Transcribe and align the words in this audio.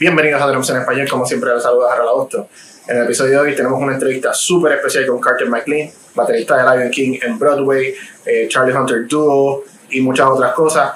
Bienvenidos 0.00 0.40
a 0.40 0.46
Drums 0.46 0.70
en 0.70 0.78
Español, 0.78 1.06
como 1.10 1.26
siempre 1.26 1.52
les 1.52 1.62
saluda 1.62 1.92
Harold 1.92 2.08
Agosto. 2.08 2.48
En 2.88 2.96
el 2.96 3.04
episodio 3.04 3.32
de 3.32 3.38
hoy 3.50 3.54
tenemos 3.54 3.78
una 3.78 3.92
entrevista 3.92 4.32
súper 4.32 4.72
especial 4.72 5.06
con 5.06 5.20
Carter 5.20 5.46
McLean, 5.50 5.90
baterista 6.14 6.56
de 6.56 6.78
Lion 6.78 6.90
King 6.90 7.18
en 7.20 7.38
Broadway, 7.38 7.94
eh, 8.24 8.48
Charlie 8.48 8.74
Hunter 8.74 9.06
Duo 9.06 9.62
y 9.90 10.00
muchas 10.00 10.26
otras 10.26 10.54
cosas. 10.54 10.92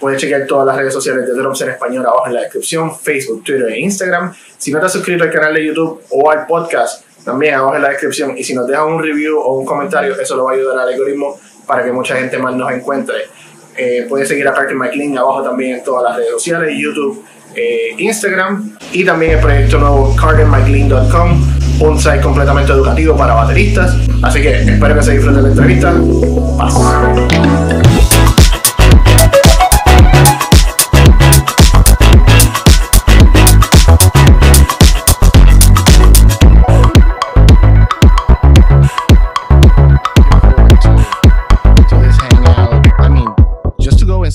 Puedes 0.00 0.20
chequear 0.20 0.48
todas 0.48 0.66
las 0.66 0.76
redes 0.76 0.92
sociales 0.92 1.28
de 1.28 1.32
Drums 1.32 1.60
en 1.60 1.70
Español 1.70 2.04
abajo 2.04 2.26
en 2.26 2.34
la 2.34 2.40
descripción, 2.40 2.92
Facebook, 2.98 3.44
Twitter 3.44 3.68
e 3.68 3.78
Instagram. 3.82 4.34
Si 4.58 4.72
no 4.72 4.80
te 4.80 4.86
has 4.86 4.92
suscrito 4.94 5.22
al 5.22 5.30
canal 5.30 5.54
de 5.54 5.66
YouTube 5.66 6.02
o 6.10 6.28
al 6.28 6.44
podcast, 6.48 7.04
también 7.24 7.54
abajo 7.54 7.76
en 7.76 7.82
la 7.82 7.90
descripción. 7.90 8.36
Y 8.36 8.42
si 8.42 8.52
nos 8.52 8.66
dejas 8.66 8.84
un 8.84 9.00
review 9.00 9.38
o 9.38 9.60
un 9.60 9.64
comentario, 9.64 10.20
eso 10.20 10.34
lo 10.34 10.46
va 10.46 10.50
a 10.50 10.54
ayudar 10.54 10.76
al 10.76 10.88
algoritmo 10.88 11.38
para 11.68 11.84
que 11.84 11.92
mucha 11.92 12.16
gente 12.16 12.36
más 12.36 12.52
nos 12.56 12.72
encuentre. 12.72 13.28
Eh, 13.76 14.06
puedes 14.08 14.26
seguir 14.26 14.48
a 14.48 14.52
Carter 14.52 14.74
McLean 14.74 15.16
abajo 15.16 15.44
también 15.44 15.76
en 15.76 15.84
todas 15.84 16.02
las 16.02 16.16
redes 16.16 16.32
sociales, 16.32 16.74
YouTube, 16.76 17.24
eh, 17.56 17.94
Instagram 17.98 18.76
y 18.92 19.04
también 19.04 19.32
el 19.32 19.40
proyecto 19.40 19.78
nuevo 19.78 20.14
cartermclean.com, 20.16 21.80
un 21.80 21.98
site 21.98 22.20
completamente 22.20 22.72
educativo 22.72 23.16
para 23.16 23.34
bateristas. 23.34 23.94
Así 24.22 24.42
que 24.42 24.62
espero 24.62 24.94
que 24.94 25.02
se 25.02 25.12
disfruten 25.12 25.42
la 25.42 25.48
entrevista. 25.48 25.94
Paz. 26.58 26.74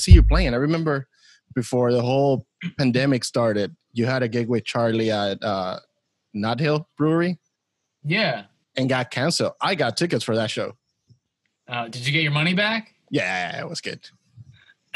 see 0.06 0.12
you 0.12 0.22
playing. 0.22 0.54
I 0.54 0.58
remember 0.58 1.08
before 1.56 1.92
the 1.92 2.02
whole 2.02 2.46
pandemic 2.78 3.24
started, 3.24 3.76
you 3.94 4.06
had 4.06 4.22
a 4.24 4.28
gig 4.28 4.48
with 4.48 4.66
Charlie 4.66 5.10
at 5.12 5.42
uh, 5.44 5.80
Nod 6.34 6.60
Hill 6.60 6.88
Brewery 6.98 7.40
Yeah. 8.04 8.44
and 8.78 8.88
got 8.90 9.10
canceled. 9.10 9.54
I 9.62 9.74
got 9.76 9.98
tickets 9.98 10.24
for 10.24 10.36
that 10.36 10.52
show. 10.52 10.74
Uh, 11.68 11.88
did 11.88 12.06
you 12.06 12.12
get 12.12 12.22
your 12.22 12.32
money 12.34 12.54
back? 12.54 12.94
Yeah, 13.10 13.60
it 13.60 13.68
was 13.68 13.82
good. 13.82 14.08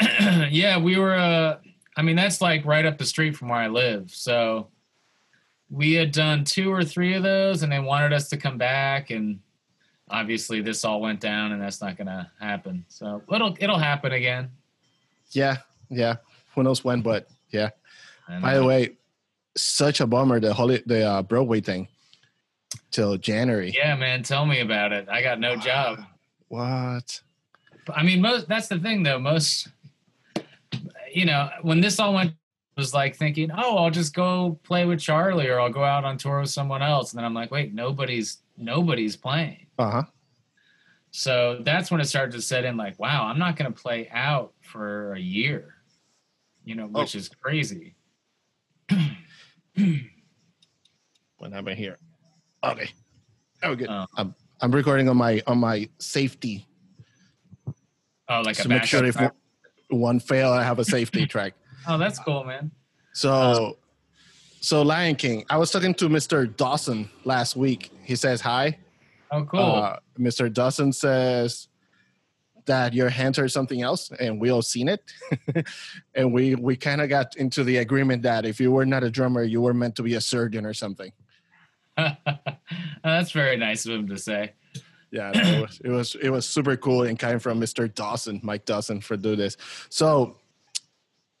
yeah, 0.50 0.78
we 0.78 0.98
were. 0.98 1.14
Uh, 1.14 1.58
I 1.96 2.02
mean, 2.02 2.16
that's 2.16 2.40
like 2.40 2.64
right 2.64 2.86
up 2.86 2.98
the 2.98 3.04
street 3.06 3.36
from 3.36 3.48
where 3.48 3.58
I 3.58 3.68
live. 3.68 4.10
So 4.12 4.68
we 5.68 5.94
had 5.94 6.12
done 6.12 6.44
two 6.44 6.72
or 6.72 6.84
three 6.84 7.14
of 7.14 7.22
those, 7.22 7.62
and 7.62 7.72
they 7.72 7.78
wanted 7.80 8.12
us 8.12 8.28
to 8.30 8.36
come 8.36 8.56
back, 8.58 9.10
and 9.10 9.40
obviously 10.08 10.60
this 10.60 10.84
all 10.84 11.00
went 11.00 11.20
down, 11.20 11.52
and 11.52 11.60
that's 11.60 11.80
not 11.80 11.96
going 11.96 12.06
to 12.06 12.30
happen. 12.40 12.84
So 12.88 13.22
it'll 13.32 13.56
it'll 13.60 13.78
happen 13.78 14.12
again. 14.12 14.50
Yeah, 15.32 15.58
yeah. 15.90 16.16
Who 16.60 16.64
knows 16.64 16.84
when, 16.84 17.00
but 17.00 17.26
yeah. 17.48 17.70
By 18.42 18.54
the 18.54 18.64
way, 18.64 18.90
such 19.56 20.00
a 20.00 20.06
bummer 20.06 20.40
the 20.40 20.52
holy 20.52 20.82
the 20.84 21.02
uh, 21.06 21.22
Broadway 21.22 21.62
thing 21.62 21.88
till 22.90 23.16
January. 23.16 23.72
yeah, 23.74 23.96
man, 23.96 24.22
tell 24.22 24.44
me 24.44 24.60
about 24.60 24.92
it. 24.92 25.08
I 25.08 25.22
got 25.22 25.40
no 25.40 25.56
job. 25.56 26.00
What? 26.48 27.22
I 27.94 28.02
mean, 28.02 28.20
most 28.20 28.46
that's 28.46 28.68
the 28.68 28.78
thing 28.78 29.02
though. 29.02 29.18
Most, 29.18 29.68
you 31.10 31.24
know, 31.24 31.48
when 31.62 31.80
this 31.80 31.98
all 31.98 32.12
went, 32.12 32.34
was 32.76 32.92
like 32.92 33.16
thinking, 33.16 33.50
oh, 33.56 33.78
I'll 33.78 33.90
just 33.90 34.14
go 34.14 34.60
play 34.62 34.84
with 34.84 35.00
Charlie, 35.00 35.48
or 35.48 35.58
I'll 35.58 35.72
go 35.72 35.82
out 35.82 36.04
on 36.04 36.18
tour 36.18 36.40
with 36.40 36.50
someone 36.50 36.82
else, 36.82 37.12
and 37.12 37.18
then 37.18 37.24
I'm 37.24 37.32
like, 37.32 37.50
wait, 37.50 37.72
nobody's 37.72 38.42
nobody's 38.58 39.16
playing. 39.16 39.64
Uh 39.78 39.90
huh. 39.90 40.02
So 41.10 41.62
that's 41.64 41.90
when 41.90 42.02
it 42.02 42.04
started 42.04 42.32
to 42.32 42.42
set 42.42 42.66
in. 42.66 42.76
Like, 42.76 42.98
wow, 42.98 43.24
I'm 43.24 43.38
not 43.38 43.56
going 43.56 43.72
to 43.72 43.82
play 43.82 44.10
out 44.12 44.52
for 44.60 45.14
a 45.14 45.18
year. 45.20 45.79
You 46.70 46.76
know, 46.76 46.86
which 46.86 47.16
is 47.16 47.28
crazy. 47.28 47.96
What 51.38 51.52
happened 51.52 51.78
here? 51.78 51.96
Okay. 52.62 52.90
Oh, 53.64 53.74
good. 53.74 53.88
Oh. 53.90 54.06
I'm 54.16 54.34
I'm 54.60 54.70
recording 54.70 55.08
on 55.08 55.16
my 55.16 55.42
on 55.48 55.58
my 55.58 55.88
safety 55.98 56.64
Oh, 58.28 58.42
like 58.42 58.56
a 58.60 58.62
to 58.62 58.68
make 58.68 58.84
sure 58.84 59.04
if 59.04 59.16
track. 59.16 59.34
one, 59.88 60.20
fail, 60.20 60.52
I 60.52 60.62
have 60.62 60.78
a 60.78 60.84
safety 60.84 61.26
track. 61.34 61.54
Oh, 61.88 61.98
that's 61.98 62.20
cool, 62.20 62.44
man. 62.44 62.70
So, 63.14 63.78
so 64.60 64.82
Lion 64.82 65.16
King. 65.16 65.44
I 65.50 65.56
was 65.56 65.72
talking 65.72 65.94
to 65.94 66.08
Mr. 66.08 66.54
Dawson 66.56 67.08
last 67.24 67.56
week. 67.56 67.90
He 68.04 68.14
says 68.14 68.40
hi. 68.40 68.78
Oh, 69.32 69.44
cool. 69.44 69.60
Uh, 69.60 69.96
Mr. 70.20 70.52
Dawson 70.52 70.92
says 70.92 71.66
that 72.66 72.94
your 72.94 73.08
hands 73.08 73.38
are 73.38 73.48
something 73.48 73.82
else, 73.82 74.10
and 74.18 74.40
we 74.40 74.50
all 74.50 74.62
seen 74.62 74.88
it. 74.88 75.02
and 76.14 76.32
we 76.32 76.54
we 76.54 76.76
kind 76.76 77.00
of 77.00 77.08
got 77.08 77.36
into 77.36 77.64
the 77.64 77.78
agreement 77.78 78.22
that 78.22 78.44
if 78.44 78.60
you 78.60 78.70
were 78.70 78.86
not 78.86 79.04
a 79.04 79.10
drummer, 79.10 79.42
you 79.42 79.60
were 79.60 79.74
meant 79.74 79.96
to 79.96 80.02
be 80.02 80.14
a 80.14 80.20
surgeon 80.20 80.66
or 80.66 80.74
something. 80.74 81.12
that's 83.04 83.32
very 83.32 83.56
nice 83.56 83.86
of 83.86 83.92
him 83.92 84.08
to 84.08 84.18
say. 84.18 84.52
Yeah, 85.10 85.32
no, 85.34 85.40
it, 85.40 85.60
was, 85.62 85.80
it 85.84 85.90
was 85.90 86.16
it 86.22 86.30
was 86.30 86.46
super 86.48 86.76
cool 86.76 87.02
and 87.02 87.18
kind 87.18 87.42
from 87.42 87.60
Mr. 87.60 87.92
Dawson, 87.92 88.40
Mike 88.42 88.64
Dawson, 88.64 89.00
for 89.00 89.16
do 89.16 89.36
this. 89.36 89.56
So, 89.88 90.36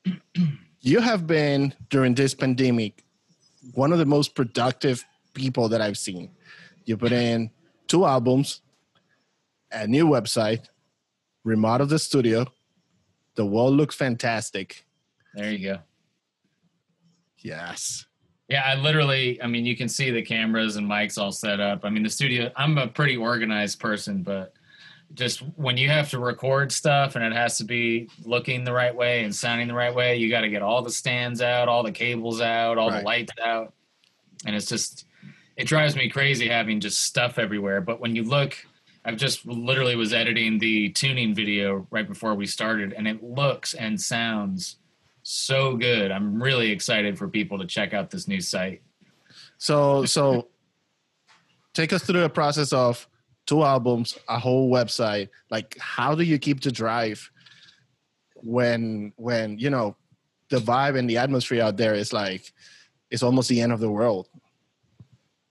you 0.80 1.00
have 1.00 1.26
been 1.26 1.74
during 1.88 2.14
this 2.14 2.34
pandemic 2.34 3.04
one 3.74 3.92
of 3.92 3.98
the 3.98 4.06
most 4.06 4.34
productive 4.34 5.04
people 5.34 5.68
that 5.68 5.80
I've 5.80 5.98
seen. 5.98 6.30
You 6.84 6.96
put 6.96 7.12
in 7.12 7.50
two 7.86 8.04
albums, 8.04 8.62
a 9.70 9.86
new 9.86 10.06
website, 10.06 10.68
remodeled 11.44 11.90
the 11.90 11.98
studio. 11.98 12.46
The 13.36 13.46
wall 13.46 13.70
looks 13.72 13.94
fantastic. 13.94 14.84
There 15.34 15.50
you 15.52 15.68
go. 15.74 15.78
Yes. 17.38 18.06
Yeah, 18.48 18.62
I 18.66 18.74
literally, 18.74 19.40
I 19.40 19.46
mean, 19.46 19.64
you 19.64 19.76
can 19.76 19.88
see 19.88 20.10
the 20.10 20.22
cameras 20.22 20.76
and 20.76 20.86
mics 20.86 21.16
all 21.18 21.30
set 21.32 21.60
up. 21.60 21.84
I 21.84 21.90
mean, 21.90 22.02
the 22.02 22.10
studio, 22.10 22.50
I'm 22.56 22.76
a 22.78 22.88
pretty 22.88 23.16
organized 23.16 23.78
person, 23.78 24.22
but 24.22 24.52
just 25.14 25.40
when 25.56 25.76
you 25.76 25.88
have 25.88 26.10
to 26.10 26.18
record 26.18 26.72
stuff 26.72 27.14
and 27.16 27.24
it 27.24 27.32
has 27.32 27.56
to 27.58 27.64
be 27.64 28.08
looking 28.24 28.64
the 28.64 28.72
right 28.72 28.94
way 28.94 29.24
and 29.24 29.34
sounding 29.34 29.68
the 29.68 29.74
right 29.74 29.94
way, 29.94 30.16
you 30.16 30.28
got 30.30 30.40
to 30.42 30.48
get 30.48 30.62
all 30.62 30.82
the 30.82 30.90
stands 30.90 31.40
out, 31.40 31.68
all 31.68 31.82
the 31.82 31.92
cables 31.92 32.40
out, 32.40 32.76
all 32.76 32.90
Right. 32.90 32.98
the 33.00 33.04
lights 33.04 33.32
out. 33.44 33.72
And 34.46 34.56
it's 34.56 34.66
just, 34.66 35.06
it 35.56 35.64
drives 35.64 35.94
me 35.94 36.08
crazy 36.08 36.48
having 36.48 36.80
just 36.80 37.02
stuff 37.02 37.38
everywhere. 37.38 37.80
But 37.80 38.00
when 38.00 38.16
you 38.16 38.24
look, 38.24 38.56
I've 39.04 39.16
just 39.16 39.46
literally 39.46 39.96
was 39.96 40.12
editing 40.12 40.58
the 40.58 40.90
tuning 40.90 41.34
video 41.34 41.86
right 41.90 42.06
before 42.06 42.34
we 42.34 42.46
started, 42.46 42.92
and 42.92 43.08
it 43.08 43.22
looks 43.22 43.74
and 43.74 44.00
sounds 44.00 44.76
so 45.22 45.76
good. 45.76 46.10
I'm 46.10 46.42
really 46.42 46.70
excited 46.70 47.18
for 47.18 47.28
people 47.28 47.58
to 47.58 47.66
check 47.66 47.94
out 47.94 48.10
this 48.10 48.28
new 48.28 48.40
site. 48.40 48.82
So 49.58 50.04
so 50.04 50.48
take 51.72 51.92
us 51.92 52.02
through 52.02 52.20
the 52.20 52.30
process 52.30 52.72
of 52.72 53.06
two 53.46 53.62
albums, 53.62 54.18
a 54.28 54.38
whole 54.38 54.70
website. 54.70 55.28
Like 55.50 55.76
how 55.78 56.14
do 56.14 56.22
you 56.22 56.38
keep 56.38 56.60
the 56.60 56.72
drive 56.72 57.30
when 58.36 59.12
when 59.16 59.58
you 59.58 59.70
know 59.70 59.96
the 60.50 60.58
vibe 60.58 60.98
and 60.98 61.08
the 61.08 61.18
atmosphere 61.18 61.62
out 61.62 61.76
there 61.76 61.94
is 61.94 62.12
like 62.12 62.52
it's 63.10 63.22
almost 63.22 63.48
the 63.48 63.60
end 63.60 63.72
of 63.72 63.80
the 63.80 63.90
world. 63.90 64.28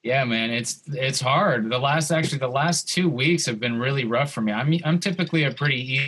Yeah, 0.03 0.23
man, 0.23 0.49
it's 0.49 0.81
it's 0.87 1.19
hard. 1.19 1.69
The 1.69 1.77
last 1.77 2.09
actually 2.09 2.37
the 2.37 2.47
last 2.47 2.87
two 2.87 3.09
weeks 3.09 3.45
have 3.45 3.59
been 3.59 3.77
really 3.77 4.05
rough 4.05 4.31
for 4.31 4.39
me. 4.41 4.53
I'm 4.53 4.73
I'm 4.85 4.99
typically 4.99 5.43
a 5.43 5.51
pretty 5.51 6.01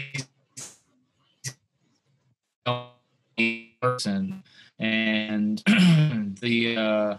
easy 3.38 3.75
person, 3.81 4.44
and 4.79 5.62
the 6.40 6.78
uh, 6.78 7.18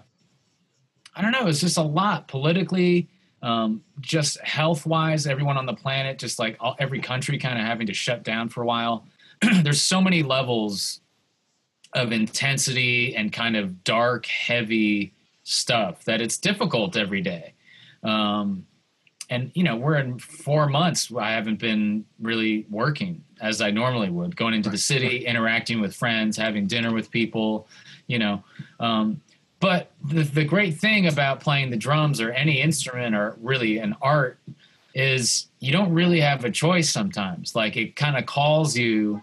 I 1.15 1.23
don't 1.23 1.33
know. 1.33 1.47
It's 1.47 1.61
just 1.61 1.77
a 1.77 1.83
lot 1.83 2.27
politically, 2.27 3.11
um, 3.43 3.83
just 4.01 4.41
health 4.41 4.87
wise. 4.87 5.27
Everyone 5.27 5.59
on 5.59 5.67
the 5.67 5.75
planet, 5.75 6.19
just 6.19 6.39
like 6.39 6.57
all, 6.59 6.75
every 6.79 7.01
country, 7.01 7.37
kind 7.37 7.59
of 7.59 7.67
having 7.67 7.87
to 7.89 7.95
shut 7.95 8.23
down 8.23 8.49
for 8.49 8.63
a 8.63 8.67
while. 8.67 9.07
There's 9.63 9.83
so 9.83 10.01
many 10.01 10.23
levels 10.23 11.03
of 11.93 12.13
intensity 12.13 13.15
and 13.15 13.31
kind 13.31 13.57
of 13.57 13.85
dark, 13.85 14.25
heavy 14.25 15.13
stuff 15.45 16.05
that 16.05 16.21
it's 16.21 16.39
difficult 16.39 16.97
every 16.97 17.21
day. 17.21 17.55
Um, 18.03 18.67
and 19.31 19.51
you 19.55 19.63
know, 19.63 19.77
we're 19.77 19.97
in 19.97 20.19
four 20.19 20.69
months. 20.69 21.11
I 21.17 21.31
haven't 21.31 21.59
been 21.59 22.05
really 22.21 22.67
working 22.69 23.25
as 23.41 23.63
I 23.63 23.71
normally 23.71 24.11
would, 24.11 24.37
going 24.37 24.55
into 24.55 24.69
the 24.69 24.79
city, 24.79 25.25
interacting 25.25 25.81
with 25.81 25.95
friends, 25.95 26.37
having 26.37 26.67
dinner 26.67 26.93
with 26.93 27.11
people. 27.11 27.67
You 28.09 28.19
know, 28.19 28.45
um, 28.79 29.23
but 29.59 29.91
the, 30.05 30.23
the 30.25 30.45
great 30.45 30.77
thing 30.77 31.07
about 31.07 31.41
playing 31.41 31.71
the 31.71 31.77
drums 31.77 32.21
or 32.21 32.31
any 32.33 32.61
instrument 32.61 33.15
or 33.15 33.37
really 33.41 33.79
an 33.79 33.97
art 34.03 34.39
is 34.95 35.47
you 35.61 35.73
don't 35.73 35.95
really 35.95 36.21
have 36.21 36.45
a 36.45 36.51
choice 36.51 36.91
sometimes. 36.91 37.55
Like 37.55 37.77
it 37.77 37.97
kind 37.97 38.19
of 38.19 38.27
calls 38.27 38.77
you 38.77 39.23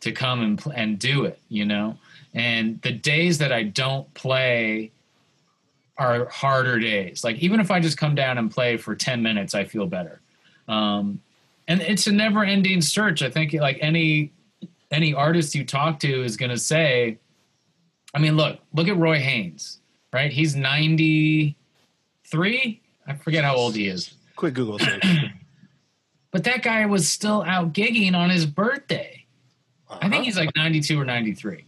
to 0.00 0.12
come 0.12 0.42
and 0.42 0.62
and 0.74 0.98
do 0.98 1.24
it. 1.24 1.38
You 1.48 1.64
know, 1.64 1.96
and 2.34 2.82
the 2.82 2.92
days 2.92 3.38
that 3.38 3.52
I 3.52 3.62
don't 3.62 4.12
play 4.12 4.92
are 5.98 6.26
harder 6.26 6.78
days. 6.78 7.24
Like 7.24 7.36
even 7.38 7.60
if 7.60 7.70
I 7.70 7.80
just 7.80 7.96
come 7.96 8.14
down 8.14 8.38
and 8.38 8.50
play 8.50 8.76
for 8.76 8.94
10 8.94 9.22
minutes, 9.22 9.54
I 9.54 9.64
feel 9.64 9.86
better. 9.86 10.20
Um, 10.68 11.20
and 11.68 11.80
it's 11.80 12.06
a 12.06 12.12
never 12.12 12.44
ending 12.44 12.80
search. 12.80 13.22
I 13.22 13.30
think 13.30 13.52
like 13.54 13.78
any, 13.80 14.32
any 14.90 15.14
artist 15.14 15.54
you 15.54 15.64
talk 15.64 15.98
to 16.00 16.22
is 16.22 16.36
going 16.36 16.50
to 16.50 16.58
say, 16.58 17.18
I 18.14 18.18
mean, 18.18 18.36
look, 18.36 18.58
look 18.72 18.88
at 18.88 18.96
Roy 18.96 19.18
Haynes, 19.18 19.80
right? 20.12 20.32
He's 20.32 20.54
93. 20.54 21.56
I 23.06 23.14
forget 23.14 23.44
how 23.44 23.56
old 23.56 23.74
he 23.74 23.88
is. 23.88 24.14
Quick 24.36 24.54
Google 24.54 24.78
search. 24.78 25.04
But 26.36 26.44
that 26.44 26.62
guy 26.62 26.84
was 26.84 27.08
still 27.08 27.42
out 27.44 27.72
gigging 27.72 28.14
on 28.14 28.28
his 28.28 28.44
birthday. 28.44 29.24
I 29.88 30.10
think 30.10 30.26
he's 30.26 30.36
like 30.36 30.54
92 30.54 31.00
or 31.00 31.06
93. 31.06 31.64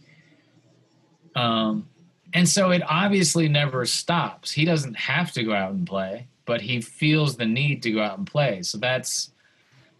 Um, 1.35 1.89
and 2.33 2.47
so 2.47 2.71
it 2.71 2.81
obviously 2.87 3.47
never 3.49 3.85
stops. 3.85 4.51
He 4.51 4.65
doesn't 4.65 4.95
have 4.95 5.31
to 5.33 5.43
go 5.43 5.53
out 5.53 5.71
and 5.71 5.85
play, 5.87 6.27
but 6.45 6.61
he 6.61 6.81
feels 6.81 7.35
the 7.37 7.45
need 7.45 7.81
to 7.83 7.91
go 7.91 8.01
out 8.01 8.17
and 8.17 8.27
play. 8.27 8.61
So 8.63 8.77
that's, 8.77 9.31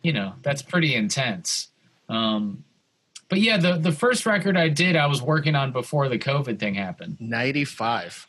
you 0.03 0.13
know, 0.13 0.33
that's 0.41 0.61
pretty 0.61 0.95
intense. 0.95 1.69
Um, 2.07 2.63
but 3.29 3.39
yeah, 3.39 3.57
the 3.57 3.77
the 3.77 3.91
first 3.91 4.25
record 4.25 4.57
I 4.57 4.69
did, 4.69 4.95
I 4.95 5.05
was 5.05 5.21
working 5.21 5.55
on 5.55 5.71
before 5.71 6.09
the 6.09 6.17
COVID 6.17 6.59
thing 6.59 6.73
happened. 6.73 7.17
95. 7.19 8.25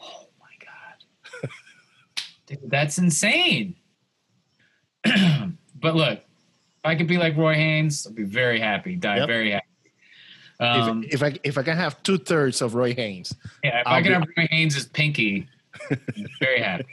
Oh 0.00 0.26
my 0.40 0.46
god, 0.64 1.50
Dude, 2.46 2.70
that's 2.70 2.96
insane. 2.98 3.76
but 5.04 5.94
look, 5.94 6.18
if 6.18 6.84
I 6.84 6.94
could 6.94 7.06
be 7.06 7.18
like 7.18 7.36
Roy 7.36 7.54
Haynes, 7.54 8.06
I'd 8.06 8.14
be 8.14 8.22
very 8.24 8.58
happy. 8.58 8.96
Die 8.96 9.16
Yep. 9.16 9.26
very 9.28 9.50
happy. 9.50 9.65
Um, 10.58 11.04
if, 11.04 11.14
if 11.14 11.22
I 11.22 11.38
if 11.44 11.58
I 11.58 11.62
can 11.62 11.76
have 11.76 12.02
two 12.02 12.18
thirds 12.18 12.62
of 12.62 12.74
Roy 12.74 12.94
Haynes, 12.94 13.34
yeah, 13.62 13.80
if 13.80 13.86
I'll 13.86 13.94
I 13.94 14.02
could 14.02 14.08
be- 14.08 14.14
have 14.14 14.28
Roy 14.36 14.46
Haynes' 14.50 14.86
pinky, 14.86 15.48
I'm 15.90 16.26
very 16.40 16.60
happy. 16.60 16.86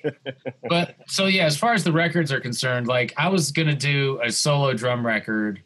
But 0.68 0.95
so 1.07 1.27
yeah, 1.27 1.45
as 1.45 1.57
far 1.57 1.74
as 1.74 1.83
the 1.83 1.92
records 1.92 2.31
are 2.31 2.39
concerned, 2.39 2.88
like 2.88 3.13
I 3.18 3.30
was 3.30 3.51
gonna 3.51 3.75
do 3.75 4.19
a 4.24 4.31
solo 4.31 4.74
drum 4.74 5.06
record 5.06 5.62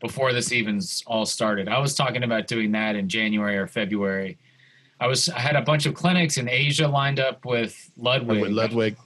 before 0.00 0.32
this 0.32 0.52
even 0.52 0.80
all 1.06 1.26
started. 1.26 1.68
I 1.68 1.78
was 1.78 1.94
talking 1.94 2.24
about 2.24 2.46
doing 2.46 2.72
that 2.72 2.96
in 2.96 3.08
January 3.08 3.56
or 3.56 3.66
February. 3.66 4.38
I 5.00 5.06
was 5.06 5.28
I 5.28 5.38
had 5.38 5.56
a 5.56 5.62
bunch 5.62 5.86
of 5.86 5.94
clinics 5.94 6.36
in 6.36 6.48
Asia 6.48 6.88
lined 6.88 7.20
up 7.20 7.44
with 7.44 7.90
Ludwig. 7.96 8.40
with 8.40 8.50
Ludwig, 8.50 8.96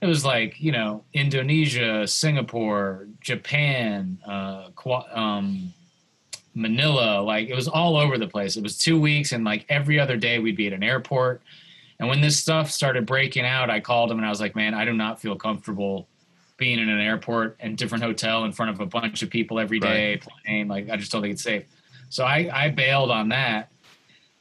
it 0.00 0.06
was 0.06 0.24
like 0.24 0.60
you 0.60 0.72
know 0.72 1.04
Indonesia, 1.14 2.06
Singapore, 2.06 3.08
Japan, 3.20 4.18
uh, 4.26 4.68
um, 5.14 5.72
Manila. 6.54 7.20
Like 7.22 7.48
it 7.48 7.54
was 7.54 7.68
all 7.68 7.96
over 7.96 8.18
the 8.18 8.26
place. 8.26 8.56
It 8.56 8.62
was 8.62 8.78
two 8.78 9.00
weeks, 9.00 9.32
and 9.32 9.44
like 9.44 9.64
every 9.68 9.98
other 9.98 10.16
day 10.16 10.38
we'd 10.38 10.56
be 10.56 10.66
at 10.66 10.72
an 10.72 10.82
airport. 10.82 11.42
And 11.98 12.08
when 12.08 12.20
this 12.20 12.38
stuff 12.38 12.70
started 12.70 13.06
breaking 13.06 13.44
out, 13.44 13.70
I 13.70 13.80
called 13.80 14.10
him 14.10 14.18
and 14.18 14.26
I 14.26 14.30
was 14.30 14.40
like, 14.40 14.56
"Man, 14.56 14.74
I 14.74 14.84
do 14.84 14.92
not 14.92 15.20
feel 15.20 15.36
comfortable 15.36 16.08
being 16.56 16.78
in 16.78 16.88
an 16.88 17.00
airport 17.00 17.56
and 17.60 17.76
different 17.76 18.04
hotel 18.04 18.44
in 18.44 18.52
front 18.52 18.70
of 18.70 18.80
a 18.80 18.86
bunch 18.86 19.22
of 19.22 19.30
people 19.30 19.58
every 19.58 19.80
day 19.80 20.20
playing. 20.44 20.68
Like 20.68 20.90
I 20.90 20.96
just 20.96 21.12
don't 21.12 21.22
think 21.22 21.34
it's 21.34 21.42
safe." 21.42 21.64
So 22.12 22.24
I, 22.24 22.50
I 22.52 22.68
bailed 22.68 23.10
on 23.10 23.30
that. 23.30 23.70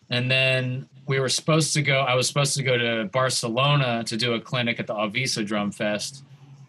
And 0.09 0.29
then 0.29 0.89
we 1.07 1.21
were 1.21 1.29
supposed 1.29 1.73
to 1.75 1.81
go, 1.81 1.99
I 2.01 2.15
was 2.15 2.27
supposed 2.27 2.57
to 2.57 2.63
go 2.63 2.77
to 2.77 3.05
Barcelona 3.05 4.03
to 4.07 4.17
do 4.17 4.33
a 4.33 4.41
clinic 4.41 4.77
at 4.77 4.87
the 4.87 4.93
Avisa 4.93 5.45
Drum 5.45 5.71
Fest. 5.71 6.21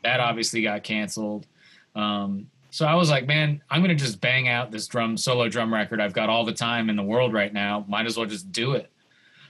That 0.05 0.21
obviously 0.21 0.63
got 0.63 0.85
canceled. 0.85 1.49
Um, 1.97 2.52
so 2.73 2.87
I 2.87 2.95
was 2.95 3.11
like, 3.11 3.27
man, 3.27 3.61
I'm 3.69 3.83
going 3.83 3.97
to 3.97 4.03
just 4.03 4.19
bang 4.23 4.49
out 4.49 4.71
this 4.71 4.87
drum 4.87 5.19
solo 5.19 5.47
drum 5.47 5.73
record. 5.73 6.01
I've 6.01 6.15
got 6.15 6.31
all 6.31 6.43
the 6.43 6.55
time 6.55 6.89
in 6.89 6.97
the 6.97 7.03
world 7.03 7.35
right 7.35 7.53
now. 7.53 7.85
Might 7.87 8.07
as 8.07 8.17
well 8.17 8.25
just 8.25 8.51
do 8.51 8.73
it. 8.73 8.91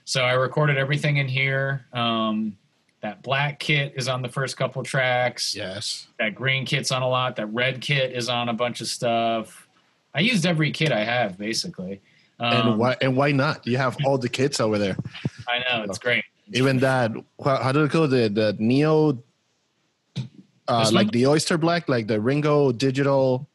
So 0.04 0.22
I 0.22 0.32
recorded 0.32 0.76
everything 0.76 1.18
in 1.18 1.28
here. 1.28 1.86
Um, 1.92 2.56
that 3.00 3.22
black 3.22 3.60
kit 3.60 3.92
is 3.94 4.08
on 4.08 4.22
the 4.22 4.28
first 4.28 4.56
couple 4.56 4.82
tracks 4.82 5.56
yes, 5.56 6.06
that 6.20 6.34
green 6.36 6.64
kit's 6.64 6.90
on 6.92 7.02
a 7.02 7.08
lot 7.08 7.36
that 7.36 7.46
red 7.46 7.80
kit 7.80 8.12
is 8.12 8.28
on 8.28 8.48
a 8.48 8.52
bunch 8.52 8.80
of 8.80 8.86
stuff 8.86 9.66
i 10.14 10.20
used 10.20 10.46
every 10.46 10.70
kit 10.70 10.92
i 10.92 11.02
have 11.02 11.36
basically 11.36 12.00
um, 12.38 12.68
and 12.68 12.78
why 12.78 12.96
and 13.00 13.16
why 13.16 13.32
not? 13.32 13.66
You 13.66 13.76
have 13.76 13.96
all 14.04 14.18
the 14.18 14.28
kits 14.28 14.60
over 14.60 14.78
there. 14.78 14.96
i 15.48 15.58
know 15.58 15.82
it's 15.82 15.98
great 15.98 16.24
Even 16.52 16.78
that, 16.78 17.12
how, 17.42 17.56
how 17.56 17.86
call 17.86 18.12
it? 18.12 18.34
The 18.34 18.56
Neo, 18.58 19.18
uh, 20.72 20.90
like 20.92 21.10
the 21.12 21.26
Oyster 21.26 21.58
Black, 21.58 21.88
like 21.88 22.06
the 22.06 22.20
Ringo 22.20 22.72
Digital. 22.72 23.46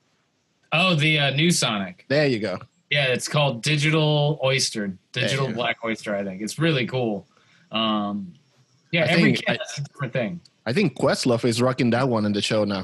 oh 0.73 0.95
the 0.95 1.19
uh, 1.19 1.31
NeuSonic 1.33 1.95
There 2.09 2.27
you 2.27 2.39
go. 2.39 2.57
yeah 2.89 3.05
it's 3.15 3.27
called 3.27 3.63
digital 3.63 4.39
oyster 4.43 4.83
digital 5.13 5.47
black 5.59 5.77
oyster 5.83 6.11
i 6.15 6.23
think 6.23 6.41
it's 6.41 6.57
really 6.59 6.85
cool 6.85 7.25
um, 7.71 8.33
yeah 8.91 9.03
I 9.03 9.07
every 9.07 9.23
think 9.23 9.37
kit 9.45 9.49
I- 9.59 9.63
has 9.63 9.77
a 9.79 9.81
different 9.87 10.13
thing 10.13 10.39
I 10.69 10.73
think 10.73 10.97
Questlove 10.97 11.45
is 11.45 11.61
rocking 11.61 11.89
that 11.91 12.07
one 12.09 12.25
in 12.25 12.33
the 12.33 12.41
show 12.41 12.63
now. 12.65 12.83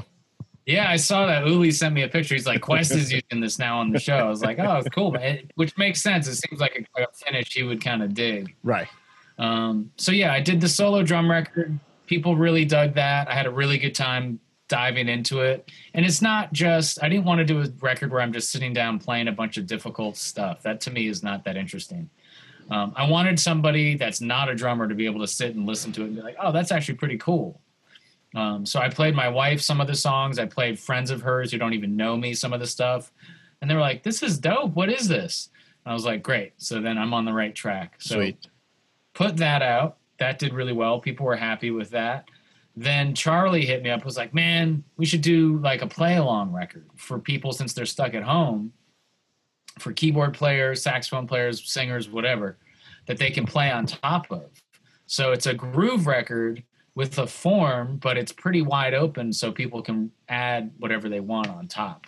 yeah 0.66 0.88
i 0.88 0.96
saw 0.96 1.18
that 1.26 1.46
uli 1.46 1.70
sent 1.70 1.92
me 1.94 2.02
a 2.08 2.08
picture 2.08 2.34
he's 2.34 2.46
like 2.52 2.62
quest 2.62 2.92
is 2.92 3.12
using 3.12 3.38
this 3.44 3.58
now 3.58 3.74
on 3.82 3.90
the 3.92 4.00
show 4.00 4.16
i 4.16 4.28
was 4.34 4.42
like 4.48 4.58
oh 4.58 4.76
it's 4.80 4.88
cool 4.98 5.10
man. 5.12 5.34
Which 5.60 5.72
makes 5.84 6.00
sense 6.08 6.26
it 6.32 6.36
seems 6.36 6.58
like 6.64 6.74
a, 6.80 7.02
a 7.02 7.06
finish 7.24 7.52
he 7.52 7.62
would 7.68 7.82
kind 7.88 8.02
of 8.02 8.08
dig 8.14 8.54
Right. 8.62 8.88
Um, 9.36 9.90
so 10.04 10.10
yeah, 10.12 10.32
I 10.32 10.40
did 10.48 10.60
the 10.60 10.68
solo 10.68 11.02
drum 11.02 11.26
record. 11.30 11.76
People 12.06 12.36
really 12.36 12.64
dug 12.64 12.94
that. 12.94 13.28
I 13.28 13.34
had 13.34 13.46
a 13.46 13.50
really 13.50 13.78
good 13.78 13.94
time 13.94 14.40
diving 14.68 15.08
into 15.08 15.40
it. 15.40 15.70
And 15.92 16.04
it's 16.04 16.22
not 16.22 16.52
just 16.52 17.02
I 17.02 17.08
didn't 17.08 17.24
want 17.24 17.38
to 17.38 17.44
do 17.44 17.60
a 17.60 17.66
record 17.80 18.10
where 18.10 18.20
I'm 18.20 18.32
just 18.32 18.50
sitting 18.50 18.72
down 18.72 18.98
playing 18.98 19.28
a 19.28 19.32
bunch 19.32 19.56
of 19.56 19.66
difficult 19.66 20.16
stuff. 20.16 20.62
That 20.62 20.80
to 20.82 20.90
me 20.90 21.08
is 21.08 21.22
not 21.22 21.44
that 21.44 21.56
interesting. 21.56 22.08
Um, 22.70 22.92
I 22.96 23.08
wanted 23.08 23.38
somebody 23.38 23.96
that's 23.96 24.20
not 24.20 24.48
a 24.48 24.54
drummer 24.54 24.88
to 24.88 24.94
be 24.94 25.04
able 25.06 25.20
to 25.20 25.26
sit 25.26 25.54
and 25.54 25.66
listen 25.66 25.92
to 25.92 26.02
it 26.02 26.06
and 26.06 26.16
be 26.16 26.22
like, 26.22 26.36
oh, 26.40 26.50
that's 26.50 26.72
actually 26.72 26.94
pretty 26.94 27.18
cool. 27.18 27.60
Um, 28.34 28.64
so 28.66 28.80
I 28.80 28.88
played 28.88 29.14
my 29.14 29.28
wife 29.28 29.60
some 29.60 29.80
of 29.80 29.86
the 29.86 29.94
songs. 29.94 30.38
I 30.38 30.46
played 30.46 30.78
friends 30.78 31.10
of 31.10 31.20
hers 31.20 31.52
who 31.52 31.58
don't 31.58 31.74
even 31.74 31.94
know 31.94 32.16
me 32.16 32.34
some 32.34 32.52
of 32.52 32.60
the 32.60 32.66
stuff. 32.66 33.12
And 33.60 33.70
they 33.70 33.74
were 33.74 33.80
like, 33.80 34.02
this 34.02 34.22
is 34.22 34.38
dope. 34.38 34.74
What 34.74 34.90
is 34.90 35.08
this? 35.08 35.50
And 35.84 35.92
I 35.92 35.94
was 35.94 36.04
like, 36.04 36.22
great. 36.22 36.54
So 36.56 36.80
then 36.80 36.98
I'm 36.98 37.14
on 37.14 37.24
the 37.24 37.32
right 37.32 37.54
track. 37.54 37.96
So 37.98 38.16
Sweet. 38.16 38.48
put 39.12 39.36
that 39.36 39.62
out. 39.62 39.98
That 40.18 40.38
did 40.38 40.54
really 40.54 40.72
well. 40.72 41.00
People 41.00 41.26
were 41.26 41.36
happy 41.36 41.70
with 41.70 41.90
that. 41.90 42.28
Then 42.76 43.14
Charlie 43.14 43.64
hit 43.64 43.82
me 43.82 43.90
up, 43.90 44.04
was 44.04 44.16
like, 44.16 44.34
man, 44.34 44.82
we 44.96 45.06
should 45.06 45.20
do 45.20 45.58
like 45.58 45.82
a 45.82 45.86
play 45.86 46.16
along 46.16 46.52
record 46.52 46.86
for 46.96 47.18
people 47.18 47.52
since 47.52 47.72
they're 47.72 47.86
stuck 47.86 48.14
at 48.14 48.22
home, 48.24 48.72
for 49.78 49.92
keyboard 49.92 50.34
players, 50.34 50.82
saxophone 50.82 51.26
players, 51.26 51.70
singers, 51.70 52.08
whatever, 52.08 52.58
that 53.06 53.18
they 53.18 53.30
can 53.30 53.46
play 53.46 53.70
on 53.70 53.86
top 53.86 54.30
of. 54.30 54.50
So 55.06 55.32
it's 55.32 55.46
a 55.46 55.54
groove 55.54 56.06
record 56.06 56.62
with 56.94 57.18
a 57.18 57.26
form, 57.26 57.98
but 57.98 58.16
it's 58.16 58.32
pretty 58.32 58.62
wide 58.62 58.94
open 58.94 59.32
so 59.32 59.52
people 59.52 59.82
can 59.82 60.10
add 60.28 60.72
whatever 60.78 61.08
they 61.08 61.20
want 61.20 61.48
on 61.48 61.68
top. 61.68 62.06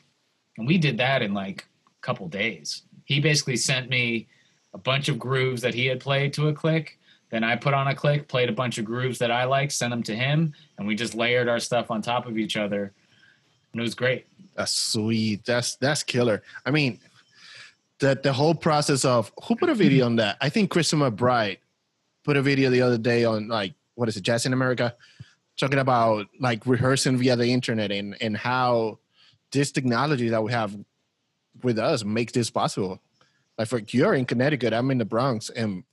And 0.59 0.67
we 0.67 0.79
did 0.79 0.99
that 0.99 1.23
in 1.23 1.35
like 1.35 1.67
a 1.87 2.01
couple 2.01 2.29
days. 2.29 2.83
He 3.05 3.21
basically 3.21 3.57
sent 3.57 3.89
me 3.89 4.27
a 4.75 4.79
bunch 4.79 5.09
of 5.09 5.19
grooves 5.19 5.63
that 5.63 5.75
he 5.75 5.87
had 5.87 6.01
played 6.01 6.33
to 6.35 6.49
a 6.49 6.53
click. 6.53 6.99
Then 7.31 7.43
I 7.43 7.57
put 7.57 7.75
on 7.75 7.89
a 7.89 7.95
click, 7.95 8.29
played 8.29 8.49
a 8.49 8.53
bunch 8.53 8.79
of 8.79 8.85
grooves 8.85 9.19
that 9.19 9.31
I 9.31 9.45
like, 9.45 9.71
sent 9.71 9.91
them 9.91 10.03
to 10.05 10.15
him, 10.15 10.53
and 10.79 10.87
we 10.87 10.95
just 10.95 11.15
layered 11.15 11.49
our 11.49 11.59
stuff 11.59 11.91
on 11.91 12.01
top 12.01 12.27
of 12.27 12.39
each 12.39 12.57
other. 12.57 12.93
And 13.73 13.81
it 13.81 13.83
was 13.83 13.95
great. 13.95 14.27
That's 14.55 14.73
sweet. 14.73 15.45
That's 15.45 15.77
that's 15.77 16.03
killer. 16.03 16.43
I 16.65 16.71
mean, 16.71 17.01
the 17.99 18.19
the 18.23 18.33
whole 18.33 18.55
process 18.55 19.05
of 19.05 19.33
who 19.45 19.57
put 19.57 19.69
a 19.69 19.75
video 19.75 20.07
on 20.07 20.17
that? 20.17 20.37
I 20.41 20.49
think 20.49 20.71
Christian 20.71 21.01
McBride 21.01 21.59
put 22.25 22.37
a 22.37 22.43
video 22.43 22.71
the 22.71 22.83
other 22.83 22.99
day 22.99 23.25
on 23.25 23.49
like 23.49 23.75
what 23.95 24.09
is 24.09 24.17
it, 24.17 24.23
Jazz 24.23 24.47
in 24.47 24.53
America, 24.53 24.95
talking 25.57 25.79
about 25.79 26.27
like 26.41 26.67
rehearsing 26.67 27.17
via 27.17 27.37
the 27.37 27.49
internet 27.49 27.91
and 27.91 28.17
and 28.21 28.37
how 28.37 28.99
this 29.53 29.73
technology 29.73 30.29
that 30.29 30.43
we 30.43 30.53
have 30.53 30.77
with 31.63 31.79
us 31.79 32.05
makes 32.05 32.33
this 32.33 32.51
possible. 32.51 33.01
Like 33.59 33.69
for 33.69 33.81
you're 33.89 34.15
in 34.15 34.27
Connecticut, 34.27 34.73
I'm 34.73 34.91
in 34.91 34.99
the 34.99 35.05
Bronx, 35.05 35.51
and 35.51 35.85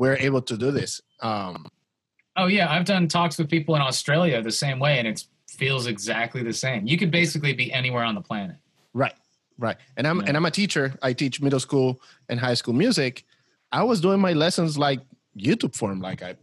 we're 0.00 0.16
able 0.16 0.42
to 0.42 0.56
do 0.56 0.70
this. 0.72 1.00
Um, 1.20 1.66
Oh 2.36 2.46
yeah, 2.46 2.72
I've 2.72 2.86
done 2.86 3.06
talks 3.08 3.36
with 3.38 3.50
people 3.50 3.74
in 3.76 3.82
Australia 3.82 4.40
the 4.40 4.52
same 4.52 4.78
way, 4.78 4.98
and 4.98 5.06
it 5.06 5.24
feels 5.48 5.86
exactly 5.86 6.42
the 6.42 6.52
same. 6.52 6.86
You 6.86 6.96
could 6.96 7.10
basically 7.10 7.52
be 7.52 7.70
anywhere 7.72 8.04
on 8.04 8.14
the 8.14 8.20
planet. 8.22 8.56
Right, 8.94 9.12
right. 9.58 9.76
And 9.96 10.06
I'm 10.06 10.18
Yeah. 10.20 10.26
and 10.28 10.36
I'm 10.38 10.46
a 10.46 10.50
teacher. 10.50 10.94
I 11.02 11.12
teach 11.12 11.42
middle 11.42 11.60
school 11.60 12.00
and 12.28 12.40
high 12.40 12.54
school 12.54 12.72
music. 12.74 13.24
I 13.72 13.82
was 13.84 14.00
doing 14.00 14.20
my 14.20 14.32
lessons 14.32 14.78
like 14.78 15.00
YouTube 15.36 15.74
form. 15.76 16.00
Like 16.00 16.22
I 16.22 16.36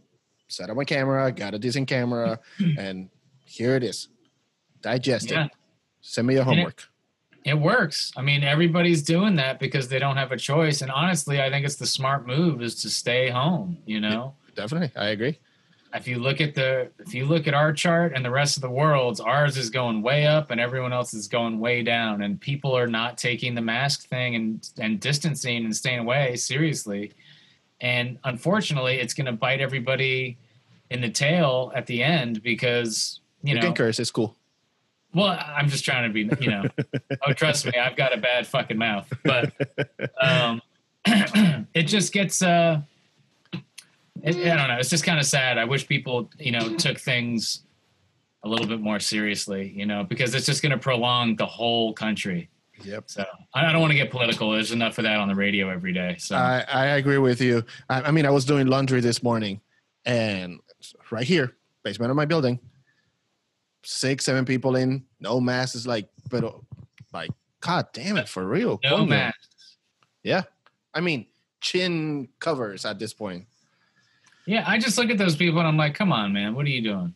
set 0.48 0.70
up 0.70 0.76
my 0.76 0.84
camera, 0.84 1.32
got 1.32 1.54
a 1.54 1.58
decent 1.58 1.88
camera, 1.88 2.38
and 2.78 3.08
here 3.44 3.74
it 3.74 3.82
is. 3.82 4.08
Digest 4.82 5.30
Yeah. 5.30 5.46
it. 5.46 5.50
Send 6.00 6.28
me 6.28 6.34
your 6.34 6.44
homework. 6.44 6.84
It 7.48 7.58
works. 7.58 8.12
I 8.16 8.22
mean, 8.22 8.44
everybody's 8.44 9.02
doing 9.02 9.36
that 9.36 9.58
because 9.58 9.88
they 9.88 9.98
don't 9.98 10.16
have 10.16 10.32
a 10.32 10.36
choice. 10.36 10.82
And 10.82 10.90
honestly, 10.90 11.40
I 11.40 11.50
think 11.50 11.64
it's 11.64 11.76
the 11.76 11.86
smart 11.86 12.26
move 12.26 12.62
is 12.62 12.74
to 12.82 12.90
stay 12.90 13.30
home. 13.30 13.78
You 13.86 14.00
know, 14.00 14.34
Definitely, 14.54 14.90
I 14.96 15.08
agree. 15.08 15.38
if 15.94 16.06
you 16.06 16.18
look 16.18 16.40
at 16.40 16.54
the 16.54 16.90
if 16.98 17.14
you 17.14 17.24
look 17.24 17.46
at 17.48 17.54
our 17.54 17.72
chart 17.72 18.12
and 18.14 18.24
the 18.24 18.30
rest 18.30 18.56
of 18.56 18.60
the 18.62 18.70
world's, 18.70 19.20
ours 19.20 19.56
is 19.56 19.70
going 19.70 20.02
way 20.02 20.26
up 20.26 20.50
and 20.50 20.60
everyone 20.60 20.92
else 20.92 21.14
is 21.14 21.28
going 21.28 21.58
way 21.60 21.82
down. 21.82 22.22
And 22.22 22.40
people 22.40 22.76
are 22.76 22.86
not 22.88 23.16
taking 23.16 23.54
the 23.54 23.62
mask 23.62 24.08
thing 24.08 24.34
and 24.34 24.68
and 24.78 25.00
distancing 25.00 25.64
and 25.64 25.74
staying 25.74 26.00
away 26.00 26.36
seriously. 26.36 27.12
And 27.80 28.18
unfortunately, 28.24 28.96
it's 28.96 29.14
going 29.14 29.26
to 29.26 29.32
bite 29.32 29.60
everybody 29.60 30.36
in 30.90 31.00
the 31.00 31.10
tail 31.10 31.72
at 31.74 31.86
the 31.86 32.02
end 32.02 32.42
because 32.42 33.20
you 33.42 33.54
You, 33.54 33.60
know 33.60 33.72
curse. 33.72 33.98
It's 34.00 34.10
cool. 34.10 34.34
Well, 35.14 35.38
I'm 35.40 35.68
just 35.68 35.84
trying 35.84 36.08
to 36.08 36.12
be, 36.12 36.28
you 36.42 36.50
know. 36.50 36.64
oh, 37.26 37.32
trust 37.32 37.66
me, 37.66 37.72
I've 37.72 37.96
got 37.96 38.12
a 38.12 38.18
bad 38.18 38.46
fucking 38.46 38.76
mouth. 38.76 39.10
But, 39.24 39.52
um, 40.20 40.60
it 41.74 41.84
just 41.84 42.12
gets 42.12 42.42
uh, 42.42 42.82
it, 44.22 44.36
I 44.36 44.56
don't 44.56 44.68
know. 44.68 44.76
It's 44.78 44.90
just 44.90 45.04
kind 45.04 45.18
of 45.18 45.26
sad. 45.26 45.58
I 45.58 45.64
wish 45.64 45.86
people, 45.86 46.30
you 46.38 46.52
know, 46.52 46.76
took 46.76 46.98
things 46.98 47.62
a 48.44 48.48
little 48.48 48.66
bit 48.66 48.80
more 48.80 49.00
seriously, 49.00 49.72
you 49.74 49.86
know, 49.86 50.04
because 50.04 50.34
it's 50.34 50.46
just 50.46 50.62
going 50.62 50.72
to 50.72 50.78
prolong 50.78 51.36
the 51.36 51.46
whole 51.46 51.92
country. 51.92 52.48
Yep. 52.84 53.04
So 53.06 53.24
I 53.54 53.72
don't 53.72 53.80
want 53.80 53.90
to 53.90 53.96
get 53.96 54.10
political. 54.10 54.52
There's 54.52 54.70
enough 54.70 54.98
of 54.98 55.04
that 55.04 55.18
on 55.18 55.28
the 55.28 55.34
radio 55.34 55.68
every 55.68 55.92
day. 55.92 56.16
So 56.18 56.36
I, 56.36 56.64
I 56.68 56.86
agree 56.96 57.18
with 57.18 57.40
you. 57.40 57.64
I, 57.88 58.02
I 58.02 58.10
mean, 58.10 58.24
I 58.24 58.30
was 58.30 58.44
doing 58.44 58.68
laundry 58.68 59.00
this 59.00 59.22
morning, 59.22 59.60
and 60.04 60.60
right 61.10 61.26
here, 61.26 61.56
basement 61.82 62.10
of 62.10 62.16
my 62.16 62.24
building, 62.24 62.60
six, 63.84 64.24
seven 64.24 64.44
people 64.44 64.76
in, 64.76 65.04
no 65.20 65.40
masks. 65.40 65.74
Is 65.74 65.86
like, 65.86 66.08
but 66.30 66.44
like, 67.12 67.30
god 67.60 67.88
damn 67.92 68.16
it, 68.16 68.28
for 68.28 68.46
real. 68.46 68.80
no 68.84 69.04
man. 69.04 69.32
Yeah, 70.22 70.42
I 70.94 71.00
mean, 71.00 71.26
chin 71.60 72.28
covers 72.40 72.84
at 72.84 72.98
this 72.98 73.12
point. 73.12 73.46
Yeah, 74.46 74.64
I 74.66 74.78
just 74.78 74.96
look 74.96 75.10
at 75.10 75.18
those 75.18 75.36
people 75.36 75.58
and 75.58 75.68
I'm 75.68 75.76
like, 75.76 75.94
come 75.94 76.12
on, 76.12 76.32
man, 76.32 76.54
what 76.54 76.64
are 76.64 76.70
you 76.70 76.82
doing? 76.82 77.14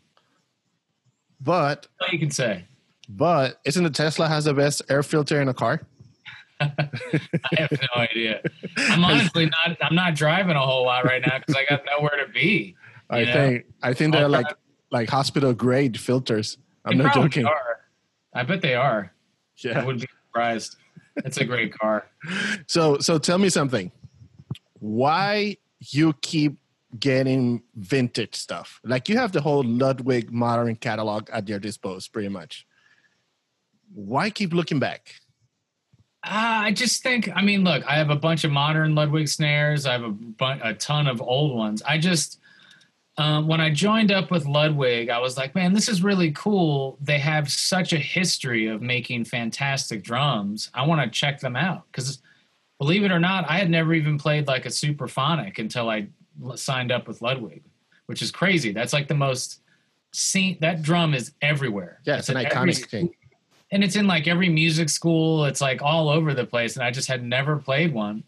But 1.40 1.88
you 2.10 2.18
can 2.18 2.30
say. 2.30 2.64
but 3.08 3.60
isn't 3.64 3.82
the 3.82 3.90
Tesla 3.90 4.28
has 4.28 4.44
the 4.44 4.54
best 4.54 4.82
air 4.88 5.02
filter 5.02 5.40
in 5.40 5.48
a 5.48 5.54
car? 5.54 5.80
I 6.60 6.70
have 7.56 7.72
no 7.72 8.00
idea. 8.00 8.40
I'm 8.78 9.04
honestly 9.04 9.46
not. 9.46 9.76
I'm 9.80 9.96
not 9.96 10.14
driving 10.14 10.54
a 10.54 10.60
whole 10.60 10.84
lot 10.84 11.04
right 11.04 11.20
now 11.26 11.38
because 11.38 11.56
I 11.56 11.64
got 11.68 11.82
nowhere 11.86 12.24
to 12.24 12.30
be. 12.32 12.76
I 13.10 13.24
know? 13.24 13.32
think 13.32 13.64
I 13.82 13.92
think 13.92 14.12
they're 14.12 14.28
like 14.28 14.46
like 14.92 15.08
hospital 15.08 15.52
grade 15.52 15.98
filters. 15.98 16.58
I'm 16.84 16.98
They 16.98 17.04
not 17.04 17.14
joking. 17.14 17.46
Are. 17.46 17.80
I 18.34 18.42
bet 18.44 18.60
they 18.62 18.74
are. 18.74 19.12
Yeah, 19.58 19.80
I 19.80 19.84
wouldn't 19.84 20.02
be 20.02 20.08
surprised. 20.28 20.76
It's 21.16 21.38
a 21.38 21.44
great 21.44 21.72
car. 21.76 22.06
So 22.68 22.98
so 22.98 23.18
tell 23.18 23.38
me 23.38 23.48
something. 23.48 23.90
Why 24.78 25.56
you 25.80 26.12
keep 26.20 26.58
getting 26.98 27.62
vintage 27.74 28.34
stuff? 28.36 28.80
Like 28.84 29.08
you 29.08 29.16
have 29.18 29.32
the 29.32 29.40
whole 29.40 29.62
Ludwig 29.64 30.30
modern 30.32 30.76
catalog 30.76 31.28
at 31.30 31.48
your 31.48 31.58
disposal, 31.58 32.08
pretty 32.12 32.28
much. 32.28 32.66
Why 33.94 34.30
keep 34.30 34.52
looking 34.54 34.78
back? 34.78 35.14
Uh, 36.24 36.62
I 36.68 36.72
just 36.72 37.02
think. 37.02 37.28
I 37.34 37.42
mean, 37.42 37.64
look, 37.64 37.84
I 37.86 37.96
have 37.96 38.10
a 38.10 38.16
bunch 38.16 38.44
of 38.44 38.52
modern 38.52 38.94
Ludwig 38.94 39.26
snares. 39.28 39.86
I 39.86 39.92
have 39.92 40.04
a, 40.04 40.10
bu- 40.10 40.60
a 40.62 40.74
ton 40.74 41.06
of 41.08 41.20
old 41.20 41.56
ones. 41.56 41.82
I 41.82 41.98
just 41.98 42.38
um, 43.18 43.46
when 43.46 43.60
I 43.60 43.70
joined 43.70 44.10
up 44.10 44.30
with 44.30 44.46
Ludwig, 44.46 45.10
I 45.10 45.18
was 45.18 45.36
like, 45.36 45.54
man, 45.54 45.74
this 45.74 45.88
is 45.88 46.02
really 46.02 46.32
cool. 46.32 46.96
They 47.00 47.18
have 47.18 47.50
such 47.50 47.92
a 47.92 47.98
history 47.98 48.68
of 48.68 48.80
making 48.80 49.24
fantastic 49.26 50.02
drums. 50.02 50.70
I 50.72 50.86
want 50.86 51.02
to 51.02 51.10
check 51.10 51.40
them 51.40 51.54
out 51.54 51.84
because, 51.92 52.20
believe 52.78 53.04
it 53.04 53.12
or 53.12 53.20
not, 53.20 53.48
I 53.48 53.58
had 53.58 53.68
never 53.68 53.92
even 53.92 54.16
played 54.18 54.46
like 54.46 54.64
a 54.64 54.70
Supraphonic 54.70 55.58
until 55.58 55.90
I 55.90 56.06
l- 56.42 56.56
signed 56.56 56.90
up 56.90 57.06
with 57.06 57.20
Ludwig, 57.20 57.62
which 58.06 58.22
is 58.22 58.30
crazy. 58.30 58.72
That's 58.72 58.94
like 58.94 59.08
the 59.08 59.14
most 59.14 59.60
seen. 60.12 60.56
That 60.60 60.80
drum 60.80 61.12
is 61.12 61.32
everywhere. 61.42 62.00
Yeah, 62.04 62.16
it's 62.18 62.30
an 62.30 62.38
in 62.38 62.46
every 62.46 62.72
iconic 62.72 62.88
thing. 62.88 63.14
and 63.70 63.84
it's 63.84 63.96
in 63.96 64.06
like 64.06 64.26
every 64.26 64.48
music 64.48 64.88
school. 64.88 65.44
It's 65.44 65.60
like 65.60 65.82
all 65.82 66.08
over 66.08 66.32
the 66.32 66.46
place, 66.46 66.76
and 66.76 66.84
I 66.84 66.90
just 66.90 67.08
had 67.08 67.22
never 67.22 67.58
played 67.58 67.92
one. 67.92 68.24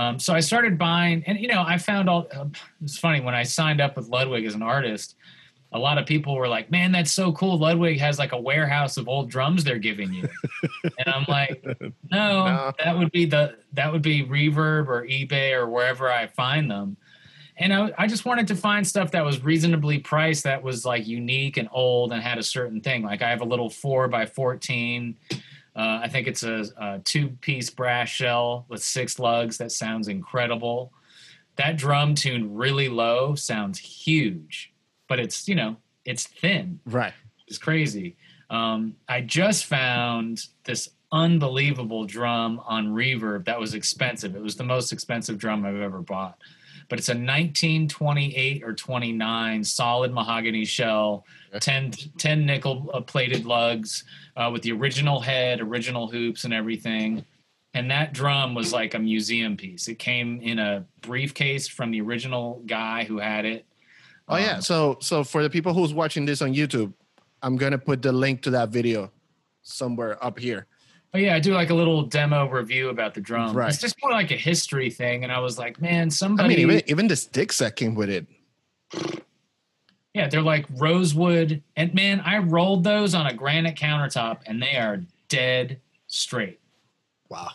Um, 0.00 0.18
so 0.18 0.32
I 0.32 0.40
started 0.40 0.78
buying, 0.78 1.22
and 1.26 1.38
you 1.38 1.46
know, 1.46 1.62
I 1.62 1.76
found 1.76 2.08
all. 2.08 2.26
Uh, 2.34 2.46
it's 2.82 2.96
funny 2.96 3.20
when 3.20 3.34
I 3.34 3.42
signed 3.42 3.82
up 3.82 3.96
with 3.96 4.08
Ludwig 4.08 4.46
as 4.46 4.54
an 4.54 4.62
artist. 4.62 5.14
A 5.72 5.78
lot 5.78 5.98
of 5.98 6.06
people 6.06 6.34
were 6.36 6.48
like, 6.48 6.70
"Man, 6.70 6.90
that's 6.90 7.12
so 7.12 7.32
cool! 7.32 7.58
Ludwig 7.58 7.98
has 8.00 8.18
like 8.18 8.32
a 8.32 8.40
warehouse 8.40 8.96
of 8.96 9.08
old 9.08 9.28
drums 9.28 9.62
they're 9.62 9.78
giving 9.78 10.10
you," 10.14 10.26
and 10.82 11.06
I'm 11.06 11.26
like, 11.28 11.62
no, 12.10 12.44
No. 12.46 12.72
that 12.82 12.96
would 12.96 13.12
be 13.12 13.26
the 13.26 13.58
that 13.74 13.92
would 13.92 14.00
be 14.00 14.24
Reverb 14.24 14.88
or 14.88 15.06
eBay 15.06 15.52
or 15.52 15.68
wherever 15.68 16.10
I 16.10 16.28
find 16.28 16.70
them." 16.70 16.96
And 17.58 17.74
I, 17.74 17.92
I 17.98 18.06
just 18.06 18.24
wanted 18.24 18.48
to 18.48 18.56
find 18.56 18.86
stuff 18.86 19.10
that 19.10 19.22
was 19.22 19.44
reasonably 19.44 19.98
priced, 19.98 20.44
that 20.44 20.62
was 20.62 20.86
like 20.86 21.06
unique 21.06 21.58
and 21.58 21.68
old 21.72 22.10
and 22.12 22.22
had 22.22 22.38
a 22.38 22.42
certain 22.42 22.80
thing. 22.80 23.02
Like 23.02 23.20
I 23.20 23.28
have 23.28 23.42
a 23.42 23.44
little 23.44 23.68
four 23.68 24.08
by 24.08 24.24
fourteen. 24.24 25.16
Uh, 25.74 26.00
I 26.02 26.08
think 26.08 26.26
it's 26.26 26.42
a, 26.42 26.64
a 26.76 26.98
two-piece 27.04 27.70
brass 27.70 28.08
shell 28.08 28.66
with 28.68 28.82
six 28.82 29.18
lugs. 29.18 29.58
That 29.58 29.72
sounds 29.72 30.08
incredible. 30.08 30.92
That 31.56 31.76
drum 31.76 32.14
tuned 32.14 32.58
really 32.58 32.88
low 32.88 33.34
sounds 33.34 33.78
huge, 33.78 34.72
but 35.08 35.20
it's 35.20 35.46
you 35.46 35.54
know 35.54 35.76
it's 36.04 36.26
thin. 36.26 36.80
Right. 36.86 37.12
It's 37.46 37.58
crazy. 37.58 38.16
Um, 38.48 38.96
I 39.08 39.20
just 39.20 39.66
found 39.66 40.46
this 40.64 40.90
unbelievable 41.12 42.04
drum 42.04 42.60
on 42.64 42.88
Reverb 42.88 43.44
that 43.46 43.58
was 43.58 43.74
expensive. 43.74 44.36
It 44.36 44.42
was 44.42 44.56
the 44.56 44.64
most 44.64 44.92
expensive 44.92 45.38
drum 45.38 45.64
I've 45.64 45.80
ever 45.80 46.00
bought. 46.00 46.38
But 46.90 46.98
it's 46.98 47.08
a 47.08 47.12
1928 47.12 48.64
or 48.64 48.74
29 48.74 49.64
solid 49.64 50.12
mahogany 50.12 50.64
shell, 50.64 51.24
10, 51.58 51.92
10 52.18 52.44
nickel 52.44 52.90
uh, 52.92 53.00
plated 53.00 53.46
lugs 53.46 54.02
uh, 54.36 54.50
with 54.52 54.62
the 54.62 54.72
original 54.72 55.20
head, 55.20 55.60
original 55.60 56.08
hoops, 56.08 56.42
and 56.42 56.52
everything. 56.52 57.24
And 57.74 57.88
that 57.92 58.12
drum 58.12 58.56
was 58.56 58.72
like 58.72 58.94
a 58.94 58.98
museum 58.98 59.56
piece. 59.56 59.86
It 59.86 60.00
came 60.00 60.40
in 60.42 60.58
a 60.58 60.84
briefcase 61.02 61.68
from 61.68 61.92
the 61.92 62.00
original 62.00 62.60
guy 62.66 63.04
who 63.04 63.18
had 63.18 63.44
it. 63.44 63.64
Oh 64.28 64.36
yeah. 64.36 64.56
Um, 64.56 64.62
So 64.62 64.98
so 65.00 65.22
for 65.22 65.44
the 65.44 65.50
people 65.50 65.72
who's 65.72 65.94
watching 65.94 66.26
this 66.26 66.42
on 66.42 66.52
YouTube, 66.52 66.92
I'm 67.40 67.56
gonna 67.56 67.78
put 67.78 68.02
the 68.02 68.10
link 68.10 68.42
to 68.42 68.50
that 68.50 68.70
video 68.70 69.12
somewhere 69.62 70.22
up 70.24 70.40
here. 70.40 70.66
Oh 71.12 71.18
yeah, 71.18 71.34
I 71.34 71.40
do 71.40 71.52
like 71.54 71.70
a 71.70 71.74
little 71.74 72.02
demo 72.02 72.48
review 72.48 72.88
about 72.90 73.14
the 73.14 73.20
drum. 73.20 73.56
Right. 73.56 73.68
It's 73.68 73.78
just 73.80 73.96
more 74.02 74.12
like 74.12 74.30
a 74.30 74.36
history 74.36 74.90
thing, 74.90 75.24
and 75.24 75.32
I 75.32 75.40
was 75.40 75.58
like, 75.58 75.80
man, 75.80 76.08
somebody. 76.10 76.44
I 76.46 76.48
mean, 76.56 76.58
even 76.70 76.82
even 76.86 77.08
the 77.08 77.16
sticks 77.16 77.58
that 77.58 77.74
came 77.76 77.94
with 77.96 78.08
it. 78.10 78.26
yeah, 80.14 80.28
they're 80.28 80.42
like 80.42 80.66
rosewood, 80.76 81.62
and 81.76 81.94
man, 81.94 82.20
I 82.20 82.38
rolled 82.38 82.84
those 82.84 83.14
on 83.14 83.26
a 83.26 83.34
granite 83.34 83.76
countertop, 83.76 84.38
and 84.46 84.62
they 84.62 84.76
are 84.76 85.02
dead 85.28 85.80
straight. 86.08 86.58
Wow. 87.28 87.50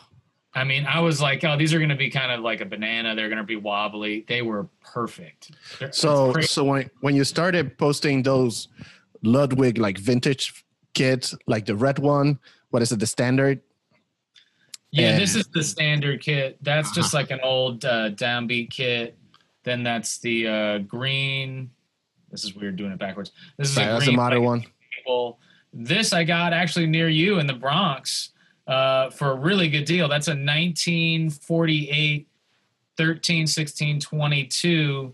I 0.53 0.63
mean, 0.63 0.85
I 0.85 1.01
was 1.01 1.21
like, 1.21 1.43
oh, 1.43 1.57
these 1.57 1.74
are 1.74 1.79
going 1.79 1.89
to 1.89 1.97
be 1.97 2.09
kind 2.09 2.31
of 2.31 2.39
like 2.39 2.62
a 2.62 2.65
banana. 2.65 3.13
They're 3.13 3.27
going 3.27 3.39
to 3.39 3.43
be 3.43 3.57
wobbly. 3.57 4.24
They 4.29 4.41
were 4.41 4.67
perfect. 4.81 5.51
They're- 5.79 5.91
So 5.91 6.33
so 6.41 6.63
when 6.63 6.89
when 7.01 7.13
you 7.15 7.25
started 7.25 7.77
posting 7.77 8.24
those 8.24 8.69
Ludwig 9.21 9.77
like 9.77 9.97
vintage 9.97 10.63
kits, 10.93 11.35
like 11.47 11.65
the 11.65 11.75
red 11.75 12.00
one, 12.00 12.39
what 12.75 12.82
is 12.82 12.91
it, 12.91 13.00
the 13.00 13.08
standard? 13.08 13.62
Yeah, 14.91 15.17
this 15.17 15.34
is 15.34 15.48
the 15.48 15.63
standard 15.63 16.22
kit. 16.22 16.58
That's 16.62 16.91
just 16.94 17.15
Uh-huh. 17.15 17.22
like 17.22 17.32
an 17.32 17.39
old 17.41 17.86
uh, 17.86 18.10
downbeat 18.12 18.70
kit. 18.70 19.17
Then 19.63 19.82
that's 19.82 20.17
the 20.20 20.46
uh, 20.46 20.77
green. 20.79 21.70
This 22.32 22.44
is 22.44 22.53
weird 22.53 22.75
doing 22.75 22.91
it 22.91 23.00
backwards. 23.00 23.32
This 23.58 23.72
is 23.72 23.77
Right, 23.77 23.84
a 23.88 23.94
that's 23.94 24.03
green 24.03 24.17
the 24.17 24.22
modern 24.22 24.44
one. 24.44 24.65
table. 25.05 25.39
This 25.72 26.12
I 26.12 26.25
got 26.25 26.51
actually 26.51 26.88
near 26.88 27.08
you 27.08 27.39
in 27.39 27.48
the 27.48 27.53
Bronx 27.53 28.32
uh, 28.67 29.10
for 29.10 29.32
a 29.32 29.36
really 29.36 29.70
good 29.70 29.86
deal. 29.86 30.10
That's 30.10 30.27
a 30.27 30.32
1948 30.32 32.27
13, 32.98 33.48
16, 33.48 34.00
22 34.01 35.13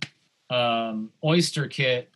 um, 0.50 1.12
oyster 1.24 1.68
kit. 1.68 2.10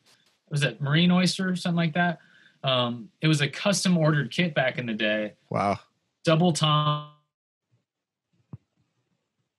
Was 0.49 0.63
it 0.63 0.81
marine 0.81 1.11
oyster 1.11 1.49
or 1.49 1.55
something 1.55 1.77
like 1.77 1.93
that? 1.93 2.17
Um, 2.65 3.09
it 3.21 3.27
was 3.27 3.41
a 3.41 3.47
custom 3.47 3.95
ordered 3.95 4.31
kit 4.31 4.55
back 4.55 4.79
in 4.79 4.87
the 4.87 4.93
day 4.93 5.33
Wow. 5.51 5.79
double 6.23 6.51
tom. 6.51 7.11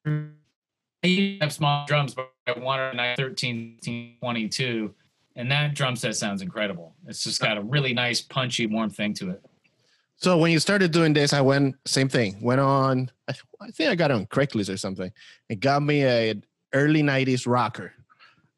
I 0.04 1.38
have 1.40 1.52
small 1.52 1.86
drums, 1.86 2.14
but 2.14 2.32
I 2.48 2.58
wanted 2.58 2.98
a 2.98 3.14
13, 3.16 4.16
22, 4.20 4.92
and 5.36 5.50
that 5.52 5.74
drum 5.74 5.94
set 5.94 6.16
sounds 6.16 6.42
incredible. 6.42 6.94
It's 7.06 7.22
just 7.22 7.40
got 7.40 7.56
a 7.56 7.62
really 7.62 7.94
nice, 7.94 8.20
punchy, 8.20 8.66
warm 8.66 8.90
thing 8.90 9.14
to 9.14 9.30
it. 9.30 9.44
So 10.16 10.36
when 10.38 10.50
you 10.50 10.58
started 10.58 10.90
doing 10.90 11.12
this, 11.12 11.32
I 11.32 11.40
went 11.42 11.76
same 11.84 12.08
thing. 12.08 12.38
Went 12.40 12.60
on. 12.60 13.10
I, 13.28 13.34
I 13.60 13.70
think 13.70 13.90
I 13.90 13.94
got 13.94 14.10
on 14.10 14.26
Craigslist 14.26 14.72
or 14.72 14.76
something. 14.76 15.12
It 15.48 15.60
got 15.60 15.82
me 15.82 16.04
a 16.04 16.34
early 16.72 17.02
'90s 17.02 17.46
rocker. 17.46 17.92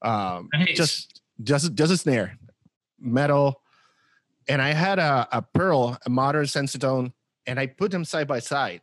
Um, 0.03 0.49
Nice. 0.55 0.77
Just 0.77 1.21
just 1.43 1.75
just 1.75 1.93
a 1.93 1.97
snare, 1.97 2.39
metal, 3.01 3.61
and 4.49 4.63
I 4.63 4.73
had 4.73 4.99
a, 4.99 5.29
a 5.31 5.43
pearl, 5.43 5.99
a 6.05 6.11
modern 6.11 6.47
sensitone, 6.47 7.13
and 7.47 7.61
I 7.61 7.67
put 7.67 7.91
them 7.91 8.05
side 8.05 8.27
by 8.27 8.41
side. 8.41 8.81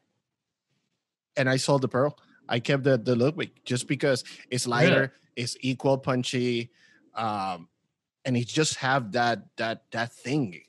And 1.35 1.49
I 1.49 1.57
sold 1.57 1.81
the 1.81 1.87
pearl. 1.87 2.17
I 2.47 2.59
kept 2.59 2.83
the 2.83 2.97
the 2.97 3.15
Ludwig 3.15 3.51
just 3.65 3.87
because 3.87 4.23
it's 4.49 4.67
lighter, 4.67 5.13
it's 5.35 5.57
equal 5.61 5.97
punchy, 5.97 6.71
um, 7.15 7.67
and 8.23 8.37
it 8.37 8.47
just 8.47 8.75
have 8.75 9.11
that 9.13 9.45
that 9.57 9.83
that 9.91 10.13
thing. 10.13 10.61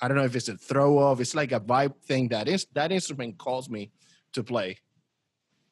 I 0.00 0.08
don't 0.08 0.16
know 0.16 0.24
if 0.24 0.36
it's 0.36 0.48
a 0.48 0.56
throw 0.56 0.98
off. 0.98 1.20
It's 1.20 1.34
like 1.34 1.52
a 1.52 1.60
vibe 1.60 1.96
thing 2.04 2.28
that 2.28 2.46
is 2.46 2.66
that 2.74 2.92
instrument 2.92 3.38
calls 3.38 3.70
me 3.70 3.90
to 4.34 4.44
play. 4.44 4.78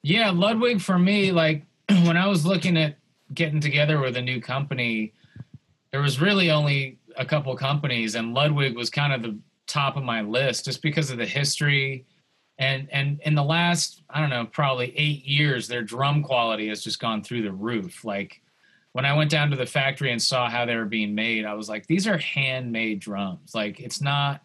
Yeah, 0.02 0.31
Ludwig 0.31 0.81
for 0.81 0.99
me, 0.99 1.31
like 1.31 1.64
when 1.88 2.17
I 2.17 2.26
was 2.26 2.47
looking 2.47 2.76
at 2.76 2.97
getting 3.35 3.61
together 3.61 4.00
with 4.00 4.17
a 4.17 4.23
new 4.23 4.41
company, 4.41 5.12
there 5.91 6.00
was 6.00 6.21
really 6.21 6.50
only 6.50 6.99
a 7.16 7.25
couple 7.25 7.54
companies, 7.57 8.14
and 8.14 8.35
Ludwig 8.35 8.76
was 8.76 8.90
kind 8.90 9.12
of 9.12 9.23
the 9.23 9.38
top 9.66 9.97
of 9.97 10.02
my 10.02 10.21
list 10.23 10.64
just 10.64 10.83
because 10.83 11.11
of 11.11 11.19
the 11.19 11.26
history. 11.26 12.04
and 12.59 12.88
and 12.92 13.21
in 13.25 13.35
the 13.35 13.42
last 13.42 14.02
I 14.11 14.21
don't 14.21 14.31
know 14.31 14.47
probably 14.47 14.92
eight 14.97 15.25
years, 15.25 15.69
their 15.69 15.83
drum 15.83 16.23
quality 16.23 16.69
has 16.69 16.83
just 16.83 17.00
gone 17.00 17.23
through 17.23 17.42
the 17.42 17.52
roof. 17.52 18.04
Like 18.04 18.40
when 18.92 19.07
I 19.07 19.14
went 19.16 19.31
down 19.31 19.50
to 19.50 19.57
the 19.57 19.66
factory 19.66 20.12
and 20.12 20.21
saw 20.21 20.49
how 20.50 20.66
they 20.66 20.76
were 20.76 20.85
being 20.85 21.14
made, 21.14 21.47
I 21.47 21.54
was 21.54 21.69
like, 21.69 21.87
these 21.87 22.07
are 22.07 22.19
handmade 22.19 23.00
drums. 23.00 23.54
Like 23.54 23.81
it's 23.81 24.00
not 24.02 24.42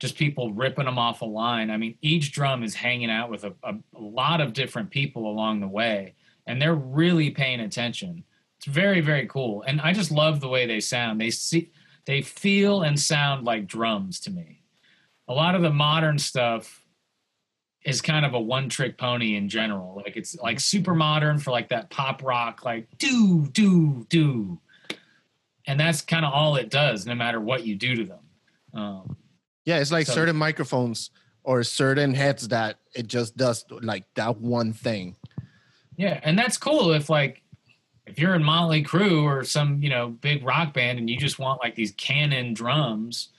just 0.00 0.16
people 0.16 0.52
ripping 0.52 0.86
them 0.86 0.98
off 0.98 1.22
a 1.22 1.24
line. 1.24 1.70
I 1.70 1.76
mean, 1.76 1.96
each 2.02 2.32
drum 2.32 2.64
is 2.64 2.74
hanging 2.74 3.10
out 3.10 3.30
with 3.30 3.44
a, 3.44 3.54
a, 3.62 3.74
a 3.94 4.00
lot 4.00 4.40
of 4.40 4.52
different 4.52 4.90
people 4.90 5.30
along 5.30 5.60
the 5.60 5.68
way, 5.68 6.14
and 6.46 6.60
they're 6.60 6.74
really 6.74 7.30
paying 7.30 7.60
attention. 7.60 8.24
It's 8.58 8.66
very 8.66 9.00
very 9.00 9.26
cool, 9.28 9.62
and 9.62 9.80
I 9.80 9.92
just 9.92 10.10
love 10.10 10.40
the 10.40 10.48
way 10.48 10.66
they 10.66 10.80
sound. 10.80 11.20
They 11.20 11.30
see, 11.30 11.70
they 12.06 12.22
feel 12.22 12.82
and 12.82 12.98
sound 12.98 13.44
like 13.44 13.66
drums 13.66 14.20
to 14.20 14.30
me. 14.30 14.62
A 15.28 15.32
lot 15.34 15.54
of 15.54 15.62
the 15.62 15.70
modern 15.70 16.18
stuff 16.18 16.84
is 17.84 18.00
kind 18.00 18.24
of 18.24 18.34
a 18.34 18.40
one 18.40 18.68
trick 18.68 18.96
pony 18.98 19.36
in 19.36 19.48
general. 19.48 19.96
Like 19.96 20.16
it's 20.16 20.36
like 20.36 20.60
super 20.60 20.94
modern 20.94 21.38
for 21.38 21.50
like 21.50 21.68
that 21.68 21.90
pop 21.90 22.22
rock, 22.22 22.64
like 22.64 22.88
do, 22.98 23.46
do, 23.52 24.06
do. 24.08 24.58
And 25.66 25.80
that's 25.80 26.02
kind 26.02 26.24
of 26.24 26.32
all 26.32 26.56
it 26.56 26.70
does, 26.70 27.06
no 27.06 27.14
matter 27.14 27.40
what 27.40 27.66
you 27.66 27.74
do 27.74 27.96
to 27.96 28.04
them. 28.04 28.18
Um, 28.74 29.16
yeah, 29.64 29.78
it's 29.78 29.92
like 29.92 30.06
so- 30.06 30.12
certain 30.12 30.36
microphones 30.36 31.10
or 31.42 31.62
certain 31.62 32.14
heads 32.14 32.48
that 32.48 32.78
it 32.94 33.06
just 33.06 33.36
does 33.36 33.64
like 33.70 34.04
that 34.14 34.38
one 34.38 34.72
thing. 34.72 35.16
yeah, 35.96 36.20
and 36.22 36.38
that's 36.38 36.56
cool 36.56 36.92
if 36.92 37.08
like 37.10 37.42
if 38.06 38.18
you're 38.18 38.34
in 38.34 38.42
Motley 38.42 38.82
Crue 38.82 39.22
or 39.22 39.44
some 39.44 39.82
you 39.82 39.90
know 39.90 40.08
big 40.08 40.44
rock 40.44 40.74
band 40.74 40.98
and 40.98 41.08
you 41.08 41.16
just 41.16 41.38
want 41.38 41.60
like 41.62 41.74
these 41.74 41.92
cannon 41.92 42.54
drums, 42.54 43.30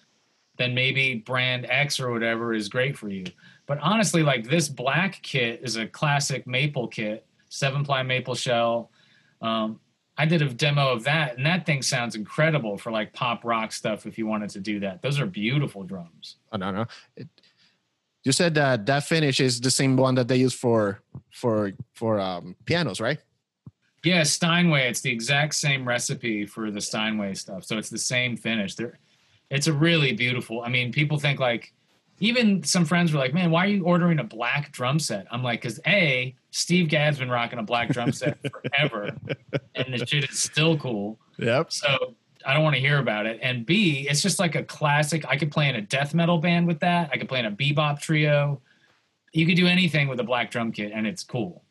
then 0.58 0.74
maybe 0.74 1.16
brand 1.16 1.66
X 1.70 2.00
or 2.00 2.12
whatever 2.12 2.54
is 2.54 2.70
great 2.70 2.98
for 2.98 3.10
you. 3.10 3.26
But 3.68 3.80
honestly, 3.80 4.24
like 4.24 4.48
this 4.48 4.70
black 4.70 5.20
kit 5.22 5.62
is 5.64 5.76
a 5.76 5.88
classic 5.88 6.46
maple 6.48 6.88
kit, 6.88 7.26
seven 7.50 7.84
ply 7.84 8.04
maple 8.04 8.36
shell. 8.36 8.92
Um, 9.42 9.80
I 10.18 10.26
did 10.26 10.42
a 10.42 10.54
demo 10.54 10.94
of 10.94 11.04
that, 11.04 11.36
and 11.38 11.46
that 11.46 11.66
thing 11.66 11.82
sounds 11.82 12.16
incredible 12.16 12.78
for 12.78 12.92
like 12.92 13.12
pop 13.12 13.44
rock 13.44 13.72
stuff. 13.74 14.06
If 14.06 14.18
you 14.18 14.26
wanted 14.28 14.50
to 14.52 14.60
do 14.60 14.80
that, 14.80 15.02
those 15.02 15.20
are 15.20 15.26
beautiful 15.26 15.84
drums. 15.84 16.38
I 16.52 16.58
don't 16.58 16.74
know. 16.74 16.86
It, 17.18 17.28
you 18.24 18.32
said 18.32 18.56
that 18.56 18.86
that 18.88 19.04
finish 19.04 19.40
is 19.40 19.62
the 19.62 19.70
same 19.70 19.98
one 19.98 20.16
that 20.16 20.28
they 20.28 20.38
use 20.38 20.54
for 20.54 21.02
for 21.32 21.74
for 21.94 22.20
um, 22.20 22.56
pianos, 22.66 23.00
right? 23.00 23.20
Yeah, 24.06 24.22
Steinway. 24.22 24.88
It's 24.88 25.02
the 25.02 25.12
exact 25.12 25.56
same 25.56 25.88
recipe 25.88 26.46
for 26.46 26.70
the 26.70 26.80
Steinway 26.80 27.34
stuff, 27.34 27.66
so 27.66 27.78
it's 27.78 27.90
the 27.90 27.98
same 27.98 28.38
finish. 28.38 28.76
There, 28.76 29.00
it's 29.50 29.66
a 29.66 29.74
really 29.74 30.14
beautiful. 30.14 30.62
I 30.62 30.70
mean, 30.70 30.92
people 30.92 31.18
think 31.18 31.40
like, 31.40 31.74
even 32.20 32.64
some 32.64 32.86
friends 32.86 33.12
were 33.12 33.20
like, 33.20 33.34
"Man, 33.34 33.50
why 33.50 33.66
are 33.66 33.70
you 33.70 33.84
ordering 33.84 34.20
a 34.20 34.24
black 34.24 34.72
drum 34.72 35.00
set?" 35.00 35.26
I'm 35.32 35.42
like, 35.42 35.64
"Cause 35.64 35.80
a 35.88 36.36
Steve 36.52 36.88
Gadd's 36.88 37.18
been 37.18 37.32
rocking 37.32 37.58
a 37.58 37.64
black 37.64 37.90
drum 37.90 38.12
set 38.12 38.38
forever, 38.52 39.10
and 39.74 39.94
the 39.94 40.06
shit 40.06 40.30
is 40.30 40.40
still 40.40 40.78
cool. 40.78 41.20
Yep. 41.40 41.74
So 41.74 42.14
I 42.46 42.54
don't 42.54 42.64
want 42.64 42.76
to 42.76 42.82
hear 42.82 43.00
about 43.00 43.26
it. 43.26 43.40
And 43.42 43.66
B, 43.66 44.08
it's 44.08 44.22
just 44.22 44.40
like 44.40 44.54
a 44.54 44.64
classic. 44.64 45.26
I 45.28 45.36
could 45.36 45.52
play 45.52 45.68
in 45.68 45.76
a 45.76 45.82
death 45.82 46.14
metal 46.14 46.38
band 46.38 46.68
with 46.68 46.80
that. 46.82 47.10
I 47.12 47.18
could 47.18 47.28
play 47.28 47.40
in 47.40 47.46
a 47.48 47.52
bebop 47.52 48.00
trio. 48.00 48.62
You 49.34 49.48
could 49.48 49.58
do 49.58 49.68
anything 49.68 50.08
with 50.08 50.20
a 50.20 50.24
black 50.24 50.52
drum 50.52 50.72
kit, 50.72 50.92
and 50.94 51.08
it's 51.08 51.24
cool. 51.24 51.65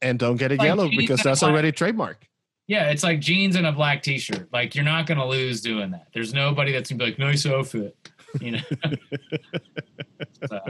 And 0.00 0.18
don't 0.18 0.36
get 0.36 0.52
it 0.52 0.58
Like 0.58 0.66
yellow 0.66 0.88
because 0.88 1.22
that's 1.22 1.40
black- 1.40 1.50
already 1.50 1.72
trademark. 1.72 2.28
Yeah, 2.68 2.90
it's 2.90 3.02
like 3.02 3.20
jeans 3.20 3.56
and 3.56 3.66
a 3.66 3.72
black 3.72 4.02
t-shirt. 4.02 4.52
Like 4.52 4.74
you're 4.74 4.84
not 4.84 5.06
gonna 5.06 5.26
lose 5.26 5.62
doing 5.62 5.90
that. 5.92 6.08
There's 6.12 6.34
nobody 6.34 6.70
that's 6.72 6.90
gonna 6.90 6.98
be 6.98 7.04
like, 7.06 7.18
nice 7.18 7.46
outfit. 7.46 7.96
You 8.40 8.52
know. 8.52 8.60
so, 10.48 10.60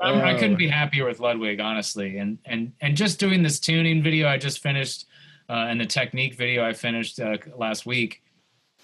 I 0.00 0.34
couldn't 0.34 0.56
be 0.56 0.66
happier 0.66 1.06
with 1.06 1.20
Ludwig, 1.20 1.60
honestly. 1.60 2.18
And 2.18 2.38
and 2.44 2.72
and 2.80 2.96
just 2.96 3.20
doing 3.20 3.44
this 3.44 3.60
tuning 3.60 4.02
video 4.02 4.26
I 4.26 4.38
just 4.38 4.60
finished, 4.60 5.06
uh, 5.48 5.66
and 5.68 5.80
the 5.80 5.86
technique 5.86 6.34
video 6.34 6.64
I 6.66 6.72
finished 6.72 7.20
uh, 7.20 7.36
last 7.56 7.86
week. 7.86 8.22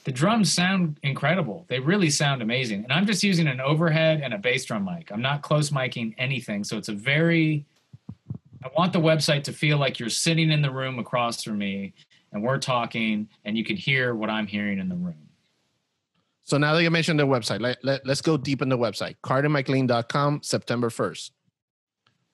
The 0.04 0.12
drums 0.12 0.52
sound 0.52 0.98
incredible. 1.02 1.64
They 1.68 1.78
really 1.80 2.10
sound 2.10 2.42
amazing. 2.42 2.84
And 2.84 2.92
I'm 2.92 3.06
just 3.06 3.22
using 3.22 3.46
an 3.46 3.60
overhead 3.60 4.20
and 4.22 4.34
a 4.34 4.38
bass 4.38 4.64
drum 4.64 4.84
mic. 4.84 5.12
I'm 5.12 5.22
not 5.22 5.42
close 5.42 5.70
miking 5.70 6.14
anything, 6.18 6.64
so 6.64 6.76
it's 6.76 6.88
a 6.88 6.92
very 6.92 7.66
I 8.64 8.68
want 8.76 8.92
the 8.92 9.00
website 9.00 9.44
to 9.44 9.52
feel 9.52 9.78
like 9.78 9.98
you're 9.98 10.08
sitting 10.08 10.50
in 10.50 10.62
the 10.62 10.70
room 10.70 10.98
across 10.98 11.42
from 11.42 11.58
me 11.58 11.94
and 12.32 12.42
we're 12.42 12.58
talking 12.58 13.28
and 13.44 13.56
you 13.56 13.64
can 13.64 13.76
hear 13.76 14.14
what 14.14 14.30
I'm 14.30 14.46
hearing 14.46 14.78
in 14.78 14.88
the 14.88 14.94
room. 14.94 15.28
So 16.44 16.58
now 16.58 16.74
that 16.74 16.82
you 16.82 16.90
mentioned 16.90 17.20
the 17.20 17.26
website, 17.26 17.60
let, 17.60 17.82
let, 17.84 18.06
let's 18.06 18.20
go 18.20 18.36
deep 18.36 18.62
in 18.62 18.68
the 18.68 18.78
website. 18.78 19.16
CarterMcLean.com, 19.24 20.42
September 20.42 20.88
1st. 20.88 21.30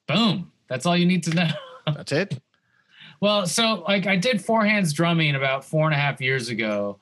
Boom. 0.07 0.53
That's 0.69 0.87
all 0.87 0.97
you 0.97 1.07
need 1.07 1.23
to 1.25 1.35
know. 1.35 1.51
That's 1.87 2.13
it. 2.13 2.41
Well, 3.21 3.47
so 3.47 3.85
like 3.87 4.07
I 4.07 4.17
did 4.17 4.45
four 4.45 4.65
hands 4.65 4.93
drumming 4.93 5.35
about 5.35 5.65
four 5.65 5.87
and 5.87 5.95
a 5.95 5.99
half 5.99 6.21
years 6.21 6.49
ago, 6.49 6.99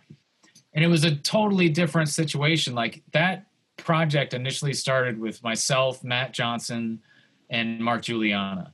and 0.72 0.84
it 0.84 0.88
was 0.88 1.04
a 1.04 1.16
totally 1.16 1.68
different 1.68 2.08
situation. 2.08 2.74
Like 2.74 3.02
that 3.12 3.46
project 3.76 4.32
initially 4.34 4.72
started 4.72 5.18
with 5.18 5.42
myself, 5.42 6.02
Matt 6.02 6.32
Johnson, 6.32 7.00
and 7.50 7.78
Mark 7.80 8.02
Guiliana. 8.02 8.72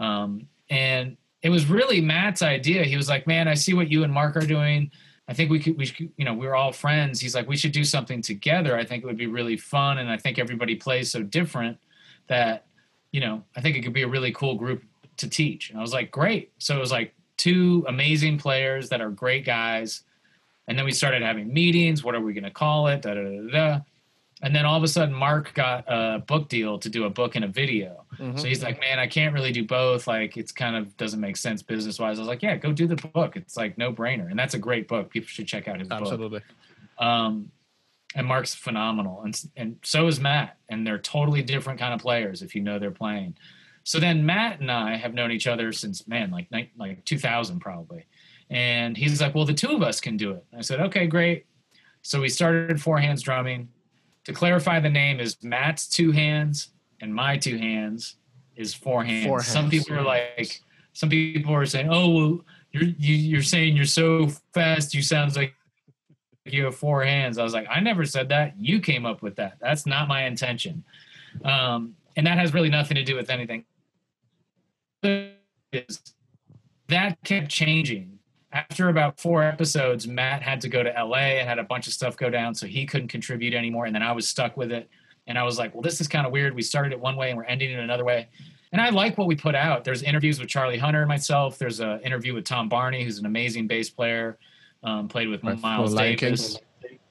Um, 0.00 0.48
and 0.68 1.16
it 1.42 1.50
was 1.50 1.66
really 1.66 2.00
Matt's 2.00 2.42
idea. 2.42 2.82
He 2.82 2.96
was 2.96 3.08
like, 3.08 3.26
"Man, 3.26 3.46
I 3.46 3.54
see 3.54 3.74
what 3.74 3.88
you 3.90 4.02
and 4.02 4.12
Mark 4.12 4.36
are 4.36 4.46
doing. 4.46 4.90
I 5.30 5.32
think 5.32 5.48
we 5.48 5.60
could, 5.60 5.78
we 5.78 5.86
should, 5.86 6.10
you 6.16 6.24
know, 6.24 6.34
we're 6.34 6.56
all 6.56 6.72
friends. 6.72 7.20
He's 7.20 7.36
like, 7.36 7.46
we 7.46 7.56
should 7.56 7.70
do 7.70 7.84
something 7.84 8.20
together. 8.20 8.76
I 8.76 8.84
think 8.84 9.04
it 9.04 9.06
would 9.06 9.16
be 9.16 9.28
really 9.28 9.56
fun, 9.56 9.98
and 9.98 10.10
I 10.10 10.16
think 10.16 10.40
everybody 10.40 10.74
plays 10.74 11.12
so 11.12 11.22
different 11.22 11.78
that, 12.26 12.66
you 13.12 13.20
know, 13.20 13.44
I 13.56 13.60
think 13.60 13.76
it 13.76 13.82
could 13.82 13.92
be 13.92 14.02
a 14.02 14.08
really 14.08 14.32
cool 14.32 14.56
group 14.56 14.82
to 15.18 15.28
teach. 15.28 15.70
And 15.70 15.78
I 15.78 15.82
was 15.82 15.92
like, 15.92 16.10
great. 16.10 16.50
So 16.58 16.74
it 16.74 16.80
was 16.80 16.90
like 16.90 17.14
two 17.36 17.84
amazing 17.86 18.38
players 18.38 18.88
that 18.88 19.00
are 19.00 19.10
great 19.10 19.44
guys. 19.44 20.02
And 20.66 20.76
then 20.76 20.84
we 20.84 20.92
started 20.92 21.22
having 21.22 21.52
meetings. 21.52 22.02
What 22.02 22.16
are 22.16 22.20
we 22.20 22.32
going 22.32 22.44
to 22.44 22.50
call 22.50 22.88
it? 22.88 23.02
Da, 23.02 23.14
da, 23.14 23.22
da, 23.22 23.50
da. 23.50 23.80
And 24.42 24.54
then 24.54 24.64
all 24.64 24.76
of 24.76 24.82
a 24.82 24.88
sudden, 24.88 25.14
Mark 25.14 25.52
got 25.52 25.84
a 25.86 26.20
book 26.26 26.48
deal 26.48 26.78
to 26.78 26.88
do 26.88 27.04
a 27.04 27.10
book 27.10 27.36
and 27.36 27.44
a 27.44 27.48
video. 27.48 28.04
So 28.38 28.48
he's 28.48 28.62
like, 28.62 28.80
man, 28.80 28.98
I 28.98 29.06
can't 29.06 29.34
really 29.34 29.52
do 29.52 29.64
both. 29.64 30.06
Like, 30.06 30.36
it's 30.36 30.50
kind 30.50 30.76
of 30.76 30.96
doesn't 30.96 31.20
make 31.20 31.36
sense 31.36 31.62
business 31.62 31.98
wise. 31.98 32.18
I 32.18 32.22
was 32.22 32.28
like, 32.28 32.42
yeah, 32.42 32.56
go 32.56 32.72
do 32.72 32.86
the 32.86 32.96
book. 32.96 33.36
It's 33.36 33.56
like 33.56 33.76
no 33.76 33.92
brainer. 33.92 34.30
And 34.30 34.38
that's 34.38 34.54
a 34.54 34.58
great 34.58 34.88
book. 34.88 35.10
People 35.10 35.28
should 35.28 35.46
check 35.46 35.68
out 35.68 35.78
his 35.78 35.88
book. 35.88 36.00
Absolutely. 36.00 36.40
Um, 36.98 37.50
and 38.14 38.26
Mark's 38.26 38.54
phenomenal, 38.54 39.22
and 39.22 39.40
and 39.56 39.76
so 39.82 40.06
is 40.08 40.20
Matt, 40.20 40.58
and 40.68 40.86
they're 40.86 40.98
totally 40.98 41.42
different 41.42 41.78
kind 41.78 41.94
of 41.94 42.00
players 42.00 42.42
if 42.42 42.54
you 42.54 42.60
know 42.62 42.78
they're 42.78 42.90
playing. 42.90 43.36
So 43.84 43.98
then 44.00 44.26
Matt 44.26 44.60
and 44.60 44.70
I 44.70 44.96
have 44.96 45.14
known 45.14 45.30
each 45.30 45.46
other 45.46 45.72
since 45.72 46.06
man, 46.08 46.30
like 46.30 46.48
like 46.76 47.04
2000 47.04 47.60
probably, 47.60 48.06
and 48.50 48.96
he's 48.96 49.20
like, 49.20 49.34
well, 49.34 49.44
the 49.44 49.54
two 49.54 49.70
of 49.70 49.82
us 49.82 50.00
can 50.00 50.16
do 50.16 50.32
it. 50.32 50.44
I 50.56 50.60
said, 50.62 50.80
okay, 50.80 51.06
great. 51.06 51.46
So 52.02 52.20
we 52.20 52.28
started 52.28 52.80
four 52.80 52.98
hands 52.98 53.22
drumming. 53.22 53.68
To 54.24 54.32
clarify, 54.32 54.80
the 54.80 54.90
name 54.90 55.18
is 55.18 55.42
Matt's 55.42 55.88
two 55.88 56.12
hands, 56.12 56.70
and 57.00 57.14
my 57.14 57.36
two 57.36 57.56
hands 57.56 58.16
is 58.56 58.74
four 58.74 59.02
hands. 59.02 59.26
Four 59.26 59.42
Some 59.42 59.70
people 59.70 59.96
are 59.96 60.02
like, 60.02 60.60
some 60.92 61.08
people 61.08 61.54
are 61.54 61.66
saying, 61.66 61.88
oh, 61.90 62.08
well, 62.10 62.40
you're 62.72 62.84
you, 62.84 63.14
you're 63.14 63.42
saying 63.42 63.76
you're 63.76 63.86
so 63.86 64.28
fast, 64.52 64.94
you 64.94 65.02
sounds 65.02 65.36
like 65.36 65.54
you 66.44 66.64
have 66.64 66.76
four 66.76 67.02
hands. 67.02 67.38
I 67.38 67.42
was 67.42 67.54
like, 67.54 67.66
I 67.70 67.80
never 67.80 68.04
said 68.04 68.28
that. 68.28 68.54
You 68.58 68.80
came 68.80 69.06
up 69.06 69.22
with 69.22 69.36
that. 69.36 69.56
That's 69.60 69.86
not 69.86 70.08
my 70.08 70.24
intention. 70.24 70.84
Um, 71.44 71.94
and 72.16 72.26
that 72.26 72.38
has 72.38 72.54
really 72.54 72.70
nothing 72.70 72.96
to 72.96 73.04
do 73.04 73.16
with 73.16 73.30
anything. 73.30 73.64
That 75.02 75.32
kept 77.24 77.48
changing. 77.48 78.18
After 78.52 78.88
about 78.88 79.20
four 79.20 79.44
episodes, 79.44 80.08
Matt 80.08 80.42
had 80.42 80.60
to 80.62 80.68
go 80.68 80.82
to 80.82 80.90
LA 80.90 81.38
and 81.38 81.48
had 81.48 81.60
a 81.60 81.64
bunch 81.64 81.86
of 81.86 81.92
stuff 81.92 82.16
go 82.16 82.30
down, 82.30 82.54
so 82.54 82.66
he 82.66 82.84
couldn't 82.84 83.08
contribute 83.08 83.54
anymore. 83.54 83.86
And 83.86 83.94
then 83.94 84.02
I 84.02 84.12
was 84.12 84.28
stuck 84.28 84.56
with 84.56 84.72
it. 84.72 84.88
And 85.26 85.38
I 85.38 85.44
was 85.44 85.58
like, 85.58 85.72
well, 85.72 85.82
this 85.82 86.00
is 86.00 86.08
kind 86.08 86.26
of 86.26 86.32
weird. 86.32 86.54
We 86.54 86.62
started 86.62 86.92
it 86.92 86.98
one 86.98 87.14
way 87.16 87.28
and 87.28 87.36
we're 87.36 87.44
ending 87.44 87.70
it 87.70 87.78
another 87.78 88.04
way. 88.04 88.28
And 88.72 88.80
I 88.80 88.90
like 88.90 89.16
what 89.18 89.28
we 89.28 89.36
put 89.36 89.54
out. 89.54 89.84
There's 89.84 90.02
interviews 90.02 90.40
with 90.40 90.48
Charlie 90.48 90.78
Hunter 90.78 91.00
and 91.00 91.08
myself. 91.08 91.58
There's 91.58 91.78
an 91.78 92.00
interview 92.00 92.34
with 92.34 92.44
Tom 92.44 92.68
Barney, 92.68 93.04
who's 93.04 93.18
an 93.18 93.26
amazing 93.26 93.68
bass 93.68 93.90
player. 93.90 94.38
Um, 94.82 95.08
played 95.08 95.28
with 95.28 95.44
Right, 95.44 95.60
Miles 95.60 95.94
Davis. 95.94 96.58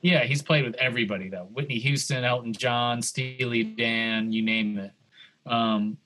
Yeah, 0.02 0.24
he's 0.24 0.42
played 0.42 0.66
with 0.66 0.76
everybody 0.76 1.30
though. 1.30 1.50
Whitney 1.54 1.78
Houston, 1.80 2.24
Elton 2.24 2.54
John, 2.54 3.02
Steely 3.02 3.64
Dan, 3.64 4.32
you 4.32 4.42
name 4.42 4.78
it. 4.78 4.92
Um, 5.46 5.98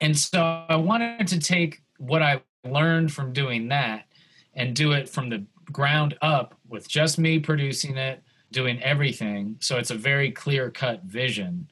and 0.00 0.16
so 0.16 0.64
I 0.68 0.76
wanted 0.76 1.26
to 1.28 1.38
take 1.38 1.82
what 1.98 2.22
I 2.22 2.42
learned 2.64 3.12
from 3.12 3.32
doing 3.32 3.68
that 3.68 4.04
and 4.54 4.74
do 4.74 4.92
it 4.92 5.08
from 5.08 5.28
the 5.28 5.44
ground 5.70 6.16
up 6.22 6.54
with 6.68 6.88
just 6.88 7.18
me 7.18 7.38
producing 7.38 7.96
it, 7.96 8.22
doing 8.50 8.82
everything. 8.82 9.56
So 9.60 9.78
it's 9.78 9.90
a 9.90 9.94
very 9.94 10.30
clear 10.30 10.70
cut 10.70 11.02
vision. 11.04 11.68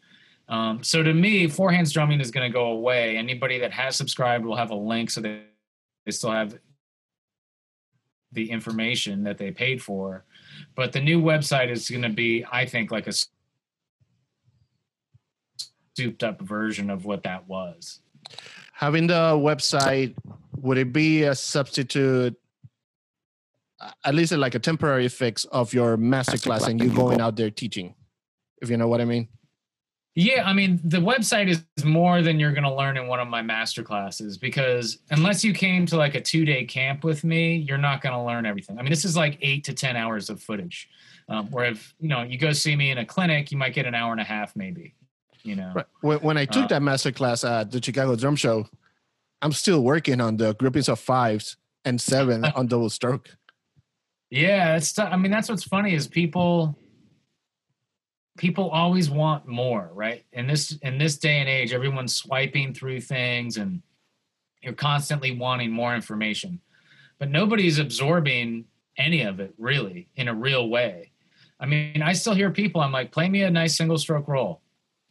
Um, 0.49 0.83
so 0.83 1.03
to 1.03 1.13
me, 1.13 1.47
four 1.47 1.71
hands 1.71 1.93
drumming 1.93 2.21
is 2.21 2.31
going 2.31 2.51
to 2.51 2.53
go 2.53 2.67
away. 2.73 3.17
Anybody 3.17 3.59
that 3.61 3.73
has 3.73 3.97
subscribed 3.97 4.45
will 4.45 4.57
have 4.57 4.71
a 4.71 4.75
link 4.75 5.11
so 5.11 5.21
they, 5.21 5.43
they 6.05 6.13
still 6.13 6.33
have 6.33 6.59
the 8.33 8.51
information 8.51 9.25
that 9.25 9.39
they 9.39 9.51
paid 9.51 9.83
for. 9.83 10.25
But 10.75 10.93
the 10.93 11.01
new 11.01 11.21
website 11.21 11.71
is 11.71 11.89
going 11.89 12.03
to 12.03 12.09
be, 12.09 12.45
I 12.51 12.65
think, 12.67 12.91
like 12.91 13.07
a 13.07 13.13
souped 15.97 16.23
up 16.23 16.41
version 16.41 16.91
of 16.91 17.05
what 17.05 17.23
that 17.25 17.47
was. 17.49 18.01
Having 18.73 19.09
the 19.09 19.35
website, 19.37 20.15
would 20.57 20.79
it 20.79 20.93
be 20.93 21.25
a 21.25 21.35
substitute, 21.35 22.40
at 24.05 24.15
least 24.15 24.33
like 24.33 24.55
a 24.55 24.59
temporary 24.59 25.09
fix 25.09 25.45
of 25.47 25.73
your 25.73 25.97
masterclass 25.97 26.69
and 26.69 26.83
you 26.83 26.91
going 26.91 27.21
out 27.21 27.37
there 27.37 27.51
teaching? 27.51 27.95
If 28.61 28.71
you 28.71 28.77
know 28.77 28.89
what 28.89 29.01
I 29.01 29.05
mean. 29.05 29.29
Yeah, 30.17 30.43
I 30.45 30.53
mean, 30.53 30.81
the 30.83 30.99
website 30.99 31.49
is 31.49 31.63
more 31.85 32.21
than 32.21 32.41
you're 32.41 32.53
going 32.53 32.65
to 32.65 32.75
learn 32.75 32.97
in 32.97 33.07
one 33.07 33.21
of 33.21 33.29
my 33.29 33.43
master 33.43 33.85
classes 33.85 34.37
because 34.37 34.99
unless 35.11 35.45
you 35.45 35.53
came 35.53 35.87
to 35.87 35.97
like 35.97 36.17
a 36.17 36.21
two 36.21 36.45
day 36.45 36.65
camp 36.65 37.05
with 37.05 37.23
me, 37.23 37.57
you're 37.57 37.79
not 37.79 38.03
going 38.03 38.15
to 38.15 38.23
learn 38.23 38.45
everything. 38.45 38.79
I 38.79 38.83
mean, 38.83 38.91
this 38.91 39.05
is 39.05 39.17
like 39.17 39.39
eight 39.41 39.65
to 39.65 39.73
10 39.73 39.97
hours 39.97 40.29
of 40.29 40.43
footage. 40.43 40.89
Um, 41.29 41.49
where 41.53 41.67
if, 41.67 41.95
you 42.01 42.09
know, 42.09 42.23
you 42.23 42.39
go 42.39 42.53
see 42.53 42.75
me 42.75 42.91
in 42.91 42.99
a 42.99 43.05
clinic, 43.05 43.53
you 43.53 43.57
might 43.57 43.73
get 43.73 43.87
an 43.87 43.95
hour 43.95 44.11
and 44.11 44.21
a 44.21 44.25
half, 44.25 44.57
maybe, 44.57 44.95
you 45.45 45.55
know. 45.55 45.73
Right. 45.77 45.87
When, 46.01 46.19
when 46.19 46.37
I 46.37 46.45
took 46.45 46.65
uh, 46.65 46.69
that 46.69 46.83
master 46.83 47.13
class 47.13 47.45
at 47.45 47.71
the 47.71 47.81
Chicago 47.81 48.17
Drum 48.17 48.35
Show, 48.35 48.67
I'm 49.41 49.53
still 49.53 49.85
working 49.85 50.21
on 50.21 50.37
the 50.37 50.55
groupings 50.55 50.89
of 50.89 50.99
fives 50.99 51.57
and 51.85 52.01
seven 52.01 52.45
on 52.57 52.67
double 52.67 52.91
stroke. 52.91 53.31
Yeah, 54.31 54.77
it's, 54.77 54.97
I 54.99 55.17
mean, 55.17 55.33
that's 55.33 55.49
what's 55.49 55.65
funny 55.65 55.95
is 55.95 56.07
people, 56.07 56.79
people 58.39 58.71
always 58.71 59.11
want 59.11 59.47
more, 59.47 59.91
right? 59.93 60.25
In 60.33 60.47
this 60.47 60.79
in 60.83 60.99
this 60.99 61.19
day 61.19 61.41
and 61.41 61.49
age, 61.49 61.73
everyone's 61.73 62.15
swiping 62.15 62.73
through 62.73 63.01
things 63.01 63.57
and 63.57 63.83
you're 64.63 64.73
constantly 64.73 65.37
wanting 65.37 65.71
more 65.71 65.95
information. 65.95 66.61
But 67.19 67.31
nobody's 67.31 67.79
absorbing 67.79 68.65
any 68.97 69.23
of 69.23 69.41
it 69.41 69.53
really 69.59 70.09
in 70.17 70.29
a 70.29 70.35
real 70.35 70.69
way. 70.69 71.13
I 71.59 71.67
mean, 71.67 72.01
I 72.01 72.15
still 72.15 72.35
hear 72.35 72.51
people, 72.51 72.81
I'm 72.81 72.93
like, 72.93 73.13
play 73.13 73.29
me 73.29 73.43
a 73.43 73.51
nice 73.51 73.77
single 73.77 73.99
stroke 73.99 74.29
roll. 74.29 74.63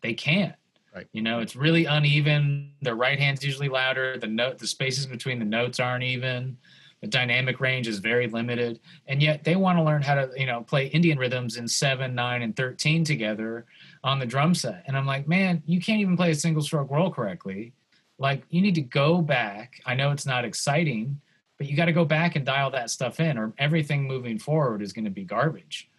They 0.01 0.13
can't. 0.13 0.55
Right. 0.95 1.07
You 1.11 1.21
know, 1.21 1.39
it's 1.39 1.55
really 1.55 1.85
uneven. 1.85 2.71
The 2.81 2.95
right 2.95 3.19
hand's 3.19 3.43
usually 3.43 3.69
louder. 3.69 4.17
The 4.17 4.27
note 4.27 4.57
the 4.57 4.65
spaces 4.65 5.05
between 5.05 5.37
the 5.37 5.45
notes 5.45 5.79
aren't 5.79 6.03
even 6.03 6.57
the 7.01 7.07
dynamic 7.07 7.59
range 7.59 7.87
is 7.87 7.99
very 7.99 8.27
limited 8.27 8.79
and 9.07 9.21
yet 9.21 9.43
they 9.43 9.55
want 9.55 9.77
to 9.77 9.83
learn 9.83 10.01
how 10.01 10.15
to 10.15 10.29
you 10.35 10.45
know 10.45 10.61
play 10.61 10.87
indian 10.87 11.17
rhythms 11.17 11.57
in 11.57 11.67
7 11.67 12.13
9 12.13 12.41
and 12.41 12.55
13 12.55 13.03
together 13.03 13.65
on 14.03 14.19
the 14.19 14.25
drum 14.25 14.53
set. 14.53 14.83
And 14.87 14.97
i'm 14.97 15.05
like 15.05 15.27
man 15.27 15.63
you 15.65 15.79
can't 15.81 16.01
even 16.01 16.17
play 16.17 16.31
a 16.31 16.35
single 16.35 16.63
stroke 16.63 16.91
roll 16.91 17.11
correctly. 17.11 17.73
Like 18.21 18.43
you 18.49 18.61
need 18.61 18.75
to 18.75 18.81
go 18.81 19.21
back. 19.21 19.79
I 19.85 19.95
know 19.95 20.11
it's 20.11 20.25
not 20.25 20.43
exciting 20.43 21.21
but 21.59 21.67
you 21.67 21.75
got 21.75 21.85
to 21.85 21.93
go 21.93 22.05
back 22.05 22.35
and 22.35 22.45
dial 22.45 22.71
that 22.71 22.89
stuff 22.89 23.19
in 23.19 23.37
or 23.37 23.53
everything 23.57 24.07
moving 24.07 24.39
forward 24.39 24.81
is 24.81 24.93
going 24.93 25.05
to 25.05 25.11
be 25.11 25.23
garbage 25.23 25.89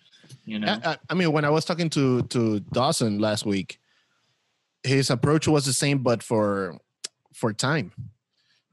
you 0.45 0.59
know? 0.59 0.79
I, 0.85 0.97
I 1.09 1.15
mean 1.15 1.33
when 1.33 1.45
i 1.45 1.51
was 1.51 1.65
talking 1.65 1.91
to 1.91 2.23
to 2.23 2.61
dawson 2.61 3.19
last 3.19 3.47
week 3.47 3.79
his 4.83 5.11
approach 5.11 5.47
was 5.47 5.67
the 5.67 5.73
same 5.73 5.99
but 5.99 6.23
for 6.23 6.79
for 7.35 7.53
time 7.53 7.93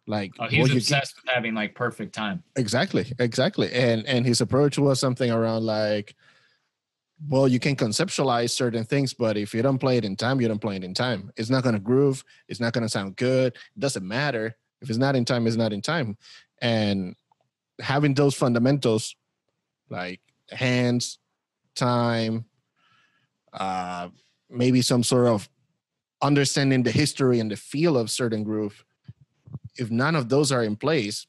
like 0.07 0.33
oh, 0.39 0.47
he's 0.47 0.71
obsessed 0.71 1.15
with 1.17 1.33
having 1.33 1.53
like 1.53 1.75
perfect 1.75 2.15
time. 2.15 2.41
Exactly, 2.55 3.11
exactly. 3.19 3.71
And 3.73 4.05
and 4.05 4.25
his 4.25 4.41
approach 4.41 4.77
was 4.77 4.99
something 4.99 5.29
around 5.29 5.65
like, 5.65 6.15
well, 7.27 7.47
you 7.47 7.59
can 7.59 7.75
conceptualize 7.75 8.51
certain 8.51 8.85
things, 8.85 9.13
but 9.13 9.37
if 9.37 9.53
you 9.53 9.61
don't 9.61 9.77
play 9.77 9.97
it 9.97 10.05
in 10.05 10.15
time, 10.15 10.39
you 10.39 10.47
don't 10.47 10.61
play 10.61 10.77
it 10.77 10.83
in 10.83 10.93
time. 10.93 11.31
It's 11.35 11.49
not 11.49 11.63
gonna 11.63 11.79
groove. 11.79 12.23
It's 12.47 12.61
not 12.61 12.73
gonna 12.73 12.89
sound 12.89 13.17
good. 13.17 13.53
It 13.53 13.79
doesn't 13.79 14.07
matter 14.07 14.55
if 14.81 14.89
it's 14.89 14.97
not 14.97 15.15
in 15.15 15.25
time. 15.25 15.45
It's 15.45 15.57
not 15.57 15.73
in 15.73 15.81
time. 15.81 16.17
And 16.61 17.15
having 17.79 18.13
those 18.13 18.33
fundamentals, 18.33 19.15
like 19.89 20.21
hands, 20.49 21.19
time, 21.75 22.45
uh, 23.53 24.07
maybe 24.49 24.81
some 24.81 25.03
sort 25.03 25.27
of 25.27 25.49
understanding 26.21 26.83
the 26.83 26.91
history 26.91 27.39
and 27.39 27.51
the 27.51 27.55
feel 27.57 27.97
of 27.97 28.09
certain 28.09 28.43
groove 28.43 28.83
if 29.77 29.91
none 29.91 30.15
of 30.15 30.29
those 30.29 30.51
are 30.51 30.63
in 30.63 30.75
place, 30.75 31.27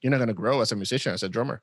you're 0.00 0.10
not 0.10 0.18
going 0.18 0.28
to 0.28 0.34
grow 0.34 0.60
as 0.60 0.72
a 0.72 0.76
musician, 0.76 1.12
as 1.12 1.22
a 1.22 1.28
drummer. 1.28 1.62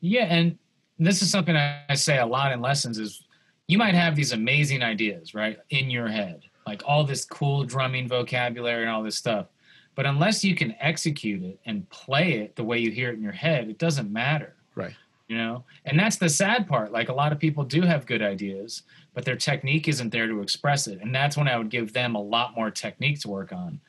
Yeah, 0.00 0.24
and 0.24 0.58
this 0.98 1.22
is 1.22 1.30
something 1.30 1.56
I 1.56 1.94
say 1.94 2.18
a 2.18 2.26
lot 2.26 2.52
in 2.52 2.60
lessons 2.60 2.98
is 2.98 3.22
you 3.68 3.78
might 3.78 3.94
have 3.94 4.14
these 4.14 4.32
amazing 4.32 4.82
ideas, 4.82 5.34
right, 5.34 5.58
in 5.70 5.90
your 5.90 6.08
head, 6.08 6.42
like 6.66 6.82
all 6.86 7.04
this 7.04 7.24
cool 7.24 7.64
drumming 7.64 8.08
vocabulary 8.08 8.82
and 8.82 8.90
all 8.90 9.02
this 9.02 9.16
stuff. 9.16 9.46
But 9.94 10.06
unless 10.06 10.44
you 10.44 10.54
can 10.54 10.74
execute 10.78 11.42
it 11.42 11.58
and 11.66 11.88
play 11.88 12.34
it 12.34 12.54
the 12.54 12.64
way 12.64 12.78
you 12.78 12.90
hear 12.90 13.10
it 13.10 13.14
in 13.14 13.22
your 13.22 13.32
head, 13.32 13.68
it 13.68 13.78
doesn't 13.78 14.12
matter. 14.12 14.54
Right. 14.74 14.94
You 15.28 15.38
know, 15.38 15.64
and 15.86 15.98
that's 15.98 16.16
the 16.16 16.28
sad 16.28 16.68
part. 16.68 16.92
Like 16.92 17.08
a 17.08 17.14
lot 17.14 17.32
of 17.32 17.40
people 17.40 17.64
do 17.64 17.80
have 17.82 18.06
good 18.06 18.22
ideas, 18.22 18.82
but 19.14 19.24
their 19.24 19.36
technique 19.36 19.88
isn't 19.88 20.10
there 20.10 20.28
to 20.28 20.40
express 20.40 20.86
it. 20.86 21.00
And 21.00 21.14
that's 21.14 21.36
when 21.36 21.48
I 21.48 21.56
would 21.56 21.70
give 21.70 21.92
them 21.92 22.14
a 22.14 22.22
lot 22.22 22.54
more 22.54 22.70
technique 22.70 23.20
to 23.20 23.28
work 23.28 23.52
on 23.52 23.80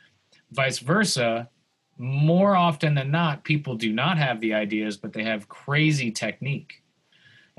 vice 0.52 0.80
versa 0.80 1.50
more 1.98 2.56
often 2.56 2.94
than 2.94 3.10
not 3.10 3.44
people 3.44 3.76
do 3.76 3.92
not 3.92 4.18
have 4.18 4.40
the 4.40 4.54
ideas 4.54 4.98
but 4.98 5.14
they 5.14 5.24
have 5.24 5.50
crazy 5.50 6.12
technique. 6.12 6.84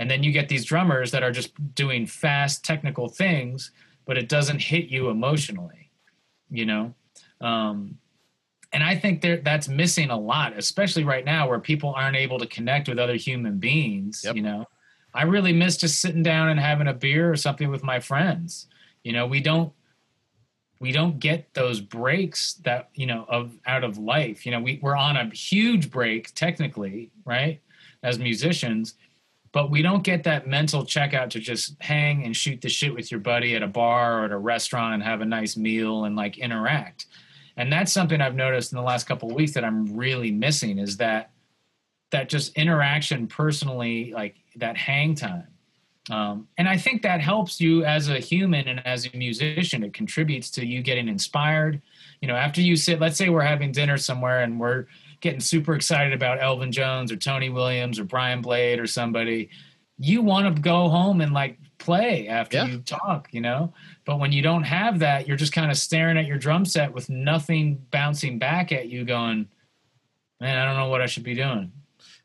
And 0.00 0.08
then 0.08 0.22
you 0.22 0.30
get 0.30 0.48
these 0.48 0.64
drummers 0.64 1.10
that 1.10 1.24
are 1.24 1.32
just 1.32 1.74
doing 1.74 2.06
fast 2.06 2.64
technical 2.64 3.08
things 3.08 3.70
but 4.06 4.16
it 4.16 4.28
doesn't 4.28 4.60
hit 4.60 4.88
you 4.88 5.08
emotionally 5.08 5.90
you 6.50 6.64
know? 6.64 6.94
Um, 7.40 7.98
and 8.72 8.82
i 8.82 8.94
think 8.94 9.22
there, 9.22 9.38
that's 9.38 9.68
missing 9.68 10.10
a 10.10 10.18
lot 10.18 10.56
especially 10.56 11.04
right 11.04 11.24
now 11.24 11.48
where 11.48 11.58
people 11.58 11.94
aren't 11.96 12.16
able 12.16 12.38
to 12.38 12.46
connect 12.46 12.88
with 12.88 12.98
other 12.98 13.14
human 13.16 13.58
beings 13.58 14.22
yep. 14.24 14.36
you 14.36 14.42
know? 14.42 14.66
I 15.14 15.22
really 15.22 15.52
miss 15.52 15.76
just 15.76 16.00
sitting 16.00 16.22
down 16.22 16.48
and 16.48 16.60
having 16.60 16.86
a 16.86 16.92
beer 16.94 17.30
or 17.30 17.36
something 17.36 17.70
with 17.70 17.82
my 17.82 17.98
friends. 18.00 18.66
You 19.02 19.12
know 19.12 19.26
we 19.26 19.40
don't 19.40 19.72
we 20.80 20.92
don't 20.92 21.18
get 21.18 21.52
those 21.54 21.80
breaks 21.80 22.54
that 22.64 22.90
you 22.94 23.06
know 23.06 23.24
of 23.28 23.58
out 23.66 23.84
of 23.84 23.98
life. 23.98 24.46
You 24.46 24.52
know 24.52 24.60
we, 24.60 24.78
we're 24.82 24.96
on 24.96 25.16
a 25.16 25.26
huge 25.30 25.90
break 25.90 26.34
technically 26.34 27.10
right 27.24 27.60
as 28.02 28.18
musicians 28.18 28.94
but 29.52 29.70
we 29.70 29.82
don't 29.82 30.04
get 30.04 30.24
that 30.24 30.46
mental 30.46 30.84
checkout 30.84 31.30
to 31.30 31.40
just 31.40 31.74
hang 31.80 32.24
and 32.24 32.36
shoot 32.36 32.60
the 32.60 32.68
shit 32.68 32.94
with 32.94 33.10
your 33.10 33.20
buddy 33.20 33.56
at 33.56 33.62
a 33.62 33.66
bar 33.66 34.20
or 34.20 34.24
at 34.26 34.30
a 34.30 34.36
restaurant 34.36 34.94
and 34.94 35.02
have 35.02 35.20
a 35.22 35.24
nice 35.24 35.56
meal 35.56 36.04
and 36.04 36.16
like 36.16 36.38
interact. 36.38 37.06
And 37.56 37.72
that's 37.72 37.92
something 37.92 38.20
i've 38.20 38.36
noticed 38.36 38.72
in 38.72 38.76
the 38.76 38.82
last 38.82 39.06
couple 39.06 39.28
of 39.28 39.34
weeks 39.34 39.52
that 39.52 39.64
i'm 39.64 39.96
really 39.96 40.30
missing 40.30 40.78
is 40.78 40.96
that 40.98 41.30
that 42.10 42.28
just 42.28 42.56
interaction 42.56 43.26
personally 43.26 44.12
like 44.14 44.36
that 44.56 44.76
hang 44.76 45.14
time 45.14 45.48
um, 46.10 46.48
and 46.56 46.68
I 46.68 46.76
think 46.76 47.02
that 47.02 47.20
helps 47.20 47.60
you 47.60 47.84
as 47.84 48.08
a 48.08 48.18
human 48.18 48.68
and 48.68 48.86
as 48.86 49.06
a 49.06 49.16
musician. 49.16 49.82
It 49.82 49.92
contributes 49.92 50.50
to 50.52 50.66
you 50.66 50.82
getting 50.82 51.08
inspired. 51.08 51.80
You 52.20 52.28
know, 52.28 52.34
after 52.34 52.60
you 52.60 52.76
sit, 52.76 53.00
let's 53.00 53.16
say 53.16 53.28
we're 53.28 53.42
having 53.42 53.72
dinner 53.72 53.96
somewhere 53.96 54.42
and 54.42 54.58
we're 54.58 54.86
getting 55.20 55.40
super 55.40 55.74
excited 55.74 56.12
about 56.12 56.40
Elvin 56.40 56.72
Jones 56.72 57.12
or 57.12 57.16
Tony 57.16 57.50
Williams 57.50 57.98
or 57.98 58.04
Brian 58.04 58.40
Blade 58.40 58.78
or 58.78 58.86
somebody, 58.86 59.50
you 59.98 60.22
want 60.22 60.54
to 60.54 60.62
go 60.62 60.88
home 60.88 61.20
and 61.20 61.32
like 61.32 61.58
play 61.78 62.28
after 62.28 62.58
yeah. 62.58 62.66
you 62.66 62.78
talk, 62.78 63.28
you 63.32 63.40
know? 63.40 63.72
But 64.04 64.18
when 64.18 64.32
you 64.32 64.42
don't 64.42 64.62
have 64.62 65.00
that, 65.00 65.26
you're 65.26 65.36
just 65.36 65.52
kind 65.52 65.70
of 65.70 65.76
staring 65.76 66.16
at 66.16 66.26
your 66.26 66.38
drum 66.38 66.64
set 66.64 66.92
with 66.92 67.10
nothing 67.10 67.84
bouncing 67.90 68.38
back 68.38 68.72
at 68.72 68.88
you 68.88 69.04
going, 69.04 69.48
man, 70.40 70.56
I 70.56 70.64
don't 70.64 70.76
know 70.76 70.88
what 70.88 71.02
I 71.02 71.06
should 71.06 71.24
be 71.24 71.34
doing. 71.34 71.72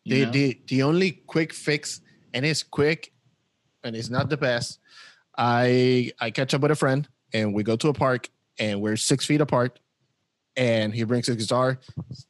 the, 0.06 0.26
the, 0.26 0.60
the 0.68 0.84
only 0.84 1.12
quick 1.12 1.54
fix, 1.54 2.02
and 2.34 2.46
it's 2.46 2.62
quick 2.62 3.13
and 3.84 3.96
it's 3.96 4.10
not 4.10 4.30
the 4.30 4.38
best. 4.38 4.80
I 5.38 6.12
I 6.20 6.32
catch 6.32 6.54
up 6.54 6.62
with 6.62 6.72
a 6.72 6.76
friend 6.76 7.08
and 7.34 7.54
we 7.54 7.64
go 7.64 7.76
to 7.76 7.90
a 7.90 7.94
park 7.94 8.30
and 8.60 8.82
we're 8.82 8.98
six 8.98 9.26
feet 9.26 9.42
apart. 9.42 9.80
And 10.56 10.94
he 10.94 11.04
brings 11.04 11.26
his 11.26 11.36
guitar, 11.36 11.80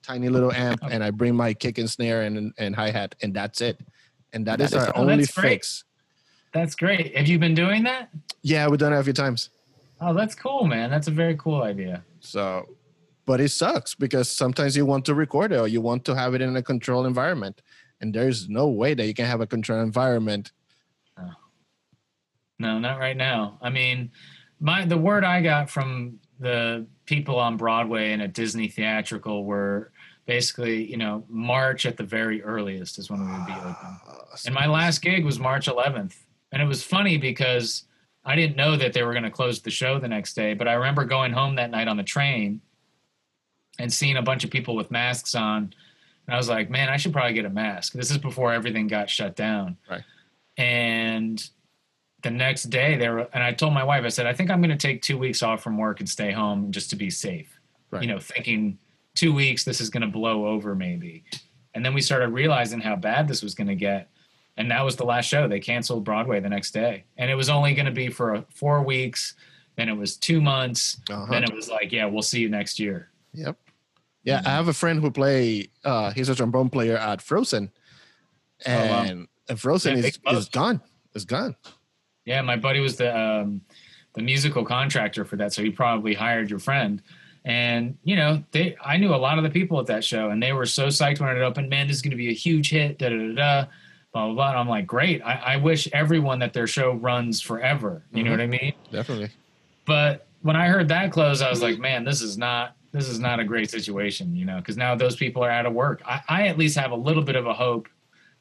tiny 0.02 0.30
little 0.30 0.54
amp, 0.54 0.80
and 0.90 1.04
I 1.04 1.12
bring 1.12 1.36
my 1.36 1.54
kick 1.54 1.78
and 1.78 1.90
snare 1.90 2.22
and 2.22 2.54
and 2.58 2.74
hi 2.74 2.90
hat, 2.90 3.16
and 3.22 3.34
that's 3.34 3.60
it. 3.60 3.82
And 4.32 4.46
that, 4.48 4.60
that 4.60 4.64
is, 4.64 4.72
is 4.72 4.78
our 4.78 4.94
oh, 4.96 5.02
only 5.02 5.26
fix. 5.26 5.84
That's 6.54 6.74
great. 6.74 7.18
Have 7.18 7.28
you 7.28 7.38
been 7.38 7.54
doing 7.54 7.84
that? 7.84 8.10
Yeah, 8.42 8.68
we've 8.70 8.80
done 8.80 8.94
it 8.94 8.98
a 8.98 9.04
few 9.04 9.12
times. 9.12 9.50
Oh, 10.00 10.14
that's 10.14 10.36
cool, 10.36 10.66
man. 10.66 10.90
That's 10.90 11.10
a 11.10 11.12
very 11.12 11.36
cool 11.36 11.64
idea. 11.64 12.04
So, 12.22 12.70
but 13.26 13.42
it 13.42 13.50
sucks 13.50 13.94
because 13.94 14.30
sometimes 14.30 14.78
you 14.78 14.86
want 14.86 15.04
to 15.06 15.16
record 15.16 15.52
it 15.52 15.60
or 15.60 15.68
you 15.68 15.82
want 15.82 16.06
to 16.06 16.16
have 16.16 16.34
it 16.34 16.42
in 16.42 16.56
a 16.56 16.64
controlled 16.64 17.08
environment, 17.08 17.62
and 18.00 18.14
there's 18.14 18.48
no 18.48 18.70
way 18.70 18.94
that 18.94 19.06
you 19.06 19.14
can 19.14 19.26
have 19.26 19.42
a 19.42 19.48
controlled 19.48 19.84
environment 19.84 20.54
no, 22.60 22.80
not 22.80 23.00
right 23.00 23.18
now. 23.18 23.58
I 23.62 23.70
mean, 23.70 24.12
my 24.60 24.86
the 24.86 24.98
word 24.98 25.24
I 25.24 25.42
got 25.42 25.70
from 25.70 26.20
the 26.40 26.86
people 27.06 27.38
on 27.38 27.58
Broadway 27.58 28.12
and 28.12 28.22
at 28.22 28.34
Disney 28.34 28.68
theatrical 28.68 29.46
were 29.46 29.92
basically, 30.26 30.90
you 30.90 30.98
know, 30.98 31.24
March 31.28 31.86
at 31.86 31.98
the 31.98 32.04
very 32.04 32.42
earliest 32.44 32.98
is 32.98 33.10
when 33.10 33.20
we 33.20 33.32
would 33.32 33.46
be 33.46 33.52
open. 33.54 33.76
Ah, 33.76 34.36
and 34.46 34.56
my 34.56 34.68
last 34.68 35.02
gig 35.02 35.26
was 35.26 35.40
March 35.40 35.68
11th. 35.68 36.16
And 36.52 36.62
it 36.62 36.66
was 36.66 36.84
funny 36.84 37.18
because 37.18 37.84
I 38.24 38.36
didn't 38.36 38.56
know 38.56 38.78
that 38.78 38.94
they 38.94 39.04
were 39.04 39.12
going 39.12 39.24
to 39.24 39.32
close 39.32 39.62
the 39.62 39.72
show 39.72 40.00
the 40.00 40.08
next 40.08 40.34
day, 40.34 40.54
but 40.54 40.68
I 40.68 40.74
remember 40.74 41.04
going 41.04 41.34
home 41.34 41.56
that 41.56 41.72
night 41.72 41.88
on 41.88 41.98
the 41.98 42.04
train 42.04 42.62
and 43.80 43.92
seeing 43.92 44.18
a 44.18 44.22
bunch 44.22 44.44
of 44.44 44.52
people 44.52 44.76
with 44.76 44.92
masks 44.92 45.36
on. 45.36 45.74
And 46.28 46.34
I 46.34 46.38
was 46.38 46.48
like, 46.48 46.70
man, 46.70 46.90
I 46.90 46.98
should 46.98 47.12
probably 47.12 47.34
get 47.34 47.46
a 47.46 47.50
mask. 47.50 47.94
This 47.94 48.12
is 48.12 48.18
before 48.18 48.54
everything 48.54 48.88
got 48.88 49.10
shut 49.10 49.36
down. 49.36 49.78
Right. 49.90 50.04
And 50.58 51.44
the 52.24 52.32
next 52.32 52.64
day 52.64 52.96
they 52.98 53.10
were, 53.10 53.28
and 53.34 53.44
I 53.44 53.52
told 53.54 53.74
my 53.74 53.84
wife, 53.84 54.04
I 54.06 54.10
said, 54.10 54.26
I 54.26 54.34
think 54.34 54.50
I'm 54.50 54.62
going 54.62 54.76
to 54.76 54.88
take 54.88 55.02
two 55.02 55.18
weeks 55.18 55.44
off 55.44 55.62
from 55.62 55.78
work 55.78 56.00
and 56.00 56.10
stay 56.10 56.32
home 56.32 56.72
just 56.72 56.90
to 56.92 56.96
be 56.96 57.10
safe. 57.10 57.60
Right. 57.92 58.02
You 58.02 58.08
know, 58.08 58.20
thinking 58.20 58.80
two 59.16 59.34
weeks, 59.34 59.64
this 59.64 59.80
is 59.82 59.90
going 59.90 60.02
to 60.02 60.08
blow 60.08 60.48
over 60.48 60.74
maybe. 60.74 61.24
And 61.76 61.86
then 61.86 61.94
we 61.94 62.02
started 62.02 62.30
realizing 62.30 62.80
how 62.80 62.96
bad 62.96 63.28
this 63.28 63.44
was 63.44 63.54
going 63.54 63.68
to 63.68 63.76
get. 63.76 64.10
And 64.58 64.70
that 64.72 64.84
was 64.86 64.96
the 64.96 65.06
last 65.06 65.26
show. 65.26 65.48
They 65.48 65.60
canceled 65.60 66.04
Broadway 66.04 66.40
the 66.40 66.50
next 66.50 66.72
day. 66.72 67.06
And 67.18 67.30
it 67.30 67.36
was 67.36 67.50
only 67.50 67.74
going 67.74 67.88
to 67.88 67.92
be 67.92 68.10
for 68.10 68.46
four 68.54 68.84
weeks. 68.84 69.36
Then 69.76 69.90
it 69.90 69.98
was 69.98 70.16
two 70.16 70.40
months. 70.40 71.00
Uh-huh. 71.10 71.26
Then 71.30 71.44
it 71.44 71.54
was 71.54 71.70
like, 71.70 71.92
yeah, 71.92 72.06
we'll 72.06 72.22
see 72.22 72.40
you 72.40 72.50
next 72.50 72.80
year. 72.80 73.10
Yep. 73.34 73.58
Yeah, 74.24 74.42
I 74.46 74.50
have 74.52 74.68
a 74.70 74.74
friend 74.74 75.02
who 75.02 75.12
play. 75.12 75.70
Uh, 75.84 76.12
he's 76.12 76.30
a 76.30 76.36
trombone 76.36 76.70
player 76.70 76.96
at 76.96 77.22
Frozen, 77.22 77.72
Oh, 78.66 78.72
wow. 78.74 79.04
and 79.04 79.28
and 79.50 79.60
Frozen 79.60 79.98
Yeah, 79.98 80.04
is, 80.06 80.20
is 80.28 80.48
gone. 80.48 80.80
It's 81.14 81.26
gone. 81.26 81.58
Yeah, 82.26 82.42
my 82.42 82.56
buddy 82.56 82.80
was 82.80 82.96
the 82.96 83.16
um, 83.18 83.62
the 84.14 84.22
musical 84.22 84.64
contractor 84.64 85.26
for 85.26 85.36
that, 85.38 85.54
so 85.54 85.64
he 85.64 85.70
probably 85.70 86.14
hired 86.14 86.50
your 86.50 86.60
friend. 86.60 87.02
And 87.46 87.98
you 88.04 88.16
know, 88.16 88.44
they 88.52 88.76
I 88.84 88.98
knew 88.98 89.14
a 89.14 89.18
lot 89.18 89.38
of 89.38 89.44
the 89.44 89.50
people 89.50 89.80
at 89.80 89.86
that 89.88 90.04
show, 90.04 90.30
and 90.30 90.42
they 90.42 90.54
were 90.54 90.66
so 90.66 90.88
psyched 90.88 91.20
when 91.20 91.36
it 91.36 91.42
opened. 91.42 91.70
Man, 91.70 91.88
this 91.88 91.98
is 91.98 92.02
going 92.02 92.12
to 92.12 92.18
be 92.18 92.30
a 92.30 92.34
huge 92.34 92.70
hit. 92.70 92.98
Da 93.00 93.10
da 93.10 93.18
da 93.18 93.34
da. 93.36 93.66
Blah 94.14 94.26
blah 94.28 94.34
blah. 94.36 94.50
And 94.52 94.60
I'm 94.60 94.70
like, 94.70 94.86
great. 94.88 95.22
I, 95.24 95.34
I 95.34 95.58
wish 95.58 95.90
everyone 95.92 96.40
that 96.40 96.54
their 96.54 96.68
show 96.68 96.94
runs 96.94 97.42
forever. 97.42 98.04
You 98.14 98.24
know 98.24 98.30
Mhm. 98.30 98.34
what 98.34 98.42
I 98.42 98.48
mean? 98.48 98.74
Definitely. 98.92 99.32
But 99.86 100.28
when 100.44 100.56
I 100.56 100.68
heard 100.68 100.88
that 100.90 101.12
close, 101.12 101.42
I 101.42 101.50
was 101.50 101.62
like, 101.62 101.80
man, 101.80 102.04
this 102.06 102.22
is 102.22 102.38
not 102.38 102.76
this 102.92 103.10
is 103.10 103.20
not 103.20 103.40
a 103.40 103.44
great 103.44 103.70
situation. 103.72 104.36
You 104.36 104.46
know, 104.46 104.58
because 104.58 104.78
now 104.78 104.96
those 104.96 105.16
people 105.16 105.44
are 105.44 105.50
out 105.50 105.66
of 105.66 105.74
work. 105.74 106.02
I, 106.06 106.22
I 106.30 106.48
at 106.48 106.58
least 106.58 106.78
have 106.78 106.92
a 106.92 106.96
little 106.96 107.24
bit 107.24 107.36
of 107.36 107.48
a 107.48 107.54
hope 107.54 107.90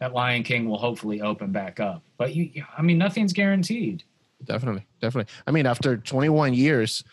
that 0.02 0.12
Lion 0.12 0.42
King 0.42 0.68
will 0.68 0.78
hopefully 0.78 1.20
open 1.20 1.52
back 1.52 1.78
up. 1.78 2.02
But 2.18 2.34
you, 2.34 2.64
I 2.76 2.82
mean, 2.82 2.98
nothing's 2.98 3.32
guaranteed. 3.32 4.02
Definitely. 4.42 4.84
Definitely. 5.00 5.32
I 5.46 5.52
mean, 5.52 5.64
after 5.64 5.96
21 5.96 6.54
years. 6.54 7.04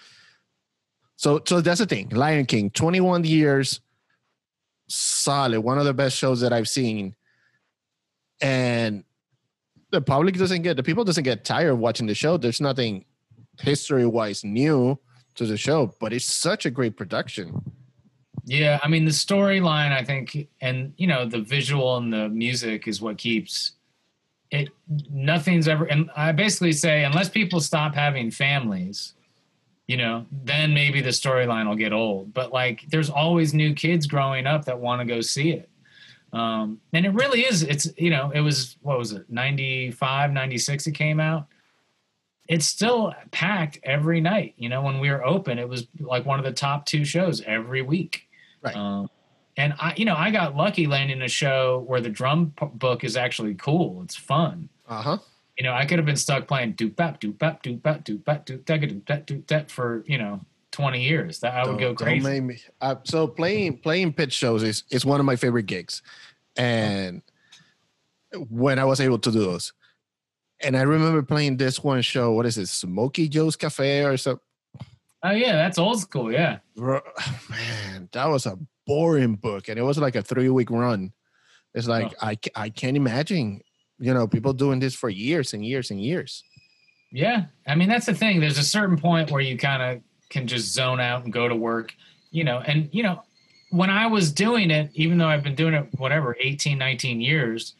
So 1.15 1.39
so 1.45 1.61
that's 1.61 1.79
the 1.79 1.85
thing. 1.85 2.09
Lion 2.09 2.47
King, 2.47 2.71
21 2.71 3.25
years, 3.25 3.81
solid. 4.87 5.59
One 5.59 5.77
of 5.77 5.85
the 5.85 5.93
best 5.93 6.17
shows 6.17 6.41
that 6.41 6.51
I've 6.51 6.67
seen. 6.67 7.15
And 8.41 9.03
the 9.91 10.01
public 10.01 10.35
doesn't 10.35 10.63
get 10.63 10.75
the 10.75 10.81
people 10.81 11.03
doesn't 11.03 11.23
get 11.23 11.45
tired 11.45 11.69
of 11.69 11.77
watching 11.77 12.07
the 12.07 12.15
show. 12.15 12.37
There's 12.37 12.59
nothing 12.59 13.05
history 13.59 14.07
wise 14.07 14.43
new 14.43 14.97
to 15.35 15.45
the 15.45 15.57
show, 15.57 15.93
but 15.99 16.11
it's 16.11 16.25
such 16.25 16.65
a 16.65 16.71
great 16.71 16.97
production. 16.97 17.61
Yeah, 18.49 18.79
I 18.81 18.87
mean 18.87 19.05
the 19.05 19.11
storyline, 19.11 19.91
I 19.91 20.03
think, 20.03 20.47
and 20.59 20.91
you 20.97 21.05
know 21.05 21.23
the 21.23 21.39
visual 21.39 21.97
and 21.97 22.11
the 22.11 22.29
music 22.29 22.87
is 22.87 22.99
what 22.99 23.19
keeps 23.19 23.73
it. 24.49 24.69
Nothing's 25.11 25.67
ever, 25.67 25.85
and 25.85 26.09
I 26.15 26.31
basically 26.31 26.71
say 26.71 27.03
unless 27.03 27.29
people 27.29 27.59
stop 27.59 27.93
having 27.93 28.31
families, 28.31 29.13
you 29.87 29.97
know, 29.97 30.25
then 30.31 30.73
maybe 30.73 30.99
the 30.99 31.11
storyline 31.11 31.67
will 31.67 31.75
get 31.75 31.93
old. 31.93 32.33
But 32.33 32.51
like, 32.51 32.85
there's 32.89 33.11
always 33.11 33.53
new 33.53 33.75
kids 33.75 34.07
growing 34.07 34.47
up 34.47 34.65
that 34.65 34.79
want 34.79 34.99
to 35.01 35.05
go 35.05 35.21
see 35.21 35.51
it, 35.51 35.69
um, 36.33 36.81
and 36.93 37.05
it 37.05 37.13
really 37.13 37.41
is. 37.41 37.61
It's 37.61 37.87
you 37.99 38.09
know, 38.09 38.31
it 38.33 38.41
was 38.41 38.77
what 38.81 38.97
was 38.97 39.11
it, 39.11 39.29
95, 39.29 40.31
96 40.31 40.87
It 40.87 40.93
came 40.93 41.19
out. 41.19 41.45
It's 42.47 42.65
still 42.65 43.13
packed 43.29 43.77
every 43.83 44.21
night. 44.21 44.55
You 44.57 44.69
know, 44.69 44.81
when 44.81 44.99
we 44.99 45.11
were 45.11 45.23
open, 45.23 45.59
it 45.59 45.69
was 45.69 45.85
like 45.99 46.25
one 46.25 46.39
of 46.39 46.45
the 46.45 46.51
top 46.51 46.87
two 46.87 47.05
shows 47.05 47.41
every 47.41 47.83
week. 47.83 48.25
Right. 48.61 48.75
Um, 48.75 49.09
and 49.57 49.73
I, 49.79 49.93
you 49.97 50.05
know, 50.05 50.15
I 50.15 50.31
got 50.31 50.55
lucky 50.55 50.87
landing 50.87 51.21
a 51.21 51.27
show 51.27 51.83
where 51.87 52.01
the 52.01 52.09
drum 52.09 52.53
p- 52.59 52.65
book 52.73 53.03
is 53.03 53.17
actually 53.17 53.55
cool. 53.55 54.01
It's 54.03 54.15
fun. 54.15 54.69
Uh-huh. 54.87 55.17
You 55.57 55.63
know, 55.63 55.73
I 55.73 55.85
could 55.85 55.99
have 55.99 56.05
been 56.05 56.15
stuck 56.15 56.47
playing 56.47 56.73
doop 56.75 56.95
bap 56.95 57.19
doop 57.19 57.37
bap 57.37 57.61
doop 57.63 57.81
bap 57.83 58.05
doop 58.05 58.23
bap 58.23 58.45
doop 58.45 58.63
da 58.65 58.77
doop 58.79 59.05
that 59.07 59.27
doop 59.27 59.47
that 59.47 59.69
for 59.69 60.03
you 60.07 60.17
know 60.17 60.39
twenty 60.71 61.03
years. 61.03 61.39
That 61.39 61.53
I 61.55 61.67
would 61.67 61.77
go 61.79 61.87
Don't- 61.87 61.97
crazy. 61.97 62.25
don't 62.25 62.47
me- 62.47 62.61
uh, 62.79 62.95
so 63.03 63.27
playing 63.27 63.79
playing 63.79 64.13
pitch 64.13 64.31
shows 64.33 64.63
is 64.63 64.83
is 64.89 65.05
one 65.05 65.19
of 65.19 65.25
my 65.25 65.35
favorite 65.35 65.65
gigs, 65.65 66.01
and 66.55 67.21
when 68.49 68.79
I 68.79 68.85
was 68.85 69.01
able 69.01 69.19
to 69.19 69.31
do 69.31 69.39
those, 69.39 69.73
and 70.61 70.77
I 70.77 70.83
remember 70.83 71.21
playing 71.23 71.57
this 71.57 71.83
one 71.83 72.01
show. 72.01 72.31
What 72.31 72.45
is 72.45 72.57
it, 72.57 72.67
Smoky 72.67 73.27
Joe's 73.27 73.55
Cafe 73.57 74.05
or 74.05 74.15
something? 74.17 74.41
Oh 75.23 75.31
yeah, 75.31 75.53
that's 75.53 75.77
old 75.77 75.99
school. 75.99 76.31
Yeah, 76.31 76.59
Bro, 76.75 77.01
man, 77.49 78.09
that 78.11 78.25
was 78.25 78.45
a 78.45 78.57
boring 78.87 79.35
book, 79.35 79.67
and 79.67 79.77
it 79.77 79.83
was 79.83 79.97
like 79.97 80.15
a 80.15 80.21
three 80.21 80.49
week 80.49 80.71
run. 80.71 81.11
It's 81.73 81.87
like 81.87 82.13
I 82.21 82.37
I 82.55 82.69
can't 82.69 82.97
imagine, 82.97 83.61
you 83.99 84.13
know, 84.13 84.27
people 84.27 84.53
doing 84.53 84.79
this 84.79 84.95
for 84.95 85.09
years 85.09 85.53
and 85.53 85.65
years 85.65 85.91
and 85.91 86.01
years. 86.01 86.43
yeah. 87.11 87.45
I 87.67 87.75
mean, 87.75 87.89
that's 87.89 88.05
the 88.05 88.13
thing. 88.13 88.39
There's 88.39 88.57
a 88.57 88.63
certain 88.63 88.97
point 88.97 89.31
where 89.31 89.41
you 89.41 89.57
kind 89.57 89.81
of 89.83 90.01
can 90.29 90.47
just 90.47 90.73
zone 90.73 90.99
out 90.99 91.23
and 91.23 91.33
go 91.33 91.47
to 91.47 91.55
work. 91.55 91.93
You 92.31 92.43
know, 92.43 92.59
and 92.59 92.89
you 92.91 93.03
know, 93.03 93.23
when 93.71 93.89
I 93.89 94.07
was 94.07 94.31
doing 94.31 94.71
it, 94.71 94.89
even 94.93 95.17
though 95.17 95.27
I've 95.27 95.43
been 95.43 95.55
doing 95.55 95.73
it 95.73 95.87
whatever 95.97 96.35
18, 96.39 96.77
19 96.77 97.21
years, 97.21 97.75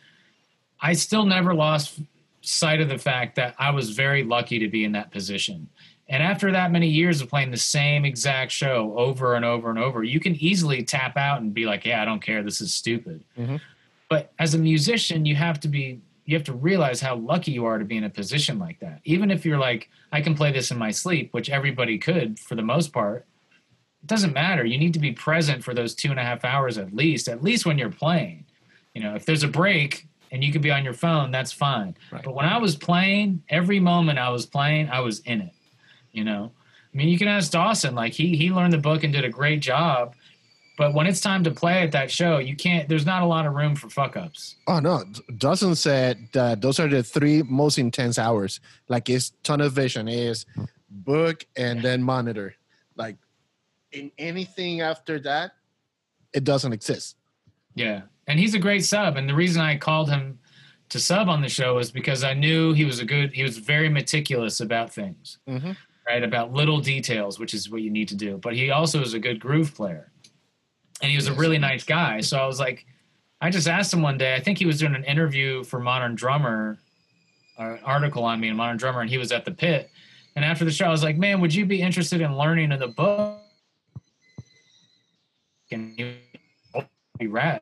I 0.82 0.94
still 0.94 1.26
never 1.26 1.54
lost 1.54 2.00
sight 2.42 2.82
of 2.82 2.90
the 2.90 2.98
fact 2.98 3.36
that 3.36 3.56
I 3.60 3.72
was 3.72 3.92
very 3.92 4.24
lucky 4.24 4.60
to 4.60 4.68
be 4.68 4.84
in 4.84 4.92
that 4.94 5.12
position. 5.12 5.70
And 6.10 6.24
after 6.24 6.52
that 6.52 6.72
many 6.72 6.88
years 6.88 7.22
of 7.22 7.30
playing 7.30 7.52
the 7.52 7.58
same 7.58 8.04
exact 8.04 8.52
show 8.52 8.94
over 8.98 9.36
and 9.36 9.46
over 9.46 9.70
and 9.70 9.78
over, 9.78 10.04
you 10.04 10.20
can 10.20 10.36
easily 10.36 10.84
tap 10.84 11.16
out 11.16 11.40
and 11.42 11.54
be 11.54 11.66
like, 11.66 11.86
"Yeah, 11.86 12.02
I 12.02 12.06
don't 12.06 12.22
care. 12.22 12.42
This 12.42 12.62
is 12.62 12.74
stupid." 12.74 13.24
Mhm. 13.38 13.62
But 14.10 14.34
as 14.40 14.56
a 14.56 14.58
musician, 14.58 15.26
you 15.26 15.36
have 15.36 15.60
to 15.62 15.68
be 15.68 16.00
you 16.26 16.36
have 16.36 16.46
to 16.46 16.54
realize 16.54 17.02
how 17.02 17.16
lucky 17.16 17.52
you 17.52 17.66
are 17.66 17.80
to 17.80 17.86
be 17.86 17.98
in 17.98 18.04
a 18.04 18.10
position 18.10 18.60
like 18.60 18.80
that. 18.80 19.02
Even 19.04 19.32
if 19.32 19.44
you're 19.48 19.58
like, 19.58 19.90
"I 20.12 20.22
can 20.22 20.36
play 20.36 20.52
this 20.52 20.70
in 20.70 20.78
my 20.78 20.92
sleep," 20.92 21.34
which 21.34 21.50
everybody 21.50 21.98
could 21.98 22.38
for 22.38 22.54
the 22.54 22.62
most 22.62 22.94
part, 22.94 23.26
it 24.04 24.08
doesn't 24.08 24.34
matter. 24.34 24.64
You 24.64 24.78
need 24.78 24.94
to 24.94 25.00
be 25.00 25.12
present 25.12 25.64
for 25.64 25.74
those 25.74 25.96
two 25.96 26.12
and 26.12 26.20
a 26.20 26.24
half 26.24 26.46
hours 26.46 26.78
at 26.78 26.94
least, 26.94 27.28
at 27.28 27.44
least 27.44 27.66
when 27.66 27.80
you're 27.80 27.90
playing. 27.90 28.46
You 28.94 29.02
know, 29.02 29.16
if 29.16 29.26
there's 29.26 29.42
a 29.44 29.48
break 29.48 30.06
and 30.32 30.44
you 30.44 30.52
can 30.52 30.62
be 30.62 30.70
on 30.70 30.84
your 30.84 30.94
phone, 30.94 31.32
that's 31.32 31.52
fine. 31.52 31.96
Right. 32.12 32.22
But 32.24 32.36
when 32.36 32.46
I 32.46 32.58
was 32.60 32.76
playing, 32.76 33.42
every 33.50 33.80
moment 33.80 34.20
I 34.20 34.30
was 34.30 34.46
playing, 34.46 34.90
I 34.90 35.00
was 35.00 35.22
in 35.22 35.42
it. 35.42 35.54
You 36.20 36.26
know, 36.26 36.52
I 36.94 36.98
mean, 36.98 37.08
you 37.08 37.18
can 37.18 37.30
ask 37.30 37.50
Dawson. 37.50 37.96
Like 37.96 38.12
he 38.12 38.36
he 38.36 38.52
learned 38.52 38.74
the 38.74 38.78
book 38.78 39.06
and 39.06 39.14
did 39.14 39.24
a 39.24 39.30
great 39.30 39.62
job. 39.62 40.16
But 40.78 40.94
when 40.94 41.08
it's 41.08 41.22
time 41.22 41.46
to 41.46 41.52
play 41.52 41.82
at 41.82 41.94
that 41.94 42.12
show, 42.12 42.40
you 42.40 42.58
can't. 42.58 42.90
There's 42.90 43.06
not 43.06 43.24
a 43.24 43.26
lot 43.26 43.46
of 43.46 43.54
room 43.54 43.74
for 43.78 43.90
fuck 43.90 44.18
ups. 44.18 44.56
Oh 44.68 44.80
no, 44.82 45.06
Dawson 45.38 45.76
said 45.76 46.28
that 46.34 46.60
those 46.60 46.78
are 46.78 46.90
the 46.90 47.02
three 47.02 47.42
most 47.44 47.78
intense 47.78 48.20
hours. 48.20 48.60
Like 48.90 49.08
it's 49.10 49.32
tunnel 49.44 49.70
vision 49.70 50.10
is 50.10 50.46
book 50.90 51.46
and 51.56 51.82
then 51.82 52.04
monitor. 52.04 52.56
Like 52.98 53.16
in 53.94 54.12
anything 54.18 54.82
after 54.82 55.22
that, 55.22 55.52
it 56.34 56.44
doesn't 56.44 56.74
exist. 56.74 57.16
Yeah, 57.76 58.02
and 58.28 58.38
he's 58.38 58.56
a 58.56 58.60
great 58.60 58.84
sub. 58.84 59.16
And 59.16 59.30
the 59.30 59.36
reason 59.36 59.62
I 59.62 59.78
called 59.78 60.10
him 60.10 60.40
to 60.90 61.00
sub 61.00 61.30
on 61.30 61.42
the 61.42 61.48
show 61.50 61.78
is 61.78 61.92
because 61.92 62.26
I 62.26 62.34
knew 62.34 62.74
he 62.74 62.84
was 62.84 63.00
a 63.00 63.06
good. 63.06 63.32
He 63.32 63.44
was 63.44 63.58
very 63.58 63.88
meticulous 63.88 64.60
about 64.60 64.92
things. 64.94 65.38
Mhm. 65.48 65.78
Right? 66.10 66.24
About 66.24 66.52
little 66.52 66.80
details, 66.80 67.38
which 67.38 67.54
is 67.54 67.70
what 67.70 67.84
you 67.84 67.92
need 67.92 68.08
to 68.08 68.16
do. 68.16 68.38
But 68.38 68.56
he 68.56 68.72
also 68.72 69.00
is 69.02 69.14
a 69.14 69.20
good 69.20 69.40
groove 69.40 69.76
player. 69.76 70.12
And 71.04 71.12
he 71.12 71.16
was 71.16 71.28
a 71.28 71.34
really 71.34 71.60
nice 71.60 71.84
guy. 71.84 72.20
So 72.22 72.40
I 72.40 72.48
was 72.48 72.60
like, 72.60 72.88
I 73.42 73.52
just 73.52 73.68
asked 73.68 73.94
him 73.94 74.02
one 74.02 74.18
day, 74.18 74.34
I 74.34 74.40
think 74.40 74.58
he 74.58 74.66
was 74.66 74.80
doing 74.80 74.96
an 74.96 75.04
interview 75.04 75.64
for 75.64 75.80
Modern 75.80 76.16
Drummer, 76.16 76.80
uh, 77.60 77.64
an 77.74 77.80
article 77.86 78.24
on 78.24 78.40
me 78.40 78.48
in 78.48 78.56
Modern 78.56 78.78
Drummer, 78.78 79.02
and 79.02 79.10
he 79.10 79.20
was 79.20 79.32
at 79.32 79.46
the 79.46 79.52
pit. 79.52 79.92
And 80.36 80.44
after 80.44 80.66
the 80.66 80.72
show, 80.72 80.86
I 80.86 80.90
was 80.90 81.04
like, 81.04 81.18
man, 81.18 81.40
would 81.42 81.54
you 81.54 81.66
be 81.66 81.80
interested 81.80 82.22
in 82.22 82.36
learning 82.36 82.72
in 82.72 82.80
the 82.80 82.88
book? 82.88 83.40
And 85.72 85.94
he 85.96 86.16
be 87.20 87.28
rad. 87.28 87.62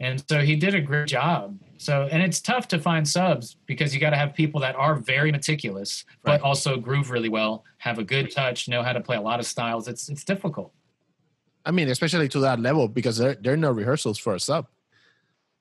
And 0.00 0.22
so 0.28 0.40
he 0.40 0.56
did 0.56 0.74
a 0.74 0.80
great 0.80 1.06
job. 1.08 1.58
So, 1.76 2.08
and 2.10 2.22
it's 2.22 2.40
tough 2.40 2.66
to 2.68 2.78
find 2.78 3.06
subs 3.06 3.56
because 3.66 3.94
you 3.94 4.00
got 4.00 4.10
to 4.10 4.16
have 4.16 4.34
people 4.34 4.60
that 4.60 4.74
are 4.74 4.96
very 4.96 5.30
meticulous, 5.30 6.04
but 6.22 6.40
also 6.40 6.76
groove 6.76 7.10
really 7.10 7.28
well, 7.28 7.64
have 7.78 7.98
a 7.98 8.04
good 8.04 8.30
touch, 8.30 8.68
know 8.68 8.82
how 8.82 8.92
to 8.92 9.00
play 9.00 9.16
a 9.16 9.20
lot 9.20 9.38
of 9.38 9.46
styles. 9.46 9.86
It's 9.86 10.08
it's 10.08 10.24
difficult. 10.24 10.72
I 11.66 11.70
mean, 11.70 11.88
especially 11.88 12.28
to 12.30 12.40
that 12.40 12.60
level 12.60 12.88
because 12.88 13.18
there 13.18 13.34
there 13.34 13.52
are 13.52 13.58
no 13.58 13.70
rehearsals 13.70 14.18
for 14.18 14.34
a 14.34 14.40
sub. 14.40 14.66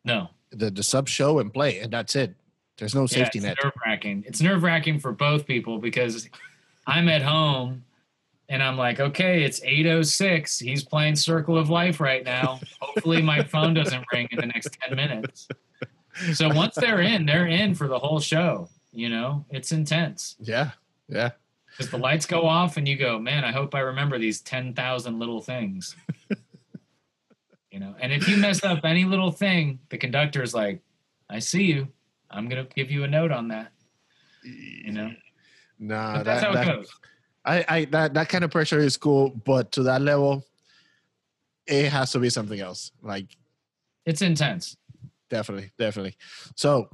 No, 0.06 0.30
The 0.52 0.72
the 0.72 0.84
sub 0.84 1.08
show 1.08 1.40
and 1.40 1.54
play, 1.54 1.80
and 1.80 1.92
that's 1.92 2.16
it. 2.16 2.36
There's 2.78 2.96
no 2.96 3.06
safety 3.06 3.40
yeah, 3.40 3.50
net. 3.50 3.58
it's 3.58 3.64
nerve 3.64 3.74
wracking. 3.86 4.24
It's 4.26 4.42
nerve 4.42 4.64
wracking 4.64 5.00
for 5.00 5.12
both 5.12 5.46
people 5.46 5.78
because 5.78 6.30
I'm 6.88 7.08
at 7.08 7.22
home 7.22 7.84
and 8.50 8.62
I'm 8.62 8.78
like, 8.78 9.00
okay, 9.00 9.44
it's 9.44 9.60
8:06. 9.62 10.60
He's 10.62 10.84
playing 10.84 11.16
Circle 11.16 11.58
of 11.58 11.70
Life 11.70 12.00
right 12.00 12.24
now. 12.24 12.60
Hopefully, 12.82 13.22
my 13.22 13.44
phone 13.44 13.74
doesn't 13.74 14.04
ring 14.12 14.28
in 14.32 14.40
the 14.40 14.48
next 14.48 14.78
10 14.88 14.96
minutes. 14.96 15.48
So 16.34 16.50
once 16.50 16.76
they're 16.76 17.02
in, 17.02 17.26
they're 17.26 17.48
in 17.48 17.74
for 17.74 17.88
the 17.88 17.98
whole 17.98 18.20
show. 18.20 18.70
You 18.92 19.10
know, 19.10 19.44
it's 19.50 19.72
intense 19.72 20.36
Yeah, 20.40 20.72
yeah. 21.10 21.32
because 21.72 21.90
the 21.90 21.98
lights 21.98 22.28
go 22.28 22.46
off 22.46 22.78
and 22.78 22.88
you 22.88 22.96
go, 22.96 23.18
man, 23.18 23.44
I 23.44 23.52
hope 23.52 23.74
I 23.74 23.80
remember 23.80 24.20
these 24.20 24.40
10,000 24.42 25.18
little 25.18 25.42
things. 25.42 25.96
you 27.72 27.80
know, 27.80 27.96
and 28.00 28.14
if 28.14 28.28
you 28.28 28.38
mess 28.38 28.64
up 28.64 28.86
any 28.86 29.06
little 29.06 29.32
thing, 29.32 29.80
the 29.90 29.98
conductor 29.98 30.44
is 30.44 30.54
like, 30.54 30.84
I 31.28 31.40
see 31.40 31.64
you. 31.64 31.88
I'm 32.30 32.48
going 32.48 32.64
to 32.64 32.72
give 32.76 32.92
you 32.92 33.04
a 33.04 33.08
note 33.08 33.32
on 33.32 33.48
that. 33.48 33.72
You 34.44 34.92
know, 34.92 35.12
Nah, 35.80 36.18
but 36.18 36.24
that's 36.24 36.42
that, 36.42 36.54
how 36.54 36.62
it 36.62 36.66
that, 36.66 36.76
goes. 36.76 36.90
I, 37.46 37.66
I 37.68 37.86
that 37.86 38.14
that 38.14 38.30
kind 38.30 38.44
of 38.44 38.52
pressure 38.52 38.80
is 38.80 38.98
cool, 38.98 39.30
but 39.30 39.72
to 39.74 39.84
that 39.84 40.02
level, 40.02 40.46
it 41.68 41.90
has 41.90 42.12
to 42.12 42.20
be 42.20 42.30
something 42.30 42.60
else. 42.60 42.92
Like 43.02 43.28
It's 44.06 44.22
intense. 44.22 44.78
definitely, 45.30 45.72
definitely. 45.78 46.16
So, 46.56 46.90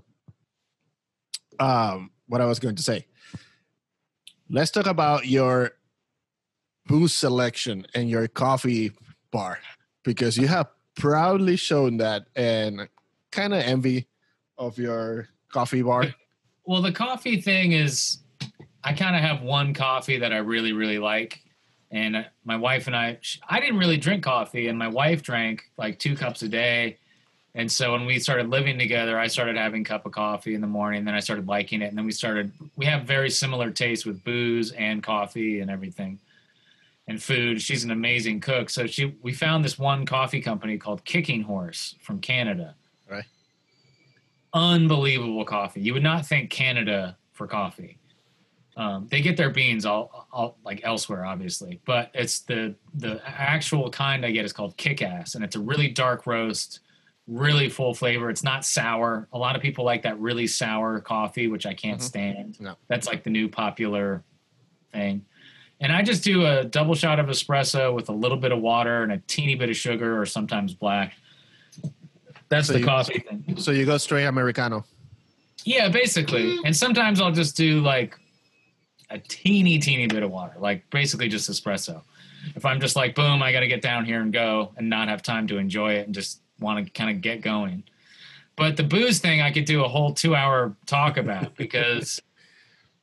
um, 1.60 2.12
what 2.28 2.42
I 2.42 2.46
was 2.46 2.60
going 2.60 2.76
to 2.76 2.84
say. 2.84 3.06
Let's 4.50 4.72
talk 4.72 4.88
about 4.88 5.28
your 5.28 5.72
booze 6.88 7.14
selection 7.14 7.86
and 7.94 8.10
your 8.10 8.28
coffee 8.28 8.92
bar 9.30 9.60
because 10.04 10.38
you 10.38 10.48
have 10.48 10.68
proudly 10.96 11.56
shown 11.56 11.98
that 11.98 12.26
and 12.36 12.90
kind 13.32 13.54
of 13.54 13.62
envy 13.62 14.08
of 14.58 14.80
your 14.80 15.28
coffee 15.52 15.84
bar. 15.84 16.16
Well, 16.66 16.82
the 16.82 16.92
coffee 16.92 17.40
thing 17.42 17.74
is, 17.74 18.20
I 18.84 18.94
kind 18.94 19.15
of 19.15 19.22
have 19.22 19.42
one 19.42 19.74
coffee 19.74 20.18
that 20.20 20.32
I 20.32 20.38
really, 20.38 20.74
really 20.74 21.00
like. 21.00 21.42
And 21.92 22.26
my 22.46 22.56
wife 22.56 22.88
and 22.88 22.96
I, 22.96 23.20
I 23.48 23.60
didn't 23.60 23.80
really 23.80 23.98
drink 23.98 24.24
coffee, 24.24 24.68
and 24.68 24.78
my 24.78 24.88
wife 24.88 25.24
drank 25.24 25.63
like 25.78 25.98
two 25.98 26.15
cups 26.15 26.42
a 26.44 26.48
day. 26.48 26.98
And 27.56 27.70
so 27.72 27.94
when 27.94 28.06
we 28.06 28.20
started 28.20 28.50
living 28.50 28.78
together, 28.78 29.18
I 29.18 29.26
started 29.26 29.58
having 29.58 29.82
a 29.82 29.86
cup 29.86 30.06
of 30.06 30.12
coffee 30.12 30.54
in 30.54 30.62
the 30.62 30.68
morning. 30.68 31.04
Then 31.04 31.15
I 31.15 31.20
started 31.20 31.48
liking 31.48 31.82
it, 31.82 31.88
and 31.88 31.98
then 31.98 32.06
we 32.06 32.12
started. 32.12 32.52
We 32.76 32.86
have 32.86 33.06
very 33.06 33.30
similar 33.30 33.72
tastes 33.72 34.06
with 34.06 34.24
booze 34.24 34.72
and 34.74 35.02
coffee 35.02 35.62
and 35.62 35.72
everything, 35.72 36.20
and 37.08 37.22
food. 37.22 37.60
She's 37.60 37.84
an 37.84 37.92
amazing 37.92 38.39
cook, 38.39 38.70
so 38.70 38.86
she. 38.86 39.18
We 39.24 39.34
found 39.34 39.65
this 39.65 39.80
one 39.80 40.06
coffee 40.06 40.42
company 40.42 40.78
called 40.78 41.04
Kicking 41.06 41.42
Horse 41.42 41.96
from 42.02 42.20
Canada. 42.20 42.76
Right. 43.10 43.26
Unbelievable 44.54 45.44
coffee. 45.44 45.82
You 45.82 45.94
would 45.94 46.04
not 46.04 46.28
think 46.28 46.52
Canada 46.52 47.18
for 47.34 47.48
coffee. 47.48 47.99
Um, 48.80 49.08
they 49.12 49.22
get 49.22 49.36
their 49.36 49.50
beans 49.50 49.86
all, 49.86 50.28
all 50.32 50.58
like 50.63 50.80
elsewhere, 50.86 51.26
obviously, 51.26 51.82
but 51.86 52.12
it's 52.13 52.39
the 52.39 52.74
the 52.96 53.22
actual 53.28 53.89
kind 53.89 54.26
I 54.26 54.32
get 54.32 54.46
is 54.46 54.54
called 54.54 54.78
Kick 54.78 55.02
Ass, 55.02 55.36
and 55.36 55.44
it's 55.44 55.58
a 55.58 55.60
really 55.60 55.89
dark 55.89 56.26
roast, 56.26 56.80
really 57.28 57.68
full 57.68 57.94
flavor. 57.94 58.30
It's 58.30 58.42
not 58.44 58.63
sour. 58.63 59.28
A 59.34 59.38
lot 59.38 59.58
of 59.58 59.62
people 59.62 59.84
like 59.84 60.02
that 60.04 60.18
really 60.18 60.48
sour 60.48 61.02
coffee, 61.02 61.48
which 61.48 61.65
I 61.65 61.74
can't 61.74 62.00
Mhm. 62.00 62.04
stand. 62.04 62.62
No. 62.62 62.76
That's 62.88 63.06
like 63.06 63.24
the 63.24 63.30
new 63.30 63.50
popular 63.50 64.24
thing. 64.94 65.26
And 65.82 65.92
I 65.92 66.02
just 66.02 66.24
do 66.24 66.46
a 66.46 66.63
double 66.63 66.96
shot 66.96 67.20
of 67.20 67.26
espresso 67.28 67.94
with 67.94 68.08
a 68.08 68.13
little 68.13 68.38
bit 68.38 68.54
of 68.54 68.60
water 68.60 69.04
and 69.04 69.12
a 69.12 69.18
teeny 69.28 69.56
bit 69.56 69.70
of 69.70 69.76
sugar, 69.76 70.20
or 70.22 70.26
sometimes 70.26 70.74
black. 70.74 71.15
That's 72.48 72.68
So 72.68 72.74
the 72.74 72.80
you- 72.80 72.86
coffee 72.86 73.20
thing. 73.20 73.58
So 73.58 73.72
you 73.72 73.86
go 73.86 73.98
straight 73.98 74.26
Americano. 74.26 74.86
Yeah, 75.65 75.89
basically. 75.89 76.58
And 76.63 76.74
sometimes 76.76 77.20
I'll 77.20 77.34
just 77.34 77.58
do 77.58 77.82
like 77.82 78.18
a 79.10 79.19
teeny, 79.19 79.80
teeny 79.80 80.08
bit 80.08 80.24
of 80.24 80.32
water, 80.32 80.56
like 80.60 80.89
basically 80.89 81.28
just 81.28 81.50
espresso. 81.50 82.02
If 82.56 82.65
I'm 82.65 82.80
just 82.80 82.95
like, 82.95 83.15
boom, 83.15 83.43
I 83.43 83.52
got 83.52 83.62
to 83.62 83.67
get 83.67 83.82
down 83.82 84.06
here 84.06 84.22
and 84.22 84.32
go 84.32 84.72
and 84.78 84.89
not 84.89 85.08
have 85.08 85.22
time 85.22 85.48
to 85.48 85.58
enjoy 85.58 85.93
it 85.93 86.06
and 86.06 86.15
just 86.15 86.41
want 86.60 86.86
to 86.86 86.91
kind 86.91 87.10
of 87.10 87.22
get 87.22 87.41
going. 87.41 87.84
But 88.56 88.78
the 88.78 88.84
booze 88.84 89.19
thing, 89.19 89.41
I 89.41 89.52
could 89.52 89.65
do 89.65 89.84
a 89.84 89.88
whole 89.88 90.13
two 90.13 90.36
hour 90.36 90.76
talk 90.86 91.17
about 91.17 91.56
because 91.58 92.22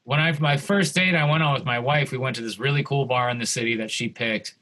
when 0.04 0.20
I, 0.20 0.32
my 0.38 0.56
first 0.56 0.94
date 0.94 1.14
I 1.14 1.28
went 1.28 1.42
on 1.42 1.54
with 1.54 1.64
my 1.64 1.78
wife, 1.78 2.12
we 2.12 2.18
went 2.18 2.36
to 2.36 2.42
this 2.42 2.58
really 2.58 2.82
cool 2.82 3.06
bar 3.06 3.30
in 3.30 3.38
the 3.38 3.46
city 3.46 3.76
that 3.76 3.90
she 3.90 4.08
picked. 4.08 4.54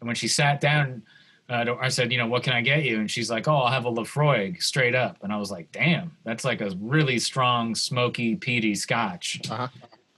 And 0.00 0.06
when 0.06 0.16
she 0.16 0.28
sat 0.28 0.60
down, 0.60 1.02
uh, 1.48 1.64
I 1.80 1.88
said, 1.88 2.10
you 2.10 2.18
know, 2.18 2.26
what 2.26 2.42
can 2.42 2.52
I 2.52 2.60
get 2.60 2.82
you? 2.84 2.98
And 2.98 3.10
she's 3.10 3.30
like, 3.30 3.46
oh, 3.46 3.54
I'll 3.54 3.72
have 3.72 3.84
a 3.84 3.90
Laphroaig 3.90 4.62
straight 4.62 4.94
up. 4.94 5.16
And 5.22 5.32
I 5.32 5.36
was 5.36 5.50
like, 5.50 5.70
damn, 5.70 6.16
that's 6.24 6.44
like 6.44 6.60
a 6.60 6.70
really 6.80 7.18
strong, 7.18 7.74
smoky, 7.74 8.34
peaty 8.34 8.74
scotch. 8.74 9.40
Uh-huh. 9.48 9.68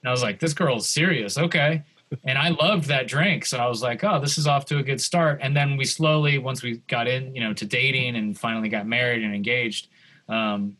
And 0.02 0.08
I 0.08 0.12
was 0.12 0.22
like, 0.22 0.38
this 0.38 0.54
girl's 0.54 0.88
serious. 0.88 1.38
Okay. 1.38 1.82
and 2.24 2.38
I 2.38 2.50
loved 2.50 2.86
that 2.88 3.06
drink. 3.06 3.44
So 3.44 3.58
I 3.58 3.66
was 3.66 3.82
like, 3.82 4.02
oh, 4.02 4.20
this 4.20 4.38
is 4.38 4.46
off 4.46 4.64
to 4.66 4.78
a 4.78 4.82
good 4.82 5.00
start. 5.00 5.40
And 5.42 5.56
then 5.56 5.76
we 5.76 5.84
slowly, 5.84 6.38
once 6.38 6.62
we 6.62 6.78
got 6.88 7.06
in, 7.06 7.34
you 7.34 7.42
know, 7.42 7.52
to 7.52 7.66
dating 7.66 8.16
and 8.16 8.38
finally 8.38 8.68
got 8.68 8.86
married 8.86 9.22
and 9.22 9.34
engaged, 9.34 9.88
um, 10.28 10.76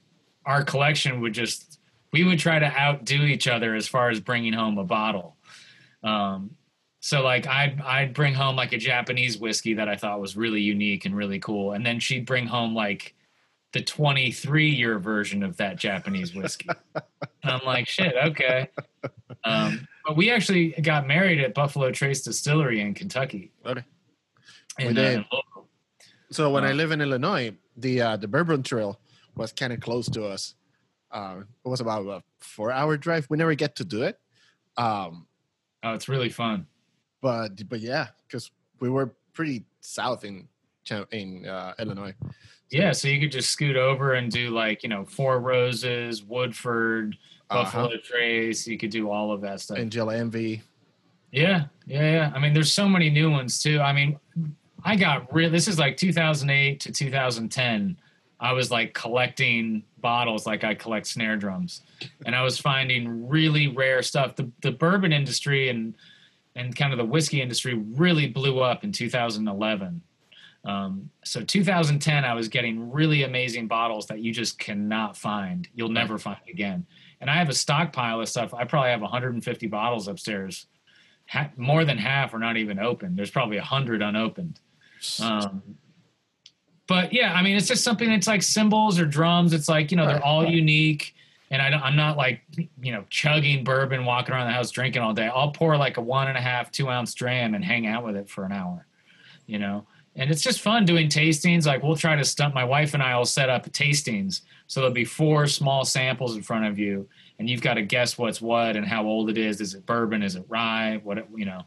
our 0.47 0.65
collection 0.65 1.21
would 1.21 1.35
just, 1.35 1.81
we 2.13 2.25
would 2.25 2.39
try 2.39 2.59
to 2.59 2.67
outdo 2.67 3.25
each 3.25 3.47
other 3.47 3.75
as 3.75 3.87
far 3.87 4.09
as 4.09 4.21
bringing 4.21 4.55
home 4.55 4.79
a 4.79 4.85
bottle. 4.85 5.37
Um, 6.03 6.57
so 7.01 7.23
like 7.23 7.47
I'd 7.47 7.81
I'd 7.81 8.13
bring 8.13 8.35
home 8.35 8.57
like 8.57 8.73
a 8.73 8.79
Japanese 8.79 9.39
whiskey 9.39 9.75
that 9.75 9.89
I 9.89 9.97
thought 9.97 10.21
was 10.21 10.37
really 10.37 10.61
unique 10.61 11.05
and 11.05 11.17
really 11.17 11.39
cool, 11.39 11.73
and 11.73 11.87
then 11.87 12.01
she'd 12.01 12.27
bring 12.27 12.47
home 12.47 12.75
like 12.75 13.15
the 13.73 13.83
23 13.83 14.69
year 14.69 14.99
version 14.99 15.43
of 15.43 15.57
that 15.59 15.77
Japanese 15.77 16.35
whiskey. 16.35 16.69
I'm 17.45 17.61
like, 17.65 17.87
shit, 17.89 18.15
okay. 18.17 18.69
Um, 19.45 19.87
but 20.07 20.17
we 20.17 20.31
actually 20.31 20.71
got 20.83 21.07
married 21.07 21.41
at 21.41 21.55
Buffalo 21.55 21.91
Trace 21.91 22.23
Distillery 22.23 22.81
in 22.81 22.95
Kentucky. 22.95 23.53
Okay. 23.67 23.85
In, 24.79 24.97
uh, 24.97 25.23
So 26.31 26.51
when 26.51 26.65
I 26.65 26.71
Uh, 26.71 26.75
live 26.75 26.93
in 26.93 27.01
Illinois, 27.01 27.53
the 27.77 28.01
uh, 28.03 28.17
the 28.17 28.29
Bourbon 28.29 28.63
Trail 28.63 29.01
was 29.35 29.53
kind 29.53 29.73
of 29.73 29.81
close 29.81 30.09
to 30.11 30.25
us. 30.25 30.55
Uh, 31.11 31.41
it 31.65 31.69
was 31.69 31.81
about 31.81 32.07
a 32.07 32.23
four 32.41 32.71
hour 32.71 32.97
drive. 32.97 33.27
We 33.31 33.37
never 33.39 33.55
get 33.55 33.77
to 33.77 33.85
do 33.85 34.03
it, 34.03 34.19
um, 34.77 35.27
Oh, 35.83 35.95
it's 35.95 36.09
really 36.09 36.29
fun. 36.31 36.67
but 37.23 37.69
but 37.69 37.81
yeah, 37.81 38.09
because 38.27 38.51
we 38.81 38.89
were 38.91 39.15
pretty 39.33 39.65
south 39.81 40.25
in 40.25 40.49
in 41.13 41.47
uh, 41.47 41.75
Illinois. 41.79 42.15
Yeah, 42.71 42.93
so 42.93 43.09
you 43.09 43.19
could 43.21 43.33
just 43.33 43.51
scoot 43.51 43.77
over 43.77 44.15
and 44.15 44.31
do 44.31 44.51
like 44.51 44.83
you 44.83 44.89
know 44.89 45.05
Four 45.05 45.41
Roses, 45.41 46.23
Woodford, 46.23 47.17
Uh-huh. 47.51 47.65
Buffalo 47.65 47.97
Trace. 48.03 48.67
You 48.67 48.77
could 48.79 48.91
do 48.91 49.11
all 49.11 49.33
of 49.33 49.41
that 49.43 49.61
stuff. 49.61 49.79
Angel 49.79 50.11
Envy. 50.11 50.63
Yeah, 51.33 51.65
yeah, 51.87 52.11
yeah. 52.13 52.33
I 52.35 52.39
mean, 52.39 52.53
there's 52.55 52.73
so 52.73 52.89
many 52.89 53.11
new 53.11 53.31
ones 53.31 53.63
too. 53.63 53.81
I 53.81 53.93
mean, 53.93 54.19
I 54.85 54.97
got 54.97 55.33
real. 55.33 55.51
This 55.51 55.69
is 55.69 55.79
like 55.79 55.97
2008 55.97 56.81
to 56.81 56.93
2010. 56.93 57.97
I 58.41 58.53
was 58.53 58.71
like 58.71 58.95
collecting 58.95 59.83
bottles 60.01 60.47
like 60.47 60.63
I 60.63 60.75
collect 60.75 61.07
snare 61.09 61.37
drums, 61.37 61.83
and 62.25 62.37
I 62.37 62.43
was 62.43 62.59
finding 62.59 63.29
really 63.29 63.69
rare 63.69 64.03
stuff. 64.03 64.37
The 64.37 64.51
the 64.63 64.71
bourbon 64.73 65.13
industry 65.13 65.71
and 65.71 65.95
and 66.55 66.75
kind 66.77 66.93
of 66.93 66.99
the 66.99 67.05
whiskey 67.05 67.41
industry 67.43 67.75
really 67.75 68.27
blew 68.29 68.61
up 68.61 68.85
in 68.85 68.93
2011. 68.93 70.03
Um, 70.69 71.11
so 71.25 71.43
2010, 71.43 72.25
I 72.25 72.35
was 72.35 72.49
getting 72.49 72.93
really 72.93 73.23
amazing 73.23 73.69
bottles 73.69 74.07
that 74.09 74.21
you 74.21 74.33
just 74.33 74.59
cannot 74.59 75.17
find. 75.17 75.67
You'll 75.75 75.89
never 75.89 76.19
find 76.19 76.39
again. 76.49 76.87
And 77.23 77.31
I 77.31 77.37
have 77.37 77.49
a 77.49 77.55
stockpile 77.55 78.21
of 78.21 78.29
stuff. 78.29 78.53
I 78.53 78.65
probably 78.65 78.91
have 78.91 79.01
150 79.01 79.67
bottles 79.67 80.09
upstairs 80.09 80.67
ha- 81.29 81.51
more 81.57 81.85
than 81.85 81.99
half 81.99 82.35
are 82.35 82.39
not 82.39 82.57
even 82.57 82.79
open. 82.79 83.15
There's 83.17 83.31
probably 83.31 83.57
a 83.57 83.63
hundred 83.63 84.03
unopened. 84.03 84.61
Um, 85.23 85.63
but 86.87 87.13
yeah, 87.13 87.35
I 87.35 87.43
mean, 87.43 87.57
it's 87.57 87.69
just 87.69 87.85
something 87.85 88.09
that's 88.09 88.27
like 88.27 88.43
cymbals 88.43 88.99
or 88.99 89.07
drums. 89.07 89.53
It's 89.53 89.69
like 89.69 89.91
you 89.91 89.97
know 89.97 90.07
they're 90.07 90.25
all 90.25 90.47
unique, 90.47 91.15
and 91.51 91.61
I 91.61 91.71
don't, 91.71 91.83
I'm 91.83 91.97
not 91.97 92.17
like 92.17 92.41
you 92.81 92.93
know 92.93 93.05
chugging 93.11 93.63
bourbon, 93.63 94.05
walking 94.05 94.35
around 94.35 94.47
the 94.47 94.55
house 94.55 94.71
drinking 94.71 95.03
all 95.03 95.13
day. 95.13 95.29
I'll 95.29 95.53
pour 95.53 95.77
like 95.77 95.99
a 95.99 96.01
one 96.01 96.29
and 96.29 96.37
a 96.37 96.41
half, 96.41 96.73
two 96.73 96.89
ounce 96.89 97.15
dram 97.15 97.55
and 97.55 97.65
hang 97.65 97.87
out 97.87 98.05
with 98.05 98.17
it 98.17 98.29
for 98.29 98.45
an 98.45 98.53
hour, 98.53 98.87
you 99.47 99.59
know. 99.59 99.87
And 100.19 100.33
it's 100.33 100.43
just 100.43 100.61
fun 100.61 100.85
doing 100.85 101.09
tastings. 101.09 101.65
Like 101.65 101.85
we'll 101.85 101.97
try 101.97 102.17
to 102.17 102.25
stunt. 102.25 102.53
My 102.53 102.65
wife 102.65 102.93
and 102.93 103.03
I 103.03 103.17
will 103.17 103.25
set 103.25 103.49
up 103.49 103.71
tastings, 103.71 104.41
so 104.67 104.81
there'll 104.81 104.93
be 104.93 105.05
four 105.05 105.47
small 105.47 105.85
samples 105.85 106.35
in 106.35 106.43
front 106.43 106.67
of 106.67 106.77
you, 106.77 107.09
and 107.39 107.49
you've 107.49 107.63
got 107.63 107.75
to 107.75 107.83
guess 107.83 108.19
what's 108.19 108.41
what 108.41 108.75
and 108.75 108.85
how 108.85 109.07
old 109.07 109.31
it 109.31 109.39
is. 109.39 109.61
Is 109.61 109.75
it 109.75 109.87
bourbon? 109.87 110.25
Is 110.25 110.35
it 110.35 110.45
rye? 110.49 111.01
What 111.05 111.29
you 111.37 111.45
know? 111.45 111.63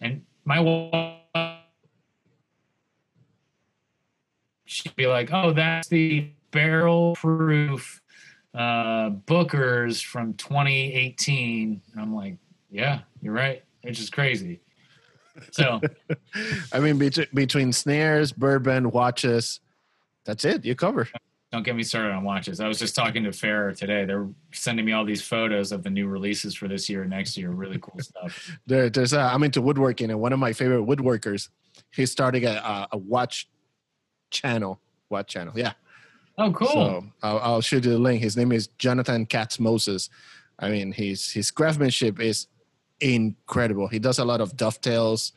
And 0.00 0.24
my 0.44 0.60
wife, 0.60 1.58
she'd 4.66 4.94
be 4.94 5.08
like, 5.08 5.30
"Oh, 5.32 5.52
that's 5.52 5.88
the 5.88 6.30
barrel 6.52 7.16
proof 7.16 8.00
uh, 8.54 9.10
Booker's 9.10 10.00
from 10.00 10.34
2018," 10.34 11.82
and 11.92 12.00
I'm 12.00 12.14
like, 12.14 12.36
"Yeah, 12.70 13.00
you're 13.20 13.34
right. 13.34 13.64
It's 13.82 13.98
just 13.98 14.12
crazy." 14.12 14.60
So 15.52 15.80
I 16.72 16.80
mean, 16.80 16.98
bet- 16.98 17.34
between 17.34 17.72
snares, 17.72 18.32
bourbon, 18.32 18.90
watches, 18.90 19.60
that's 20.24 20.44
it. 20.44 20.64
You 20.64 20.74
cover. 20.74 21.08
don't 21.52 21.62
get 21.62 21.74
me 21.74 21.82
started 21.82 22.12
on 22.12 22.24
watches. 22.24 22.60
I 22.60 22.68
was 22.68 22.78
just 22.78 22.94
talking 22.94 23.24
to 23.24 23.32
Farer 23.32 23.72
today. 23.72 24.04
They're 24.04 24.28
sending 24.52 24.84
me 24.84 24.92
all 24.92 25.04
these 25.04 25.22
photos 25.22 25.72
of 25.72 25.82
the 25.82 25.90
new 25.90 26.06
releases 26.06 26.54
for 26.54 26.68
this 26.68 26.88
year 26.88 27.02
and 27.02 27.10
next 27.10 27.36
year. 27.36 27.50
Really 27.50 27.78
cool 27.80 27.98
stuff. 28.00 28.58
There, 28.66 28.90
there's 28.90 29.12
a, 29.12 29.20
I'm 29.20 29.42
into 29.42 29.60
woodworking, 29.60 30.10
and 30.10 30.20
one 30.20 30.32
of 30.32 30.38
my 30.38 30.52
favorite 30.52 30.84
woodworkers, 30.86 31.48
he's 31.90 32.12
starting 32.12 32.44
a, 32.44 32.50
a, 32.52 32.88
a 32.92 32.98
watch 32.98 33.48
channel. 34.30 34.80
Watch 35.08 35.28
channel, 35.32 35.52
yeah. 35.56 35.72
Oh, 36.38 36.52
cool. 36.52 36.68
So 36.68 37.04
I'll, 37.22 37.38
I'll 37.38 37.60
show 37.60 37.76
you 37.76 37.82
the 37.82 37.98
link. 37.98 38.22
His 38.22 38.36
name 38.36 38.52
is 38.52 38.68
Jonathan 38.78 39.26
Katz 39.26 39.58
Moses. 39.58 40.08
I 40.58 40.70
mean, 40.70 40.92
his 40.92 41.30
his 41.30 41.50
craftsmanship 41.50 42.20
is 42.20 42.46
incredible. 43.00 43.88
He 43.88 43.98
does 43.98 44.18
a 44.18 44.24
lot 44.24 44.40
of 44.40 44.56
dovetails. 44.56 45.32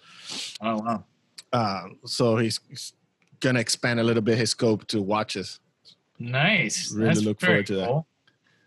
oh, 0.61 0.79
wow. 0.79 1.03
Uh, 1.51 1.83
so 2.05 2.37
he's, 2.37 2.59
he's 2.67 2.93
gonna 3.39 3.59
expand 3.59 3.99
a 3.99 4.03
little 4.03 4.23
bit 4.23 4.37
his 4.37 4.51
scope 4.51 4.87
to 4.87 5.01
watches. 5.01 5.59
Nice. 6.17 6.91
Really 6.91 7.07
That's 7.07 7.21
look 7.21 7.39
forward 7.39 7.67
to 7.67 7.75
that. 7.75 7.87
cool. 7.87 8.07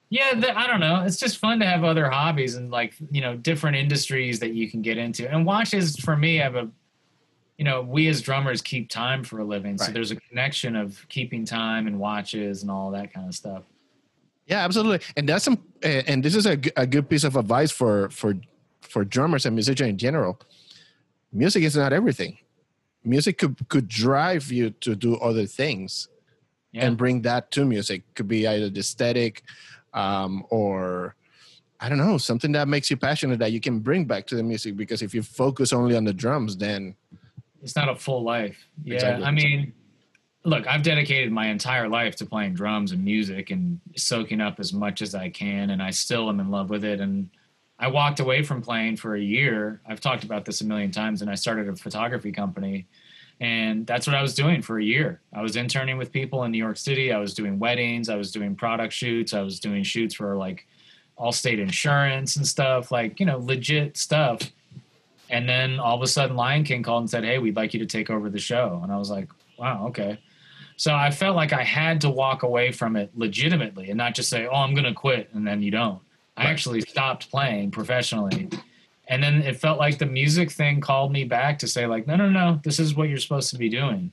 Yeah, 0.08 0.34
the, 0.34 0.56
I 0.56 0.68
don't 0.68 0.78
know. 0.78 1.02
It's 1.04 1.16
just 1.16 1.38
fun 1.38 1.58
to 1.58 1.66
have 1.66 1.82
other 1.82 2.08
hobbies 2.08 2.54
and 2.54 2.70
like 2.70 2.94
you 3.10 3.20
know 3.20 3.36
different 3.36 3.76
industries 3.76 4.38
that 4.38 4.52
you 4.54 4.70
can 4.70 4.82
get 4.82 4.98
into. 4.98 5.28
And 5.28 5.44
watches 5.44 5.96
for 5.96 6.16
me 6.16 6.36
have 6.36 6.54
a, 6.54 6.68
you 7.58 7.64
know, 7.64 7.82
we 7.82 8.06
as 8.06 8.22
drummers 8.22 8.62
keep 8.62 8.88
time 8.88 9.24
for 9.24 9.40
a 9.40 9.44
living, 9.44 9.78
so 9.78 9.90
there's 9.90 10.12
a 10.12 10.16
connection 10.16 10.76
of 10.76 11.04
keeping 11.08 11.44
time 11.44 11.88
and 11.88 11.98
watches 11.98 12.62
and 12.62 12.70
all 12.70 12.90
that 12.92 13.12
kind 13.12 13.26
of 13.26 13.34
stuff. 13.34 13.64
Yeah, 14.46 14.64
absolutely. 14.64 15.04
And 15.16 15.28
that's 15.28 15.44
some, 15.44 15.60
and 15.82 16.22
this 16.22 16.36
is 16.36 16.46
a, 16.46 16.60
a 16.76 16.86
good 16.86 17.08
piece 17.08 17.24
of 17.24 17.34
advice 17.34 17.72
for 17.72 18.08
for 18.10 18.34
for 18.86 19.04
drummers 19.04 19.46
and 19.46 19.54
musicians 19.54 19.90
in 19.90 19.98
general. 19.98 20.40
Music 21.32 21.62
is 21.62 21.76
not 21.76 21.92
everything. 21.92 22.38
Music 23.04 23.38
could 23.38 23.56
could 23.68 23.88
drive 23.88 24.50
you 24.50 24.70
to 24.80 24.94
do 24.96 25.16
other 25.16 25.46
things 25.46 26.08
Yeah. 26.72 26.86
and 26.86 26.96
bring 26.96 27.22
that 27.22 27.50
to 27.52 27.64
music. 27.64 28.02
Could 28.14 28.28
be 28.28 28.46
either 28.46 28.70
the 28.70 28.80
aesthetic, 28.80 29.42
um, 29.94 30.44
or 30.50 31.14
I 31.78 31.88
don't 31.88 31.98
know, 31.98 32.18
something 32.18 32.52
that 32.52 32.68
makes 32.68 32.90
you 32.90 32.96
passionate 32.96 33.38
that 33.40 33.52
you 33.52 33.60
can 33.60 33.80
bring 33.80 34.06
back 34.06 34.26
to 34.28 34.34
the 34.36 34.42
music. 34.42 34.76
Because 34.76 35.02
if 35.02 35.14
you 35.14 35.22
focus 35.22 35.72
only 35.72 35.94
on 35.96 36.04
the 36.04 36.12
drums, 36.12 36.56
then 36.56 36.96
it's 37.62 37.76
not 37.76 37.88
a 37.88 37.94
full 37.96 38.22
life. 38.22 38.56
Yeah, 38.82 38.94
Exactly. 38.94 39.24
I 39.26 39.30
mean, 39.30 39.72
look, 40.44 40.66
I've 40.66 40.82
dedicated 40.82 41.32
my 41.32 41.48
entire 41.48 41.88
life 41.88 42.16
to 42.16 42.26
playing 42.26 42.54
drums 42.54 42.92
and 42.92 43.04
music 43.04 43.50
and 43.50 43.80
soaking 43.96 44.40
up 44.40 44.58
as 44.58 44.72
much 44.72 45.02
as 45.02 45.14
I 45.14 45.28
can, 45.28 45.70
and 45.70 45.82
I 45.82 45.90
still 45.90 46.28
am 46.28 46.40
in 46.40 46.50
love 46.50 46.70
with 46.70 46.84
it. 46.84 47.00
And 47.00 47.28
I 47.78 47.88
walked 47.88 48.20
away 48.20 48.42
from 48.42 48.62
playing 48.62 48.96
for 48.96 49.16
a 49.16 49.20
year. 49.20 49.80
I've 49.86 50.00
talked 50.00 50.24
about 50.24 50.44
this 50.44 50.60
a 50.62 50.64
million 50.64 50.90
times, 50.90 51.20
and 51.20 51.30
I 51.30 51.34
started 51.34 51.68
a 51.68 51.76
photography 51.76 52.32
company. 52.32 52.86
And 53.38 53.86
that's 53.86 54.06
what 54.06 54.16
I 54.16 54.22
was 54.22 54.34
doing 54.34 54.62
for 54.62 54.78
a 54.78 54.84
year. 54.84 55.20
I 55.34 55.42
was 55.42 55.56
interning 55.56 55.98
with 55.98 56.10
people 56.10 56.44
in 56.44 56.52
New 56.52 56.58
York 56.58 56.78
City. 56.78 57.12
I 57.12 57.18
was 57.18 57.34
doing 57.34 57.58
weddings. 57.58 58.08
I 58.08 58.16
was 58.16 58.32
doing 58.32 58.54
product 58.56 58.94
shoots. 58.94 59.34
I 59.34 59.42
was 59.42 59.60
doing 59.60 59.82
shoots 59.82 60.14
for 60.14 60.36
like 60.36 60.66
Allstate 61.18 61.58
Insurance 61.58 62.36
and 62.36 62.46
stuff, 62.46 62.90
like, 62.90 63.20
you 63.20 63.26
know, 63.26 63.38
legit 63.38 63.98
stuff. 63.98 64.40
And 65.28 65.46
then 65.46 65.78
all 65.78 65.96
of 65.96 66.02
a 66.02 66.06
sudden, 66.06 66.36
Lion 66.36 66.64
King 66.64 66.82
called 66.82 67.02
and 67.02 67.10
said, 67.10 67.24
Hey, 67.24 67.38
we'd 67.38 67.56
like 67.56 67.74
you 67.74 67.80
to 67.80 67.86
take 67.86 68.08
over 68.08 68.30
the 68.30 68.38
show. 68.38 68.80
And 68.82 68.90
I 68.90 68.96
was 68.96 69.10
like, 69.10 69.28
Wow, 69.58 69.88
okay. 69.88 70.18
So 70.78 70.94
I 70.94 71.10
felt 71.10 71.36
like 71.36 71.52
I 71.52 71.62
had 71.62 72.00
to 72.02 72.10
walk 72.10 72.42
away 72.42 72.70
from 72.70 72.96
it 72.96 73.10
legitimately 73.16 73.90
and 73.90 73.98
not 73.98 74.14
just 74.14 74.30
say, 74.30 74.46
Oh, 74.46 74.56
I'm 74.56 74.74
going 74.74 74.84
to 74.84 74.94
quit. 74.94 75.28
And 75.34 75.46
then 75.46 75.62
you 75.62 75.70
don't. 75.70 76.00
I 76.36 76.44
actually 76.44 76.82
stopped 76.82 77.30
playing 77.30 77.70
professionally. 77.70 78.48
And 79.08 79.22
then 79.22 79.42
it 79.42 79.56
felt 79.56 79.78
like 79.78 79.98
the 79.98 80.06
music 80.06 80.50
thing 80.50 80.80
called 80.80 81.12
me 81.12 81.24
back 81.24 81.58
to 81.60 81.68
say, 81.68 81.86
like, 81.86 82.06
no, 82.06 82.16
no, 82.16 82.28
no, 82.28 82.60
this 82.64 82.80
is 82.80 82.94
what 82.94 83.08
you're 83.08 83.18
supposed 83.18 83.50
to 83.50 83.58
be 83.58 83.68
doing. 83.68 84.10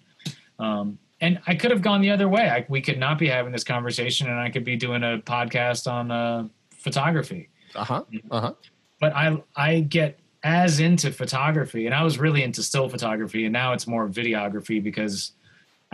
Um, 0.60 1.00
and 1.20 1.40
I 1.48 1.56
could 1.56 1.72
have 1.72 1.82
gone 1.82 2.02
the 2.02 2.12
other 2.12 2.30
way. 2.30 2.50
I, 2.50 2.66
we 2.70 2.82
could 2.82 3.00
not 3.00 3.18
be 3.18 3.28
having 3.28 3.52
this 3.52 3.64
conversation, 3.64 4.30
and 4.30 4.40
I 4.40 4.50
could 4.50 4.64
be 4.64 4.76
doing 4.76 5.04
a 5.04 5.20
podcast 5.26 5.92
on 5.92 6.12
uh, 6.12 6.48
photography 6.78 7.50
uh 7.76 7.84
huh, 7.84 8.04
uh 8.30 8.42
huh. 8.42 8.54
but 9.00 9.16
I 9.16 9.42
I 9.56 9.80
get 9.82 10.20
as 10.44 10.80
into 10.80 11.12
photography, 11.12 11.86
and 11.86 11.96
I 11.96 12.04
was 12.04 12.20
really 12.20 12.44
into 12.44 12.62
still 12.62 12.90
photography, 12.90 13.46
and 13.46 13.54
now 13.54 13.74
it's 13.74 13.88
more 13.88 14.08
videography 14.10 14.84
because 14.84 15.32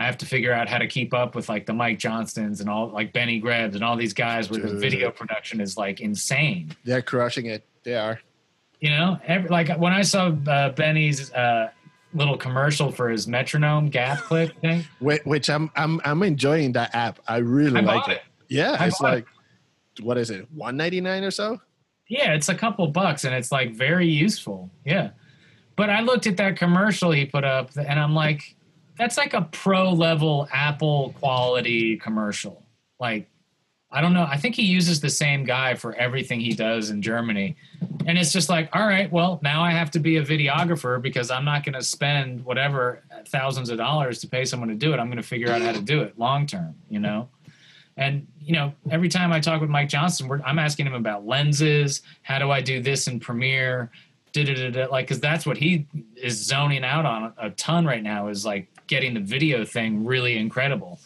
I 0.00 0.06
have 0.06 0.16
to 0.18 0.26
figure 0.26 0.50
out 0.52 0.66
how 0.66 0.78
to 0.78 0.86
keep 0.86 1.12
up 1.12 1.34
with 1.34 1.50
like 1.50 1.66
the 1.66 1.74
Mike 1.74 1.98
Johnstons 1.98 2.60
and 2.60 2.70
all 2.70 2.88
like 2.88 3.12
Benny 3.12 3.38
Grebs 3.38 3.74
and 3.74 3.84
all 3.84 3.96
these 3.96 4.14
guys 4.14 4.50
where 4.50 4.58
the 4.58 4.74
video 4.74 5.10
production 5.10 5.60
is 5.60 5.76
like 5.76 6.00
insane. 6.00 6.74
They're 6.84 7.02
crushing 7.02 7.46
it. 7.46 7.66
They 7.82 7.96
are. 7.96 8.18
You 8.80 8.90
know, 8.90 9.18
Every, 9.26 9.50
like 9.50 9.68
when 9.78 9.92
I 9.92 10.00
saw 10.00 10.32
uh, 10.46 10.70
Benny's 10.70 11.30
uh, 11.34 11.70
little 12.14 12.38
commercial 12.38 12.90
for 12.90 13.10
his 13.10 13.28
metronome 13.28 13.90
gap 13.90 14.18
click 14.22 14.58
thing, 14.62 14.86
Which, 15.00 15.50
I'm 15.50 15.70
I'm 15.76 16.00
I'm 16.02 16.22
enjoying 16.22 16.72
that 16.72 16.94
app. 16.94 17.20
I 17.28 17.36
really 17.36 17.80
I 17.80 17.82
like 17.82 18.08
it. 18.08 18.12
it. 18.12 18.22
Yeah, 18.48 18.76
I 18.80 18.86
it's 18.86 18.98
bought 18.98 19.12
it. 19.12 19.14
like 19.16 19.26
what 20.00 20.16
is 20.16 20.30
it? 20.30 20.50
One 20.50 20.78
ninety 20.78 21.02
nine 21.02 21.24
or 21.24 21.30
so. 21.30 21.60
Yeah, 22.08 22.32
it's 22.32 22.48
a 22.48 22.54
couple 22.54 22.86
bucks 22.86 23.24
and 23.24 23.34
it's 23.34 23.52
like 23.52 23.74
very 23.74 24.08
useful. 24.08 24.70
Yeah. 24.84 25.10
But 25.76 25.90
I 25.90 26.00
looked 26.00 26.26
at 26.26 26.38
that 26.38 26.56
commercial 26.56 27.12
he 27.12 27.26
put 27.26 27.44
up 27.44 27.70
and 27.76 28.00
I'm 28.00 28.14
like, 28.14 28.56
that's 29.00 29.16
like 29.16 29.32
a 29.32 29.48
pro 29.50 29.90
level 29.92 30.46
Apple 30.52 31.14
quality 31.18 31.96
commercial. 31.96 32.62
Like, 32.98 33.30
I 33.90 34.02
don't 34.02 34.12
know. 34.12 34.26
I 34.28 34.36
think 34.36 34.54
he 34.54 34.62
uses 34.62 35.00
the 35.00 35.08
same 35.08 35.42
guy 35.42 35.74
for 35.74 35.94
everything 35.94 36.38
he 36.38 36.52
does 36.52 36.90
in 36.90 37.00
Germany. 37.00 37.56
And 38.04 38.18
it's 38.18 38.30
just 38.30 38.50
like, 38.50 38.68
all 38.74 38.86
right, 38.86 39.10
well, 39.10 39.40
now 39.42 39.62
I 39.62 39.70
have 39.70 39.90
to 39.92 40.00
be 40.00 40.18
a 40.18 40.22
videographer 40.22 41.00
because 41.00 41.30
I'm 41.30 41.46
not 41.46 41.64
going 41.64 41.72
to 41.72 41.82
spend 41.82 42.44
whatever 42.44 43.02
thousands 43.26 43.70
of 43.70 43.78
dollars 43.78 44.20
to 44.20 44.28
pay 44.28 44.44
someone 44.44 44.68
to 44.68 44.74
do 44.74 44.92
it. 44.92 45.00
I'm 45.00 45.06
going 45.06 45.16
to 45.16 45.26
figure 45.26 45.50
out 45.50 45.62
how 45.62 45.72
to 45.72 45.80
do 45.80 46.02
it 46.02 46.18
long 46.18 46.46
term, 46.46 46.74
you 46.90 47.00
know? 47.00 47.30
And 47.96 48.26
you 48.38 48.52
know, 48.52 48.74
every 48.90 49.08
time 49.08 49.32
I 49.32 49.40
talk 49.40 49.62
with 49.62 49.70
Mike 49.70 49.88
Johnston, 49.88 50.28
we're, 50.28 50.42
I'm 50.42 50.58
asking 50.58 50.86
him 50.86 50.94
about 50.94 51.26
lenses. 51.26 52.02
How 52.20 52.38
do 52.38 52.50
I 52.50 52.60
do 52.60 52.82
this 52.82 53.08
in 53.08 53.18
Premiere? 53.18 53.90
Da-da-da-da. 54.32 54.86
Like, 54.92 55.06
because 55.06 55.20
that's 55.20 55.44
what 55.44 55.56
he 55.56 55.88
is 56.14 56.38
zoning 56.38 56.84
out 56.84 57.04
on 57.04 57.32
a 57.36 57.50
ton 57.50 57.84
right 57.84 58.02
now. 58.02 58.28
Is 58.28 58.46
like 58.46 58.69
getting 58.90 59.14
the 59.14 59.20
video 59.20 59.64
thing 59.64 60.04
really 60.04 60.36
incredible, 60.36 60.98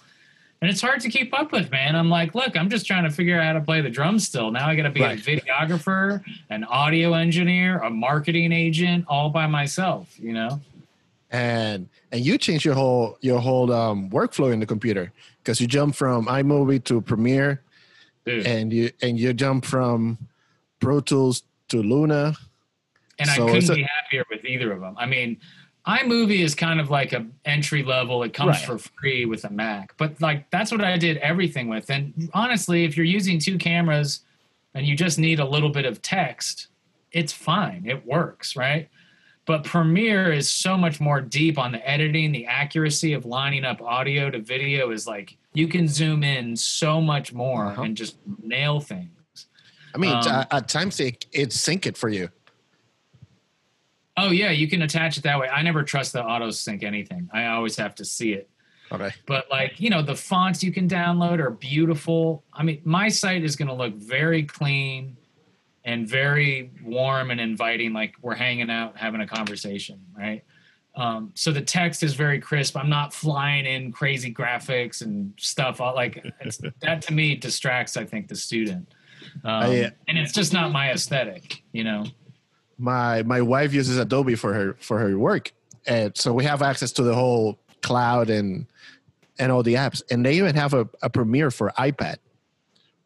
and 0.60 0.70
it's 0.70 0.80
hard 0.80 1.00
to 1.02 1.08
keep 1.10 1.32
up 1.38 1.52
with, 1.52 1.70
man. 1.70 1.94
I'm 1.94 2.08
like, 2.08 2.34
look, 2.34 2.56
I'm 2.56 2.68
just 2.70 2.86
trying 2.86 3.04
to 3.04 3.10
figure 3.10 3.38
out 3.38 3.44
how 3.44 3.52
to 3.52 3.60
play 3.60 3.80
the 3.82 3.90
drums 3.90 4.26
still. 4.26 4.50
Now 4.50 4.66
I 4.66 4.74
got 4.74 4.84
to 4.84 4.90
be 4.90 5.00
Right. 5.02 5.18
a 5.18 5.22
videographer, 5.22 6.24
an 6.50 6.64
audio 6.64 7.12
engineer, 7.12 7.78
a 7.80 7.90
marketing 7.90 8.50
agent, 8.50 9.04
all 9.06 9.28
by 9.30 9.46
myself. 9.46 10.18
You 10.18 10.32
know? 10.32 10.60
and 11.30 11.88
and 12.12 12.24
you 12.24 12.38
change 12.38 12.64
your 12.64 12.74
whole 12.74 13.18
your 13.20 13.40
whole 13.40 13.72
um, 13.72 14.08
workflow 14.10 14.52
in 14.52 14.60
the 14.60 14.66
computer 14.66 15.12
because 15.38 15.60
you 15.60 15.66
jump 15.66 15.94
from 15.94 16.26
iMovie 16.26 16.82
to 16.84 17.00
Premiere, 17.00 17.60
Dude. 18.24 18.46
and 18.46 18.72
you 18.72 18.90
and 19.02 19.18
you 19.18 19.32
jump 19.32 19.64
from 19.64 20.16
Pro 20.80 21.00
Tools 21.00 21.42
to 21.68 21.82
Luna. 21.82 22.34
and 23.18 23.28
So 23.30 23.48
I 23.48 23.52
couldn't 23.52 23.70
a- 23.70 23.74
be 23.74 23.82
happier 23.82 24.24
with 24.30 24.44
either 24.44 24.72
of 24.72 24.80
them. 24.80 24.94
I 24.98 25.06
mean, 25.06 25.38
iMovie 25.86 26.40
is 26.40 26.54
kind 26.54 26.80
of 26.80 26.90
like 26.90 27.12
a 27.12 27.26
entry 27.44 27.82
level. 27.82 28.22
It 28.22 28.32
comes 28.32 28.56
Right. 28.56 28.64
for 28.66 28.78
free 28.78 29.26
with 29.26 29.44
a 29.44 29.50
Mac, 29.50 29.94
but 29.98 30.20
like 30.20 30.48
that's 30.50 30.72
what 30.72 30.82
I 30.82 30.96
did 30.96 31.18
everything 31.18 31.68
with. 31.68 31.90
And 31.90 32.30
honestly, 32.32 32.84
if 32.84 32.96
you're 32.96 33.04
using 33.06 33.38
two 33.38 33.58
cameras 33.58 34.20
and 34.74 34.86
you 34.86 34.96
just 34.96 35.18
need 35.18 35.40
a 35.40 35.44
little 35.44 35.68
bit 35.70 35.84
of 35.84 36.00
text, 36.00 36.68
it's 37.12 37.32
fine. 37.32 37.84
It 37.86 38.04
works, 38.06 38.56
right? 38.56 38.88
But 39.46 39.62
Premiere 39.64 40.32
is 40.32 40.50
so 40.50 40.78
much 40.78 41.00
more 41.02 41.20
deep 41.20 41.58
on 41.58 41.72
the 41.72 41.86
editing, 41.88 42.32
the 42.32 42.46
accuracy 42.46 43.12
of 43.12 43.26
lining 43.26 43.64
up 43.66 43.82
audio 43.82 44.30
to 44.30 44.38
video 44.38 44.90
is 44.90 45.06
like 45.06 45.36
you 45.52 45.68
can 45.68 45.86
zoom 45.86 46.24
in 46.24 46.56
so 46.56 46.98
much 47.00 47.34
more 47.34 47.66
Uh-huh. 47.66 47.82
and 47.82 47.94
just 47.94 48.16
nail 48.42 48.80
things. 48.80 49.10
I 49.94 49.98
mean, 49.98 50.12
Um, 50.14 50.26
at, 50.26 50.52
at 50.52 50.68
times 50.68 50.98
it 50.98 51.26
it 51.32 51.52
sync 51.52 51.86
it 51.86 51.98
for 51.98 52.08
you. 52.08 52.30
Oh 54.16 54.30
yeah, 54.30 54.50
you 54.50 54.68
can 54.68 54.82
attach 54.82 55.16
it 55.18 55.22
that 55.24 55.38
way. 55.38 55.48
I 55.48 55.62
never 55.62 55.82
trust 55.82 56.12
the 56.12 56.22
auto 56.24 56.50
sync 56.50 56.82
anything. 56.82 57.28
I 57.32 57.46
always 57.46 57.76
have 57.76 57.94
to 57.96 58.04
see 58.04 58.32
it. 58.32 58.48
Okay. 58.92 59.10
But 59.26 59.50
like, 59.50 59.80
you 59.80 59.90
know, 59.90 60.02
the 60.02 60.14
fonts 60.14 60.62
you 60.62 60.70
can 60.70 60.88
download 60.88 61.40
are 61.40 61.50
beautiful. 61.50 62.44
I 62.52 62.62
mean, 62.62 62.80
my 62.84 63.08
site 63.08 63.42
is 63.42 63.56
going 63.56 63.68
to 63.68 63.74
look 63.74 63.94
very 63.94 64.44
clean 64.44 65.16
and 65.84 66.06
very 66.08 66.70
warm 66.82 67.30
and 67.30 67.40
inviting 67.40 67.92
like 67.92 68.14
we're 68.22 68.34
hanging 68.36 68.70
out 68.70 68.96
having 68.96 69.20
a 69.20 69.26
conversation, 69.26 70.00
right? 70.16 70.44
Um, 70.96 71.32
so 71.34 71.50
the 71.50 71.60
text 71.60 72.04
is 72.04 72.14
very 72.14 72.38
crisp. 72.38 72.76
I'm 72.76 72.88
not 72.88 73.12
flying 73.12 73.66
in 73.66 73.90
crazy 73.90 74.32
graphics 74.32 75.02
and 75.02 75.32
stuff. 75.38 75.80
All 75.80 75.94
like 75.94 76.24
it's, 76.40 76.60
that 76.82 77.02
to 77.02 77.12
me 77.12 77.34
distracts. 77.34 77.96
I 77.96 78.04
think 78.04 78.28
the 78.28 78.36
student, 78.36 78.88
um, 79.42 79.50
I- 79.64 79.92
and 80.06 80.16
it's 80.18 80.32
just 80.32 80.52
not 80.52 80.70
my 80.70 80.92
aesthetic. 80.92 81.62
You 81.72 81.82
know, 81.82 82.04
my 82.78 83.22
my 83.22 83.40
wife 83.40 83.72
uses 83.72 83.98
Adobe 83.98 84.34
for 84.34 84.52
her 84.54 84.76
for 84.80 84.98
her 84.98 85.18
work, 85.18 85.52
and 85.86 86.16
so 86.16 86.32
we 86.32 86.44
have 86.44 86.62
access 86.62 86.92
to 86.92 87.02
the 87.02 87.14
whole 87.14 87.58
cloud 87.82 88.30
and 88.30 88.66
and 89.38 89.50
all 89.52 89.62
the 89.62 89.74
apps, 89.74 90.02
and 90.10 90.24
they 90.24 90.34
even 90.36 90.54
have 90.54 90.74
a, 90.74 90.88
a 91.02 91.10
Premiere 91.10 91.50
for 91.50 91.72
iPad, 91.78 92.16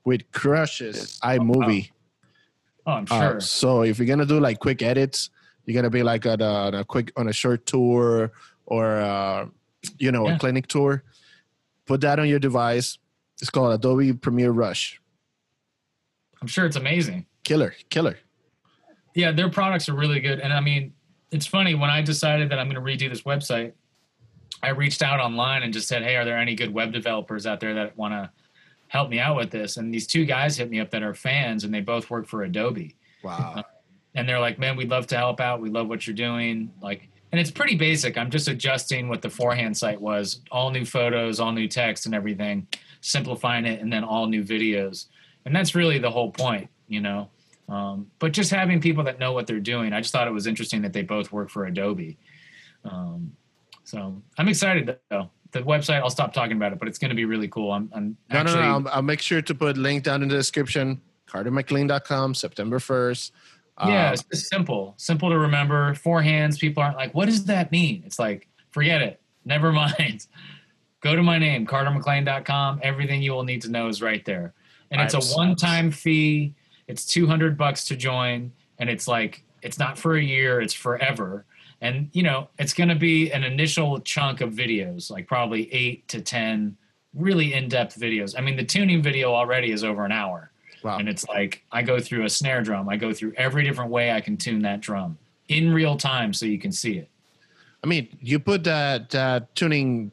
which 0.03 0.31
crushes 0.33 1.19
iMovie. 1.23 1.91
oh, 2.87 2.93
I'm 2.93 3.07
Uh, 3.11 3.19
sure. 3.31 3.41
so 3.41 3.83
if 3.83 3.99
you're 3.99 4.07
gonna 4.07 4.27
do 4.27 4.39
like 4.41 4.59
quick 4.59 4.83
edits, 4.83 5.31
you're 5.65 5.75
gonna 5.75 5.91
be 5.91 6.03
like 6.03 6.27
on 6.27 6.41
a, 6.41 6.45
on 6.45 6.75
a 6.75 6.85
quick 6.85 7.13
on 7.17 7.29
a 7.29 7.33
short 7.33 7.65
tour 7.67 8.33
or 8.67 8.87
uh, 9.01 9.47
you 9.99 10.13
know 10.13 10.27
Yeah. 10.29 10.37
a 10.37 10.39
clinic 10.39 10.67
tour. 10.67 11.03
Put 11.87 12.03
that 12.03 12.19
on 12.19 12.29
your 12.29 12.39
device. 12.39 12.99
It's 13.41 13.51
called 13.51 13.73
Adobe 13.73 14.13
Premiere 14.13 14.51
Rush. 14.51 15.01
I'm 16.43 16.49
sure 16.49 16.67
it's 16.67 16.77
amazing. 16.77 17.25
Killer, 17.45 17.75
killer. 17.89 18.19
Yeah, 19.15 19.33
their 19.33 19.49
products 19.49 19.89
are 19.89 19.95
really 19.95 20.21
good. 20.21 20.41
And 20.41 20.53
I 20.53 20.61
mean, 20.61 20.93
it's 21.31 21.47
funny 21.47 21.75
when 21.75 21.91
I 21.91 22.03
decided 22.03 22.51
that 22.51 22.59
I'm 22.59 22.71
going 22.71 22.83
to 22.83 23.07
redo 23.07 23.09
this 23.11 23.23
website, 23.23 23.73
I 24.63 24.71
reached 24.71 25.03
out 25.03 25.21
online 25.21 25.63
and 25.63 25.73
just 25.73 25.89
said, 25.89 26.03
"Hey, 26.03 26.17
are 26.17 26.25
there 26.25 26.39
any 26.39 26.55
good 26.55 26.73
web 26.73 26.93
developers 26.93 27.47
out 27.47 27.61
there 27.61 27.75
that 27.75 27.97
want 27.97 28.15
to 28.15 28.31
help 28.89 29.09
me 29.11 29.19
out 29.21 29.37
with 29.37 29.51
this?" 29.51 29.77
And 29.77 29.93
these 29.93 30.07
two 30.07 30.25
guys 30.25 30.57
hit 30.57 30.71
me 30.71 30.81
up 30.81 30.91
that 30.91 31.03
are 31.03 31.15
fans, 31.15 31.65
and 31.65 31.73
they 31.73 31.81
both 31.81 32.11
work 32.11 32.27
for 32.27 32.43
Adobe. 32.43 32.97
Wow. 33.23 33.55
Uh, 33.57 33.63
and 34.15 34.29
they're 34.29 34.41
like, 34.41 34.59
"Man, 34.59 34.77
we'd 34.77 34.91
love 34.91 35.07
to 35.09 35.17
help 35.17 35.41
out. 35.41 35.61
We 35.61 35.71
love 35.71 35.89
what 35.89 36.07
you're 36.07 36.17
doing." 36.17 36.73
Like, 36.81 37.09
and 37.31 37.41
it's 37.41 37.51
pretty 37.51 37.77
basic. 37.77 38.17
I'm 38.19 38.31
just 38.31 38.49
adjusting 38.49 39.09
what 39.09 39.23
the 39.23 39.31
forehand 39.31 39.77
site 39.77 40.01
was, 40.01 40.41
all 40.51 40.71
new 40.71 40.85
photos, 40.85 41.39
all 41.39 41.53
new 41.53 41.69
text, 41.69 42.07
and 42.07 42.15
everything, 42.15 42.67
simplifying 43.01 43.67
it, 43.67 43.81
and 43.81 43.93
then 43.93 44.03
all 44.03 44.27
new 44.27 44.43
videos. 44.43 45.07
and 45.45 45.57
that's 45.57 45.75
really 45.75 45.99
the 45.99 46.11
whole 46.11 46.31
point, 46.31 46.69
you 46.89 47.01
know. 47.01 47.31
Um, 47.69 48.11
but 48.19 48.33
just 48.33 48.51
having 48.51 48.81
people 48.81 49.05
that 49.05 49.19
know 49.19 49.33
what 49.33 49.47
they're 49.47 49.61
doing, 49.61 49.93
I 49.93 50.01
just 50.01 50.13
thought 50.13 50.27
it 50.27 50.33
was 50.33 50.47
interesting 50.47 50.83
that 50.83 50.93
they 50.93 51.03
both 51.03 51.31
work 51.33 51.51
for 51.51 51.67
Adobe. 51.67 52.17
Um, 52.85 53.33
so 53.85 54.23
I'm 54.39 54.49
excited 54.49 54.97
though. 55.11 55.31
The 55.53 55.61
website, 55.61 56.01
I'll 56.01 56.11
stop 56.11 56.33
talking 56.35 56.57
about 56.57 56.73
it, 56.73 56.79
but 56.79 56.89
it's 56.89 56.99
going 56.99 57.09
to 57.09 57.15
be 57.15 57.25
really 57.25 57.49
cool. 57.49 57.73
I'm, 57.73 57.91
I'm 57.95 58.17
No, 58.31 58.39
actually, 58.39 58.61
no, 58.61 58.79
no. 58.81 58.89
I'll, 58.91 58.97
I'll 58.97 59.03
make 59.03 59.21
sure 59.21 59.41
to 59.41 59.55
put 59.55 59.79
link 59.79 60.05
down 60.05 60.23
in 60.23 60.29
the 60.29 60.37
description. 60.37 61.01
CarterMcLean.com, 61.27 62.35
September 62.35 62.79
1st. 62.79 63.31
yeah, 63.87 64.09
Um, 64.09 64.13
it's 64.15 64.25
just 64.25 64.49
simple, 64.51 64.95
simple 64.99 65.31
to 65.31 65.39
remember. 65.39 65.95
Four 65.95 66.21
hands. 66.23 66.59
People 66.59 66.83
aren't 66.83 66.97
like, 66.97 67.15
what 67.15 67.27
does 67.27 67.45
that 67.45 67.73
mean? 67.73 68.03
It's 68.05 68.19
like, 68.19 68.49
forget 68.73 69.01
it. 69.03 69.21
Never 69.45 69.73
mind. 69.83 70.27
Go 71.01 71.15
to 71.15 71.23
my 71.23 71.39
name, 71.39 71.67
CarterMcLean.com. 71.67 72.81
Everything 72.83 73.23
you 73.23 73.33
will 73.33 73.45
need 73.45 73.63
to 73.63 73.71
know 73.71 73.89
is 73.89 74.03
right 74.03 74.25
there. 74.25 74.53
And 74.91 75.01
it's 75.01 75.15
a 75.15 75.21
one-time 75.37 75.91
fee. 75.91 76.55
It's 76.89 77.05
200 77.07 77.57
bucks 77.57 77.85
to 77.87 77.97
join, 77.97 78.53
and 78.79 78.91
it's 78.91 79.07
like 79.07 79.45
it's 79.63 79.79
not 79.79 79.99
for 79.99 80.17
a 80.17 80.23
year. 80.23 80.61
It's 80.61 80.75
forever. 80.75 81.45
And 81.81 82.11
you 82.13 82.23
know, 82.23 82.49
it's 82.59 82.75
going 82.75 82.89
to 82.89 82.97
be 82.97 83.31
an 83.31 83.45
initial 83.45 84.01
chunk 84.01 84.41
of 84.41 84.53
videos, 84.53 85.11
like 85.11 85.29
probably 85.29 85.73
eight 85.73 86.09
to 86.09 86.21
ten 86.21 86.77
really 87.15 87.55
in-depth 87.55 87.99
videos. 87.99 88.35
I 88.37 88.41
mean, 88.41 88.57
the 88.57 88.65
tuning 88.65 89.03
video 89.03 89.33
already 89.33 89.71
is 89.71 89.85
over 89.85 90.05
an 90.05 90.13
hour. 90.13 90.51
wow. 90.83 90.99
And 90.99 91.09
it's 91.09 91.27
like 91.29 91.65
I 91.73 91.83
go 91.83 92.01
through 92.01 92.25
a 92.25 92.29
snare 92.29 92.63
drum. 92.63 92.89
I 92.89 92.97
go 92.97 93.13
through 93.13 93.33
every 93.37 93.65
different 93.65 93.91
way 93.91 94.13
I 94.13 94.21
can 94.21 94.37
tune 94.37 94.63
that 94.63 94.81
drum 94.81 95.19
in 95.49 95.73
real 95.73 95.97
time 95.97 96.33
so 96.33 96.47
you 96.47 96.59
can 96.59 96.73
see 96.73 96.99
it. 96.99 97.09
I 97.83 97.87
mean, 97.87 98.09
you 98.21 98.39
put 98.39 98.65
that, 98.65 99.11
that 99.11 99.55
tuning 99.55 100.13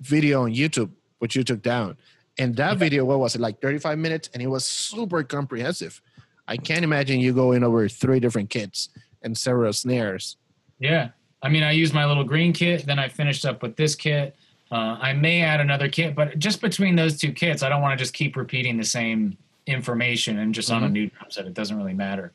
video 0.00 0.44
on 0.44 0.54
YouTube, 0.54 0.90
which 1.18 1.36
you 1.36 1.44
took 1.44 1.62
down. 1.62 1.96
And 2.38 2.56
that 2.56 2.78
video, 2.78 3.04
what 3.04 3.18
was 3.18 3.34
it, 3.34 3.40
like 3.40 3.60
35 3.60 3.98
minutes? 3.98 4.30
And 4.32 4.42
it 4.42 4.46
was 4.46 4.64
super 4.64 5.22
comprehensive. 5.22 6.00
I 6.48 6.56
can't 6.56 6.82
imagine 6.84 7.20
you 7.20 7.32
going 7.32 7.62
over 7.62 7.88
three 7.88 8.20
different 8.20 8.50
kits 8.50 8.88
and 9.22 9.36
several 9.36 9.72
snares. 9.72 10.36
Yeah. 10.78 11.10
I 11.42 11.48
mean, 11.48 11.62
I 11.62 11.72
used 11.72 11.92
my 11.94 12.06
little 12.06 12.24
green 12.24 12.52
kit, 12.52 12.86
then 12.86 12.98
I 12.98 13.08
finished 13.08 13.44
up 13.44 13.62
with 13.62 13.76
this 13.76 13.94
kit. 13.94 14.34
Uh, 14.70 14.96
I 15.00 15.12
may 15.12 15.42
add 15.42 15.60
another 15.60 15.88
kit, 15.88 16.14
but 16.14 16.38
just 16.38 16.60
between 16.60 16.96
those 16.96 17.18
two 17.20 17.32
kits, 17.32 17.62
I 17.62 17.68
don't 17.68 17.82
want 17.82 17.98
to 17.98 18.02
just 18.02 18.14
keep 18.14 18.36
repeating 18.36 18.76
the 18.78 18.84
same 18.84 19.36
information 19.66 20.38
and 20.38 20.54
just 20.54 20.70
on 20.70 20.82
a 20.84 20.88
Mhm. 20.88 20.92
new 20.92 21.06
drum 21.10 21.30
set. 21.30 21.46
It 21.46 21.54
doesn't 21.54 21.76
really 21.76 21.92
matter. 21.94 22.32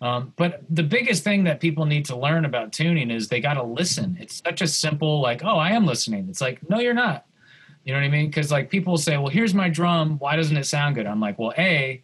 Um, 0.00 0.32
but 0.36 0.62
the 0.70 0.82
biggest 0.82 1.22
thing 1.24 1.44
that 1.44 1.60
people 1.60 1.84
need 1.86 2.04
to 2.06 2.16
learn 2.16 2.44
about 2.44 2.72
tuning 2.72 3.10
is 3.10 3.28
they 3.28 3.40
got 3.40 3.54
to 3.54 3.62
listen. 3.62 4.16
It's 4.20 4.42
such 4.44 4.62
a 4.62 4.66
simple, 4.66 5.20
like, 5.20 5.44
oh, 5.44 5.58
I 5.58 5.70
am 5.70 5.84
listening. 5.86 6.26
It's 6.28 6.40
like, 6.40 6.58
no, 6.68 6.78
you're 6.80 6.94
not. 6.94 7.24
You 7.84 7.92
know 7.92 7.98
what 8.00 8.04
I 8.06 8.10
mean? 8.10 8.26
Because 8.26 8.50
like 8.52 8.70
people 8.70 8.96
say, 8.96 9.16
well, 9.16 9.28
here's 9.28 9.54
my 9.54 9.68
drum. 9.68 10.18
Why 10.18 10.36
doesn't 10.36 10.56
it 10.56 10.66
sound 10.66 10.94
good? 10.94 11.06
I'm 11.06 11.20
like, 11.20 11.38
well, 11.38 11.52
a, 11.58 12.02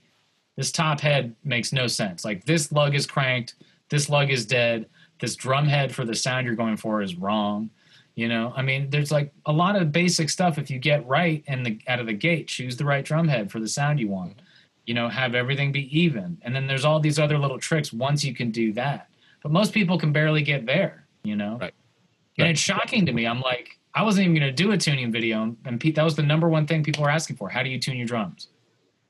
this 0.56 0.72
top 0.72 1.00
head 1.00 1.34
makes 1.44 1.72
no 1.72 1.86
sense. 1.86 2.24
Like 2.24 2.44
this 2.44 2.72
lug 2.72 2.94
is 2.94 3.06
cranked, 3.06 3.54
this 3.90 4.08
lug 4.08 4.30
is 4.30 4.44
dead, 4.44 4.86
this 5.20 5.36
drum 5.36 5.66
head 5.66 5.94
for 5.94 6.04
the 6.04 6.14
sound 6.14 6.46
you're 6.46 6.56
going 6.56 6.76
for 6.76 7.00
is 7.02 7.14
wrong. 7.14 7.70
You 8.16 8.26
know, 8.26 8.52
I 8.56 8.62
mean, 8.62 8.90
there's 8.90 9.12
like 9.12 9.32
a 9.46 9.52
lot 9.52 9.76
of 9.76 9.92
basic 9.92 10.28
stuff. 10.30 10.58
If 10.58 10.70
you 10.70 10.80
get 10.80 11.06
right 11.06 11.44
and 11.46 11.64
the 11.64 11.78
out 11.86 12.00
of 12.00 12.06
the 12.06 12.12
gate, 12.12 12.48
choose 12.48 12.76
the 12.76 12.84
right 12.84 13.04
drum 13.04 13.28
head 13.28 13.52
for 13.52 13.60
the 13.60 13.68
sound 13.68 14.00
you 14.00 14.08
want. 14.08 14.40
You 14.86 14.94
know, 14.94 15.08
have 15.08 15.36
everything 15.36 15.70
be 15.70 15.96
even, 15.96 16.38
and 16.42 16.56
then 16.56 16.66
there's 16.66 16.84
all 16.84 16.98
these 16.98 17.20
other 17.20 17.38
little 17.38 17.58
tricks 17.60 17.92
once 17.92 18.24
you 18.24 18.34
can 18.34 18.50
do 18.50 18.72
that. 18.72 19.08
But 19.42 19.52
most 19.52 19.72
people 19.72 19.98
can 19.98 20.12
barely 20.12 20.42
get 20.42 20.66
there. 20.66 21.06
You 21.22 21.36
know, 21.36 21.58
Right. 21.60 21.74
and 22.38 22.44
Right. 22.46 22.50
it's 22.50 22.60
shocking 22.60 23.06
to 23.06 23.12
me. 23.12 23.24
I'm 23.24 23.40
like, 23.40 23.77
I 23.98 24.02
wasn't 24.02 24.28
even 24.28 24.38
going 24.38 24.46
to 24.46 24.52
do 24.52 24.70
a 24.70 24.78
tuning 24.78 25.10
video, 25.10 25.56
and 25.64 25.80
Pete, 25.80 25.96
that 25.96 26.04
was 26.04 26.14
the 26.14 26.22
number 26.22 26.48
one 26.48 26.68
thing 26.68 26.84
people 26.84 27.02
were 27.02 27.10
asking 27.10 27.34
for. 27.34 27.48
How 27.48 27.64
do 27.64 27.68
you 27.68 27.80
tune 27.80 27.96
your 27.96 28.06
drums? 28.06 28.46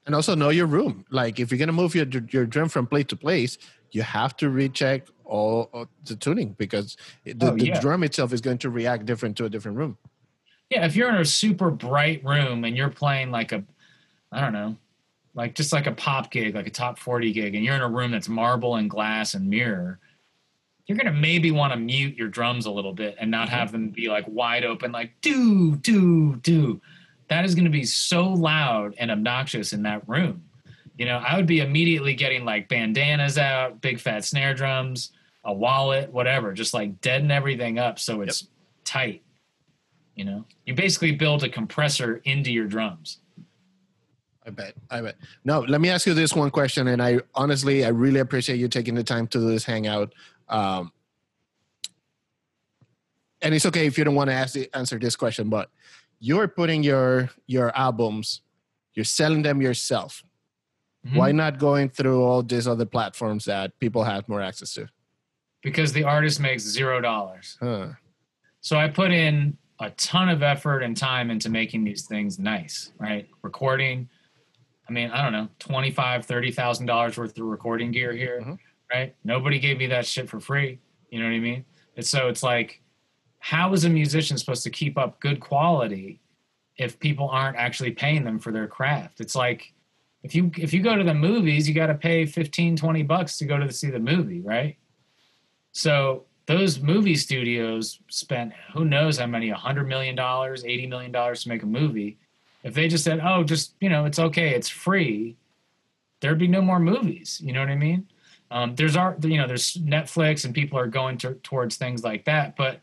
And 0.06 0.14
also 0.14 0.34
know 0.34 0.48
your 0.48 0.64
room. 0.64 1.04
Like 1.10 1.38
if 1.38 1.50
you're 1.50 1.58
gonna 1.58 1.72
move 1.72 1.94
your 1.94 2.06
your 2.30 2.46
drum 2.46 2.70
from 2.70 2.86
place 2.86 3.04
to 3.08 3.16
place, 3.16 3.58
you 3.90 4.00
have 4.00 4.34
to 4.38 4.48
recheck 4.48 5.06
all 5.26 5.68
of 5.74 5.88
the 6.06 6.16
tuning 6.16 6.54
because 6.56 6.96
the, 7.26 7.52
Oh, 7.52 7.56
the 7.56 7.72
drum 7.82 8.02
itself 8.02 8.32
is 8.32 8.40
going 8.40 8.56
to 8.58 8.70
react 8.70 9.04
different 9.04 9.36
to 9.36 9.44
a 9.44 9.50
different 9.50 9.76
room. 9.76 9.98
Yeah, 10.70 10.86
if 10.86 10.96
you're 10.96 11.10
in 11.10 11.16
a 11.16 11.24
super 11.26 11.70
bright 11.70 12.24
room 12.24 12.64
and 12.64 12.74
you're 12.74 12.88
playing 12.88 13.30
like 13.30 13.52
a, 13.52 13.62
I 14.32 14.40
don't 14.40 14.54
know, 14.54 14.78
like 15.34 15.54
just 15.54 15.74
like 15.74 15.86
a 15.86 15.92
pop 15.92 16.30
gig, 16.30 16.54
like 16.54 16.66
a 16.66 16.70
top 16.70 16.98
40 16.98 17.30
gig, 17.34 17.54
and 17.54 17.62
you're 17.62 17.74
in 17.74 17.82
a 17.82 17.88
room 17.90 18.10
that's 18.10 18.30
marble 18.30 18.76
and 18.76 18.88
glass 18.88 19.34
and 19.34 19.50
mirror, 19.50 19.98
you're 20.88 20.96
going 20.96 21.06
to 21.06 21.20
maybe 21.20 21.50
want 21.50 21.72
to 21.72 21.78
mute 21.78 22.16
your 22.16 22.28
drums 22.28 22.64
a 22.64 22.70
little 22.70 22.94
bit 22.94 23.14
and 23.20 23.30
not 23.30 23.48
mm-hmm. 23.48 23.56
have 23.56 23.70
them 23.72 23.90
be 23.90 24.08
like 24.08 24.24
wide 24.26 24.64
open, 24.64 24.90
like 24.90 25.12
do, 25.20 25.76
do, 25.76 26.36
do. 26.36 26.80
That 27.28 27.44
is 27.44 27.54
going 27.54 27.66
to 27.66 27.70
be 27.70 27.84
so 27.84 28.26
loud 28.26 28.94
and 28.98 29.10
obnoxious 29.10 29.74
in 29.74 29.82
that 29.82 30.08
room. 30.08 30.44
You 30.96 31.04
know, 31.04 31.18
I 31.18 31.36
would 31.36 31.46
be 31.46 31.60
immediately 31.60 32.14
getting 32.14 32.44
like 32.44 32.68
bandanas 32.68 33.36
out, 33.36 33.82
big 33.82 34.00
fat 34.00 34.24
snare 34.24 34.54
drums, 34.54 35.12
a 35.44 35.52
wallet, 35.52 36.10
whatever, 36.10 36.54
just 36.54 36.72
like 36.72 37.00
deaden 37.02 37.30
everything 37.30 37.78
up 37.78 37.98
so 37.98 38.22
it's 38.22 38.48
tight. 38.84 39.22
You 40.14 40.24
know, 40.24 40.46
you 40.64 40.74
basically 40.74 41.12
build 41.12 41.44
a 41.44 41.50
compressor 41.50 42.22
into 42.24 42.50
your 42.50 42.66
drums. 42.66 43.18
I 44.44 44.50
bet. 44.50 44.72
I 44.90 45.02
bet. 45.02 45.16
No, 45.44 45.60
let 45.60 45.82
me 45.82 45.90
ask 45.90 46.06
you 46.06 46.14
this 46.14 46.34
one 46.34 46.50
question, 46.50 46.88
and 46.88 47.02
I 47.02 47.20
honestly, 47.34 47.84
I 47.84 47.88
really 47.88 48.20
appreciate 48.20 48.56
you 48.56 48.66
taking 48.66 48.94
the 48.94 49.04
time 49.04 49.26
to 49.28 49.38
do 49.38 49.48
this 49.48 49.64
hangout. 49.64 50.14
Um, 50.48 50.92
and 53.42 53.54
it's 53.54 53.66
okay 53.66 53.86
if 53.86 53.96
you 53.98 54.04
don't 54.04 54.14
want 54.14 54.30
to 54.30 54.34
ask 54.34 54.54
the, 54.54 54.68
answer 54.74 54.98
this 54.98 55.16
question, 55.16 55.48
but 55.48 55.70
you're 56.18 56.48
putting 56.48 56.82
your 56.82 57.30
your 57.46 57.74
albums, 57.76 58.42
you're 58.94 59.04
selling 59.04 59.42
them 59.42 59.62
yourself. 59.62 60.24
Mhm. 61.06 61.16
Why 61.16 61.32
not 61.32 61.58
going 61.58 61.88
through 61.90 62.22
all 62.22 62.42
these 62.42 62.66
other 62.66 62.84
platforms 62.86 63.44
that 63.44 63.78
people 63.78 64.02
have 64.04 64.28
more 64.28 64.42
access 64.42 64.74
to? 64.74 64.88
Because 65.62 65.92
the 65.92 66.04
artist 66.04 66.40
makes 66.40 66.62
zero 66.64 67.00
dollars. 67.00 67.56
Huh. 67.60 67.88
So 68.60 68.76
I 68.76 68.88
put 68.88 69.12
in 69.12 69.56
a 69.78 69.90
ton 69.90 70.28
of 70.28 70.42
effort 70.42 70.80
and 70.82 70.96
time 70.96 71.30
into 71.30 71.48
making 71.48 71.84
these 71.84 72.06
things 72.06 72.38
nice, 72.40 72.92
right? 72.98 73.28
Recording. 73.42 74.08
I 74.88 74.92
mean, 74.92 75.10
I 75.10 75.22
don't 75.22 75.32
know, 75.32 75.48
twenty 75.60 75.92
five, 75.92 76.26
thirty 76.26 76.50
thousand 76.50 76.86
dollars 76.86 77.16
worth 77.16 77.38
of 77.38 77.44
recording 77.44 77.92
gear 77.92 78.12
here, 78.12 78.40
Mhm. 78.40 78.58
Right? 78.92 79.14
Nobody 79.24 79.58
gave 79.58 79.78
me 79.78 79.86
that 79.88 80.06
shit 80.06 80.28
for 80.28 80.40
free. 80.40 80.78
You 81.10 81.20
know 81.20 81.26
what 81.26 81.34
I 81.34 81.40
mean? 81.40 81.64
And 81.96 82.06
so 82.06 82.28
it's 82.28 82.42
like, 82.42 82.82
how 83.38 83.72
is 83.72 83.84
a 83.84 83.88
musician 83.88 84.36
supposed 84.36 84.62
to 84.64 84.70
keep 84.70 84.98
up 84.98 85.20
good 85.20 85.40
quality 85.40 86.20
if 86.76 86.98
people 86.98 87.28
aren't 87.28 87.56
actually 87.56 87.92
paying 87.92 88.24
them 88.24 88.38
for 88.38 88.52
their 88.52 88.66
craft? 88.66 89.20
It's 89.20 89.34
like 89.34 89.72
if 90.22 90.34
you 90.34 90.50
if 90.56 90.72
you 90.72 90.82
go 90.82 90.96
to 90.96 91.04
the 91.04 91.14
movies, 91.14 91.68
you 91.68 91.74
got 91.74 91.86
to 91.86 91.94
pay 91.94 92.26
15, 92.26 92.76
20 92.76 93.02
bucks 93.04 93.38
to 93.38 93.44
go 93.44 93.58
to 93.58 93.72
see 93.72 93.90
the 93.90 93.98
movie, 93.98 94.40
right? 94.40 94.76
So 95.72 96.24
those 96.46 96.80
movie 96.80 97.14
studios 97.14 98.00
spent 98.08 98.52
who 98.72 98.84
knows 98.84 99.18
how 99.18 99.26
many, 99.26 99.50
hundred 99.50 99.86
million 99.86 100.16
dollars, 100.16 100.64
eighty 100.64 100.86
million 100.86 101.12
dollars 101.12 101.42
to 101.42 101.50
make 101.50 101.62
a 101.62 101.66
movie. 101.66 102.18
If 102.64 102.74
they 102.74 102.88
just 102.88 103.04
said, 103.04 103.20
"Oh, 103.22 103.44
just 103.44 103.74
you 103.80 103.88
know, 103.88 104.06
it's 104.06 104.18
okay, 104.18 104.54
it's 104.54 104.68
free," 104.68 105.36
there'd 106.20 106.38
be 106.38 106.48
no 106.48 106.62
more 106.62 106.80
movies. 106.80 107.40
You 107.44 107.52
know 107.52 107.60
what 107.60 107.68
I 107.68 107.76
mean? 107.76 108.08
Um, 108.50 108.74
there's 108.74 108.96
art, 108.96 109.22
you 109.24 109.36
know, 109.36 109.46
there's 109.46 109.74
Netflix, 109.74 110.44
and 110.44 110.54
people 110.54 110.78
are 110.78 110.86
going 110.86 111.18
to, 111.18 111.34
towards 111.34 111.76
things 111.76 112.02
like 112.02 112.24
that. 112.24 112.56
But 112.56 112.80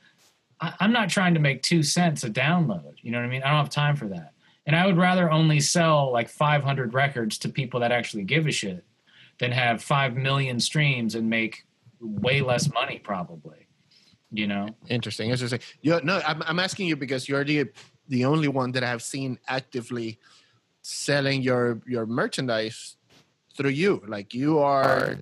I, 0.61 0.73
I'm 0.79 0.91
not 0.91 1.09
trying 1.09 1.33
to 1.33 1.39
make 1.39 1.63
two 1.63 1.83
cents 1.83 2.23
a 2.23 2.29
download. 2.29 2.93
You 3.01 3.11
know 3.11 3.19
what 3.19 3.25
I 3.25 3.29
mean? 3.29 3.43
I 3.43 3.49
don't 3.49 3.57
have 3.57 3.69
time 3.69 3.95
for 3.95 4.07
that. 4.07 4.33
And 4.65 4.75
I 4.75 4.85
would 4.85 4.97
rather 4.97 5.31
only 5.31 5.59
sell 5.59 6.11
like 6.11 6.29
500 6.29 6.93
records 6.93 7.37
to 7.39 7.49
people 7.49 7.79
that 7.81 7.91
actually 7.91 8.23
give 8.23 8.47
a 8.47 8.51
shit 8.51 8.83
than 9.39 9.51
have 9.51 9.83
5 9.83 10.15
million 10.15 10.59
streams 10.59 11.15
and 11.15 11.29
make 11.29 11.65
way 11.99 12.41
less 12.41 12.71
money 12.73 12.99
probably. 12.99 13.67
You 14.31 14.47
know? 14.47 14.69
Interesting, 14.89 15.29
interesting. 15.29 15.59
You 15.81 15.99
no, 16.03 16.21
I'm, 16.25 16.41
I'm 16.43 16.59
asking 16.59 16.87
you 16.87 16.95
because 16.95 17.29
you're 17.29 17.43
the 17.43 17.65
the 18.07 18.25
only 18.25 18.47
one 18.47 18.71
that 18.73 18.83
I've 18.83 19.01
seen 19.01 19.39
actively 19.47 20.19
selling 20.81 21.41
your 21.41 21.81
your 21.87 22.05
merchandise 22.05 22.97
through 23.55 23.71
you. 23.71 24.03
Like 24.07 24.33
you 24.33 24.59
are, 24.59 25.19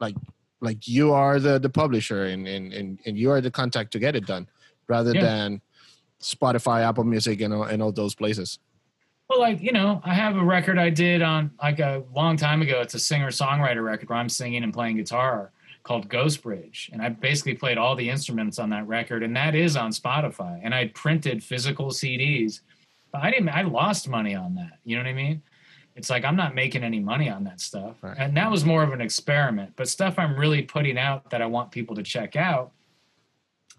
like 0.00 0.16
like 0.60 0.88
you 0.88 1.12
are 1.12 1.38
the 1.38 1.58
the 1.58 1.68
publisher 1.68 2.24
and 2.26 2.46
and 2.46 2.72
and, 2.72 3.00
and 3.06 3.18
you 3.18 3.30
are 3.30 3.40
the 3.40 3.50
contact 3.50 3.92
to 3.92 3.98
get 3.98 4.16
it 4.16 4.26
done, 4.26 4.48
rather 4.88 5.12
Yeah. 5.12 5.22
than 5.22 5.60
Spotify, 6.20 6.82
Apple 6.82 7.04
Music, 7.04 7.40
and 7.40 7.52
all, 7.52 7.64
and 7.64 7.82
all 7.82 7.92
those 7.92 8.14
places. 8.14 8.58
Well, 9.28 9.40
like, 9.40 9.60
you 9.60 9.72
know, 9.72 10.00
I 10.04 10.14
have 10.14 10.36
a 10.36 10.44
record 10.44 10.78
I 10.78 10.88
did 10.88 11.20
on 11.20 11.50
like 11.60 11.80
a 11.80 12.04
long 12.14 12.36
time 12.36 12.62
ago. 12.62 12.80
It's 12.80 12.94
a 12.94 12.98
singer 12.98 13.28
songwriter 13.30 13.84
record 13.84 14.08
where 14.08 14.18
I'm 14.18 14.28
singing 14.28 14.62
and 14.62 14.72
playing 14.72 14.96
guitar 14.96 15.50
called 15.82 16.08
Ghost 16.08 16.42
Bridge. 16.42 16.90
And 16.92 17.02
I 17.02 17.08
basically 17.10 17.54
played 17.54 17.76
all 17.76 17.96
the 17.96 18.08
instruments 18.08 18.58
on 18.58 18.70
that 18.70 18.86
record, 18.86 19.22
and 19.24 19.34
that 19.36 19.54
is 19.54 19.76
on 19.76 19.90
Spotify. 19.90 20.60
And 20.62 20.74
I 20.74 20.88
printed 20.94 21.42
physical 21.42 21.88
CDs. 21.88 22.60
But 23.12 23.22
I 23.22 23.30
didn't 23.30 23.48
I 23.48 23.62
lost 23.62 24.08
money 24.08 24.34
on 24.34 24.54
that. 24.54 24.78
You 24.84 24.96
know 24.96 25.02
what 25.02 25.10
I 25.10 25.14
mean? 25.14 25.42
It's 25.96 26.10
like 26.10 26.24
I'm 26.24 26.36
not 26.36 26.54
making 26.54 26.84
any 26.84 27.00
money 27.00 27.28
on 27.30 27.42
that 27.44 27.60
stuff. 27.60 27.96
Right. 28.02 28.16
And 28.18 28.36
that 28.36 28.50
was 28.50 28.64
more 28.64 28.82
of 28.82 28.92
an 28.92 29.00
experiment. 29.00 29.72
But 29.76 29.88
stuff 29.88 30.18
I'm 30.18 30.38
really 30.38 30.62
putting 30.62 30.98
out 30.98 31.30
that 31.30 31.40
I 31.40 31.46
want 31.46 31.70
people 31.70 31.96
to 31.96 32.02
check 32.02 32.36
out, 32.36 32.72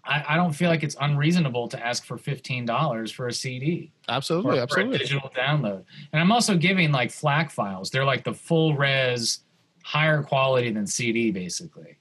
I, 0.04 0.24
I 0.30 0.36
don't 0.36 0.52
feel 0.52 0.68
like 0.68 0.82
it's 0.82 0.96
unreasonable 1.00 1.68
to 1.68 1.86
ask 1.86 2.04
for 2.04 2.18
fifteen 2.18 2.66
dollars 2.66 3.12
for 3.12 3.28
a 3.28 3.32
CD 3.32 3.92
Absolutely, 4.08 4.50
or 4.50 4.54
for 4.54 4.58
a 4.58 4.62
absolutely. 4.62 4.98
digital 4.98 5.30
download. 5.36 5.84
And 6.12 6.20
I'm 6.20 6.32
also 6.32 6.56
giving 6.56 6.90
like 6.90 7.10
FLAC 7.10 7.52
files. 7.52 7.90
They're 7.90 8.04
like 8.04 8.24
the 8.24 8.34
full 8.34 8.74
res, 8.76 9.40
higher 9.84 10.22
quality 10.22 10.72
than 10.72 10.86
CD, 10.86 11.30
basically. 11.30 11.98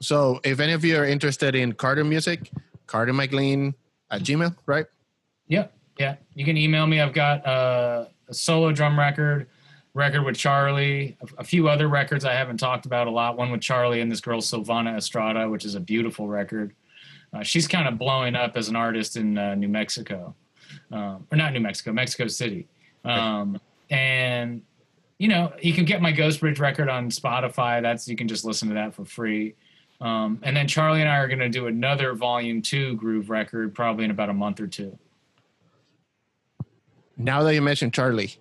So 0.00 0.40
if 0.42 0.58
any 0.58 0.72
of 0.72 0.84
you 0.84 0.98
are 0.98 1.04
interested 1.04 1.54
in 1.54 1.72
Carter 1.72 2.02
music, 2.02 2.50
Carter 2.88 3.12
McLean 3.12 3.74
at 4.10 4.22
Gmail, 4.22 4.56
right? 4.66 4.86
Yep. 5.46 5.72
Yeah. 5.98 6.16
You 6.34 6.44
can 6.44 6.56
email 6.56 6.86
me. 6.86 7.00
I've 7.00 7.12
got 7.12 7.46
uh, 7.46 8.06
a 8.32 8.34
solo 8.34 8.72
drum 8.72 8.98
record, 8.98 9.46
record 9.94 10.22
with 10.22 10.36
Charlie, 10.36 11.16
a, 11.20 11.40
a 11.40 11.44
few 11.44 11.68
other 11.68 11.88
records 11.88 12.24
I 12.24 12.32
haven't 12.32 12.56
talked 12.56 12.86
about 12.86 13.06
a 13.06 13.10
lot. 13.10 13.36
One 13.36 13.52
with 13.52 13.60
Charlie 13.60 14.00
and 14.00 14.10
this 14.10 14.20
girl 14.20 14.40
Silvana 14.40 14.96
Estrada, 14.96 15.48
which 15.48 15.64
is 15.64 15.74
a 15.74 15.80
beautiful 15.80 16.26
record. 16.26 16.74
Uh, 17.32 17.42
she's 17.42 17.68
kind 17.68 17.86
of 17.86 17.98
blowing 17.98 18.34
up 18.34 18.56
as 18.56 18.68
an 18.68 18.76
artist 18.76 19.16
in 19.16 19.38
uh, 19.38 19.54
New 19.54 19.68
Mexico, 19.68 20.34
um, 20.90 21.26
or 21.30 21.36
not 21.36 21.52
New 21.52 21.60
Mexico, 21.60 21.92
Mexico 21.92 22.26
City. 22.26 22.66
Um, 23.04 23.60
and 23.90 24.62
you 25.18 25.28
know, 25.28 25.52
you 25.60 25.72
can 25.72 25.84
get 25.84 26.02
my 26.02 26.10
Ghost 26.10 26.40
Bridge 26.40 26.58
record 26.58 26.88
on 26.88 27.08
Spotify. 27.08 27.80
That's 27.80 28.08
you 28.08 28.16
can 28.16 28.28
just 28.28 28.44
listen 28.44 28.68
to 28.68 28.74
that 28.74 28.94
for 28.94 29.04
free. 29.04 29.54
Um, 30.00 30.40
and 30.42 30.56
then 30.56 30.66
Charlie 30.66 31.00
and 31.00 31.08
I 31.08 31.18
are 31.18 31.28
going 31.28 31.38
to 31.38 31.48
do 31.48 31.68
another 31.68 32.14
Volume 32.14 32.60
Two 32.60 32.96
Groove 32.96 33.30
record 33.30 33.74
probably 33.74 34.04
in 34.04 34.10
about 34.10 34.30
a 34.30 34.34
month 34.34 34.60
or 34.60 34.66
two. 34.66 34.98
Now 37.16 37.42
that 37.42 37.54
you 37.54 37.62
mentioned 37.62 37.94
Charlie, 37.94 38.36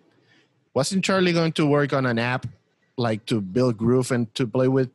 wasn't 0.74 1.04
Charlie 1.04 1.34
going 1.34 1.52
to 1.54 1.66
work 1.66 1.94
on 1.94 2.06
an 2.06 2.20
app 2.20 2.48
like 2.98 3.26
to 3.28 3.42
build 3.42 3.78
groove 3.78 4.12
and 4.12 4.34
to 4.36 4.48
play 4.48 4.68
with, 4.68 4.90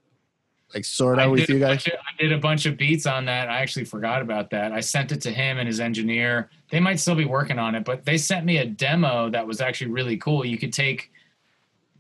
like 0.75 0.85
sort 0.85 1.19
out 1.19 1.31
with 1.31 1.49
you 1.49 1.59
guys? 1.59 1.87
of- 1.87 1.93
I 1.95 2.23
did 2.23 2.33
a 2.33 2.39
bunch 2.39 2.67
of 2.67 2.77
beats 2.77 3.07
on 3.07 3.25
that. 3.27 3.49
I 3.49 3.59
actually 3.61 3.85
forgot 3.85 4.23
about 4.23 4.51
that. 4.51 4.73
I 4.73 4.81
sent 4.81 5.13
it 5.13 5.21
to 5.23 5.31
him 5.31 5.59
and 5.59 5.67
his 5.67 5.81
engineer. 5.81 6.51
They 6.71 6.81
might 6.81 6.99
still 6.99 7.15
be 7.15 7.25
working 7.25 7.59
on 7.59 7.75
it, 7.75 7.85
but 7.85 8.05
they 8.05 8.17
sent 8.17 8.45
me 8.47 8.59
a 8.59 8.67
demo 8.67 9.31
that 9.31 9.47
was 9.47 9.61
actually 9.61 9.91
really 9.91 10.17
cool. 10.17 10.45
You 10.45 10.59
could 10.59 10.73
take 10.73 11.13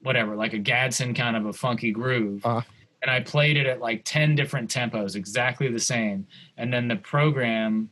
whatever, 0.03 0.37
like 0.37 0.53
a 0.53 0.59
Gadsden 0.59 1.15
kind 1.15 1.37
of 1.37 1.47
a 1.47 1.53
funky 1.53 1.91
groove. 1.91 2.45
Uh-huh. 2.45 2.63
And 3.03 3.11
I 3.11 3.21
played 3.21 3.57
it 3.57 3.67
at 3.67 3.81
like 3.81 4.03
10 4.05 4.35
different 4.35 4.71
tempos, 4.71 5.17
exactly 5.17 5.69
the 5.69 5.79
same. 5.79 6.27
And 6.57 6.73
then 6.73 6.89
the 6.89 6.97
program 6.97 7.91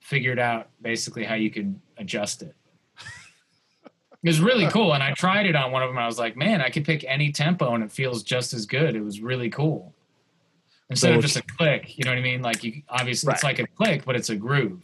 figured 0.00 0.38
out 0.38 0.70
basically 0.80 1.24
how 1.24 1.34
you 1.34 1.50
could 1.50 1.78
adjust 1.98 2.42
it. 2.42 2.54
It 4.22 4.28
was 4.28 4.40
really 4.40 4.66
cool. 4.68 4.94
And 4.94 5.02
I 5.02 5.12
tried 5.12 5.46
it 5.46 5.54
on 5.54 5.70
one 5.70 5.82
of 5.82 5.90
them. 5.90 5.98
I 5.98 6.06
was 6.06 6.18
like, 6.18 6.36
man, 6.36 6.60
I 6.60 6.70
could 6.70 6.84
pick 6.84 7.04
any 7.06 7.30
tempo 7.30 7.74
and 7.74 7.84
it 7.84 7.92
feels 7.92 8.22
just 8.22 8.52
as 8.52 8.66
good. 8.66 8.96
It 8.96 9.00
was 9.00 9.20
really 9.20 9.48
cool. 9.48 9.94
Instead 10.90 11.12
So 11.12 11.14
of 11.16 11.22
just 11.22 11.36
a 11.36 11.42
click, 11.42 11.98
you 11.98 12.04
know 12.04 12.10
what 12.10 12.18
I 12.18 12.22
mean? 12.22 12.42
Like 12.42 12.64
you 12.64 12.82
obviously 12.88 13.32
it's 13.32 13.44
like 13.44 13.58
a 13.58 13.66
click, 13.66 14.04
but 14.04 14.16
it's 14.16 14.30
a 14.30 14.36
groove. 14.36 14.82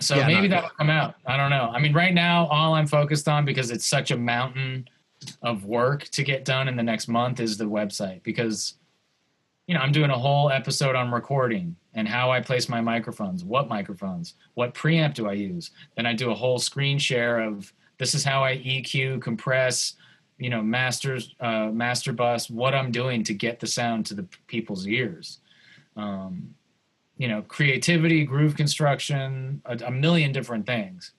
So 0.00 0.16
Yeah, 0.16 0.26
maybe 0.26 0.48
that'll 0.48 0.70
come 0.70 0.90
out. 0.90 1.14
I 1.26 1.36
don't 1.36 1.50
know. 1.50 1.70
I 1.72 1.78
mean, 1.78 1.92
right 1.92 2.12
now, 2.12 2.46
all 2.46 2.74
I'm 2.74 2.86
focused 2.86 3.28
on 3.28 3.44
because 3.44 3.70
it's 3.70 3.86
such 3.86 4.10
a 4.10 4.16
mountain 4.16 4.88
of 5.42 5.64
work 5.64 6.04
to 6.08 6.22
get 6.22 6.44
done 6.44 6.68
in 6.68 6.76
the 6.76 6.82
next 6.82 7.06
month 7.08 7.40
is 7.40 7.56
the 7.56 7.64
website 7.64 8.22
because 8.22 8.74
you 9.70 9.74
know, 9.74 9.82
I'm 9.82 9.92
doing 9.92 10.10
a 10.10 10.18
whole 10.18 10.50
episode 10.50 10.96
on 10.96 11.12
recording 11.12 11.76
and 11.94 12.08
how 12.08 12.32
I 12.32 12.40
place 12.40 12.68
my 12.68 12.80
microphones, 12.80 13.44
what 13.44 13.68
microphones, 13.68 14.34
what 14.54 14.74
preamp 14.74 15.14
do 15.14 15.28
I 15.28 15.34
use. 15.34 15.70
Then 15.94 16.06
I 16.06 16.12
do 16.12 16.32
a 16.32 16.34
whole 16.34 16.58
screen 16.58 16.98
share 16.98 17.38
of 17.38 17.72
this 17.96 18.12
is 18.12 18.24
how 18.24 18.42
I 18.42 18.56
EQ, 18.56 19.22
compress, 19.22 19.94
you 20.38 20.50
know, 20.50 20.60
masters, 20.60 21.36
uh, 21.38 21.66
master 21.66 22.12
bus, 22.12 22.50
what 22.50 22.74
I'm 22.74 22.90
doing 22.90 23.22
to 23.22 23.32
get 23.32 23.60
the 23.60 23.68
sound 23.68 24.06
to 24.06 24.14
the 24.14 24.26
people's 24.48 24.88
ears. 24.88 25.38
Um, 25.94 26.52
you 27.16 27.28
know, 27.28 27.42
creativity, 27.42 28.24
groove 28.24 28.56
construction, 28.56 29.62
a, 29.66 29.78
a 29.86 29.90
million 29.92 30.32
different 30.32 30.66
things. 30.66 31.12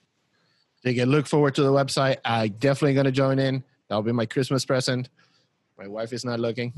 They 0.84 0.92
can 0.92 1.08
look 1.08 1.26
forward 1.26 1.54
to 1.54 1.62
the 1.62 1.72
website. 1.72 2.18
I 2.22 2.48
definitely 2.48 2.92
gonna 2.92 3.12
join 3.12 3.38
in. 3.38 3.64
That'll 3.88 4.02
be 4.02 4.12
my 4.12 4.26
Christmas 4.26 4.66
present. 4.66 5.08
My 5.78 5.88
wife 5.88 6.12
is 6.12 6.22
not 6.22 6.38
looking, 6.38 6.74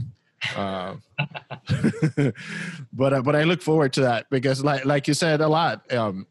uh, 0.57 0.95
but 2.93 3.13
uh, 3.13 3.23
but 3.23 3.37
I 3.37 3.45
look 3.45 3.63
forward 3.63 3.93
to 3.95 4.03
that 4.03 4.29
because, 4.31 4.63
like 4.65 4.85
like 4.85 5.09
you 5.09 5.15
said 5.15 5.41
a 5.41 5.49
lot, 5.49 5.91
um, 5.93 6.27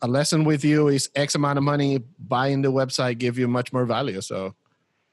a 0.00 0.08
lesson 0.08 0.44
with 0.44 0.64
you 0.64 0.88
is 0.88 1.10
X 1.14 1.34
amount 1.34 1.58
of 1.58 1.64
money. 1.64 2.00
Buying 2.18 2.62
the 2.62 2.72
website 2.72 3.18
give 3.18 3.38
you 3.38 3.48
much 3.48 3.72
more 3.72 3.84
value. 3.84 4.20
So 4.20 4.54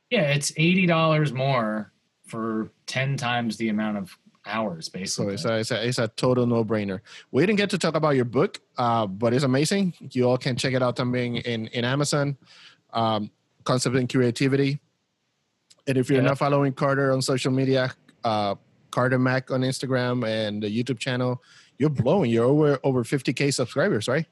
Yeah, 0.10 0.32
it's 0.34 0.52
eighty 0.58 0.86
dollars 0.86 1.32
more 1.34 1.92
for 2.26 2.72
ten 2.86 3.18
times 3.18 3.58
the 3.58 3.70
amount 3.70 3.98
of 3.98 4.18
hours, 4.46 4.86
so 4.88 4.92
basically. 5.00 5.34
it's 5.36 5.46
a, 5.46 5.58
it's 5.60 5.72
a, 5.72 5.88
it's 5.88 6.00
a 6.00 6.08
total 6.08 6.46
no 6.48 6.64
brainer. 6.66 7.02
We 7.32 7.46
didn't 7.46 7.58
get 7.58 7.70
to 7.72 7.78
talk 7.78 7.96
about 7.96 8.16
your 8.16 8.26
book, 8.26 8.60
uh, 8.78 9.06
but 9.06 9.34
it's 9.34 9.44
amazing. 9.44 9.94
You 10.12 10.30
all 10.30 10.38
can 10.38 10.56
check 10.56 10.74
it 10.74 10.82
out. 10.82 10.96
también 10.96 11.42
in 11.46 11.68
in 11.68 11.86
Amazon. 11.86 12.38
Um, 12.94 13.32
Concept 13.66 13.96
and 13.98 14.10
creativity. 14.10 14.80
And 15.86 15.98
if 15.98 16.10
you're 16.10 16.22
Yeah. 16.22 16.30
not 16.30 16.38
following 16.40 16.74
Carter 16.74 17.12
on 17.12 17.22
social 17.22 17.52
media, 17.52 17.94
uh, 18.24 18.56
Carter 18.92 19.20
Mac 19.20 19.52
on 19.52 19.62
Instagram 19.62 20.28
and 20.28 20.64
the 20.64 20.68
YouTube 20.68 21.00
channel, 21.00 21.42
you're 21.78 21.90
blowing. 21.90 22.32
You're 22.32 22.46
over 22.46 22.80
over 22.84 23.04
50k 23.04 23.54
subscribers, 23.54 24.08
right? 24.08 24.26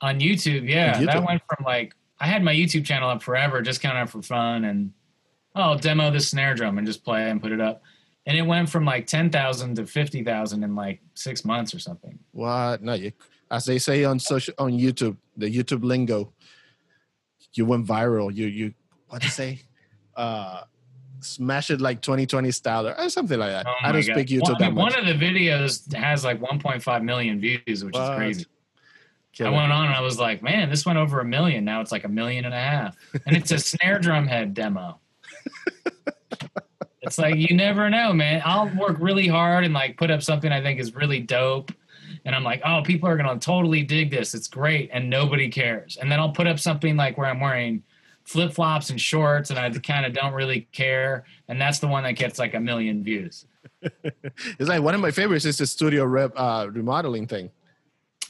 on 0.00 0.20
YouTube, 0.20 0.68
yeah, 0.68 0.94
On 0.96 1.02
YouTube. 1.02 1.06
that 1.06 1.26
went 1.26 1.42
from 1.48 1.64
like 1.64 1.94
I 2.20 2.26
had 2.26 2.42
my 2.42 2.54
YouTube 2.54 2.84
channel 2.84 3.08
up 3.08 3.22
forever, 3.22 3.62
just 3.62 3.80
kind 3.80 3.98
of 3.98 4.10
for 4.10 4.22
fun, 4.22 4.64
and 4.64 4.92
oh, 5.54 5.62
I'll 5.62 5.78
demo 5.78 6.10
the 6.10 6.20
snare 6.20 6.54
drum 6.54 6.78
and 6.78 6.86
just 6.86 7.04
play 7.04 7.30
and 7.30 7.40
put 7.40 7.52
it 7.52 7.60
up, 7.60 7.82
and 8.26 8.36
it 8.36 8.42
went 8.42 8.68
from 8.68 8.84
like 8.84 9.06
ten 9.06 9.30
thousand 9.30 9.76
to 9.76 9.86
fifty 9.86 10.22
thousand 10.22 10.64
in 10.64 10.74
like 10.74 11.00
six 11.14 11.44
months 11.44 11.74
or 11.74 11.78
something. 11.78 12.18
What? 12.32 12.82
No, 12.82 12.94
you, 12.94 13.12
as 13.50 13.64
they 13.64 13.78
say 13.78 14.04
on 14.04 14.18
social 14.18 14.54
on 14.58 14.72
YouTube, 14.72 15.16
the 15.36 15.46
YouTube 15.46 15.84
lingo, 15.84 16.32
you 17.54 17.66
went 17.66 17.86
viral. 17.86 18.34
You 18.34 18.46
you 18.46 18.74
what 19.08 19.22
to 19.22 19.30
say? 19.30 19.60
Uh, 20.16 20.64
smash 21.20 21.70
it 21.70 21.80
like 21.80 22.00
2020 22.00 22.50
style 22.50 22.88
or 22.88 23.08
something 23.08 23.38
like 23.38 23.50
that. 23.50 23.66
Oh 23.66 23.74
I 23.82 23.92
don't 23.92 24.06
God. 24.06 24.14
speak 24.14 24.28
YouTube 24.28 24.56
I 24.56 24.58
that 24.58 24.74
much. 24.74 24.94
one 24.94 24.98
of 24.98 25.06
the 25.06 25.24
videos 25.24 25.92
has 25.94 26.24
like 26.24 26.40
1.5 26.40 27.02
million 27.02 27.40
views, 27.40 27.84
which 27.84 27.96
is 27.96 28.08
crazy. 28.16 28.46
I 29.40 29.50
went 29.50 29.72
on 29.72 29.86
and 29.86 29.94
I 29.94 30.00
was 30.00 30.18
like, 30.18 30.42
man, 30.42 30.68
this 30.68 30.84
went 30.84 30.98
over 30.98 31.20
a 31.20 31.24
million. 31.24 31.64
Now 31.64 31.80
it's 31.80 31.92
like 31.92 32.04
a 32.04 32.08
million 32.08 32.44
and 32.44 32.54
a 32.54 32.58
half. 32.58 32.96
And 33.26 33.36
it's 33.36 33.52
a 33.52 33.58
snare 33.58 33.98
drum 33.98 34.26
head 34.26 34.54
demo. 34.54 34.98
it's 37.02 37.18
like, 37.18 37.36
you 37.36 37.54
never 37.56 37.88
know, 37.88 38.12
man. 38.12 38.42
I'll 38.44 38.68
work 38.76 38.96
really 38.98 39.28
hard 39.28 39.64
and 39.64 39.72
like 39.72 39.96
put 39.96 40.10
up 40.10 40.22
something 40.22 40.50
I 40.50 40.60
think 40.60 40.80
is 40.80 40.94
really 40.94 41.20
dope. 41.20 41.72
And 42.24 42.34
I'm 42.34 42.42
like, 42.42 42.62
oh, 42.64 42.82
people 42.82 43.08
are 43.08 43.16
going 43.16 43.38
to 43.38 43.44
totally 43.44 43.82
dig 43.82 44.10
this. 44.10 44.34
It's 44.34 44.48
great. 44.48 44.90
And 44.92 45.08
nobody 45.08 45.48
cares. 45.48 45.98
And 46.00 46.10
then 46.10 46.18
I'll 46.18 46.32
put 46.32 46.46
up 46.46 46.58
something 46.58 46.96
like 46.96 47.16
where 47.16 47.28
I'm 47.28 47.40
wearing 47.40 47.84
flip 48.28 48.52
flops 48.52 48.90
and 48.90 49.00
shorts 49.00 49.48
and 49.48 49.58
I 49.58 49.70
kind 49.70 50.04
of 50.04 50.12
don't 50.12 50.34
really 50.34 50.68
care. 50.72 51.24
And 51.48 51.58
that's 51.58 51.78
the 51.78 51.88
one 51.88 52.02
that 52.02 52.12
gets 52.12 52.38
like 52.38 52.52
a 52.54 52.60
million 52.60 53.02
views. 53.02 53.46
It's 54.58 54.68
like 54.68 54.82
one 54.82 54.94
of 54.94 55.00
my 55.00 55.10
favorites 55.10 55.44
is 55.44 55.58
the 55.58 55.66
studio 55.66 56.04
rep 56.04 56.32
uh, 56.36 56.68
remodeling 56.70 57.26
thing. 57.26 57.50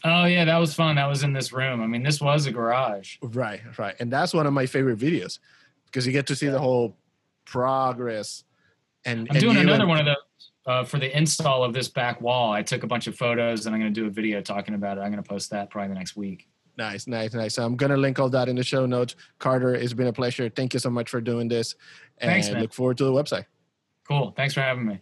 Oh, 0.05 0.25
yeah, 0.25 0.45
that 0.45 0.59
was 0.59 0.75
fun. 0.75 0.97
That 0.97 1.07
was 1.07 1.23
in 1.23 1.33
this 1.33 1.53
room. 1.53 1.83
I 1.83 1.87
mean, 1.87 2.03
this 2.03 2.21
was 2.21 2.47
a 2.47 2.53
garage. 2.53 3.17
Right, 3.23 3.61
right. 3.79 3.97
And 3.99 4.13
that's 4.13 4.33
one 4.33 4.47
of 4.47 4.53
my 4.53 4.67
favorite 4.67 4.99
videos 4.99 5.39
because 5.87 6.07
you 6.07 6.13
get 6.13 6.27
to 6.29 6.37
see 6.37 6.47
the 6.49 6.59
whole 6.59 6.97
progress. 7.45 8.45
And 9.05 9.21
I'm 9.31 9.37
and 9.37 9.41
doing 9.41 9.57
another 9.57 9.81
and- 9.81 9.89
one 9.89 9.99
of 9.99 10.07
those 10.07 10.17
uh, 10.67 10.85
for 10.85 10.99
the 10.99 11.17
install 11.17 11.65
of 11.65 11.73
this 11.73 11.89
back 11.89 12.21
wall. 12.21 12.53
I 12.53 12.63
took 12.63 12.83
a 12.83 12.87
bunch 12.87 13.07
of 13.07 13.17
photos 13.17 13.67
and 13.67 13.75
I'm 13.75 13.81
going 13.81 13.93
to 13.93 14.01
do 14.01 14.07
a 14.07 14.11
video 14.11 14.41
talking 14.41 14.75
about 14.75 14.99
it. 14.99 15.01
I'm 15.01 15.11
going 15.11 15.23
to 15.23 15.29
post 15.29 15.51
that 15.51 15.71
probably 15.71 15.89
the 15.89 15.95
next 15.95 16.15
week. 16.17 16.48
Nice, 16.79 17.09
nice, 17.09 17.35
nice. 17.35 17.55
So 17.55 17.65
I'm 17.65 17.77
gonna 17.77 17.97
link 17.97 18.21
all 18.21 18.31
that 18.31 18.49
in 18.49 18.55
the 18.55 18.63
show 18.63 18.87
notes. 18.87 19.17
Carter, 19.41 19.75
it's 19.75 19.93
been 19.93 20.07
a 20.07 20.13
pleasure. 20.13 20.49
Thank 20.49 20.75
you 20.75 20.81
so 20.81 20.91
much 20.91 21.11
for 21.11 21.21
doing 21.21 21.49
this, 21.49 21.75
and 22.19 22.31
Thanks, 22.31 22.49
man. 22.49 22.63
look 22.63 22.73
forward 22.73 22.97
to 22.99 23.05
the 23.05 23.13
website. 23.13 23.47
Cool. 24.07 24.33
Thanks 24.37 24.55
for 24.55 24.61
having 24.61 24.87
me. 24.87 25.01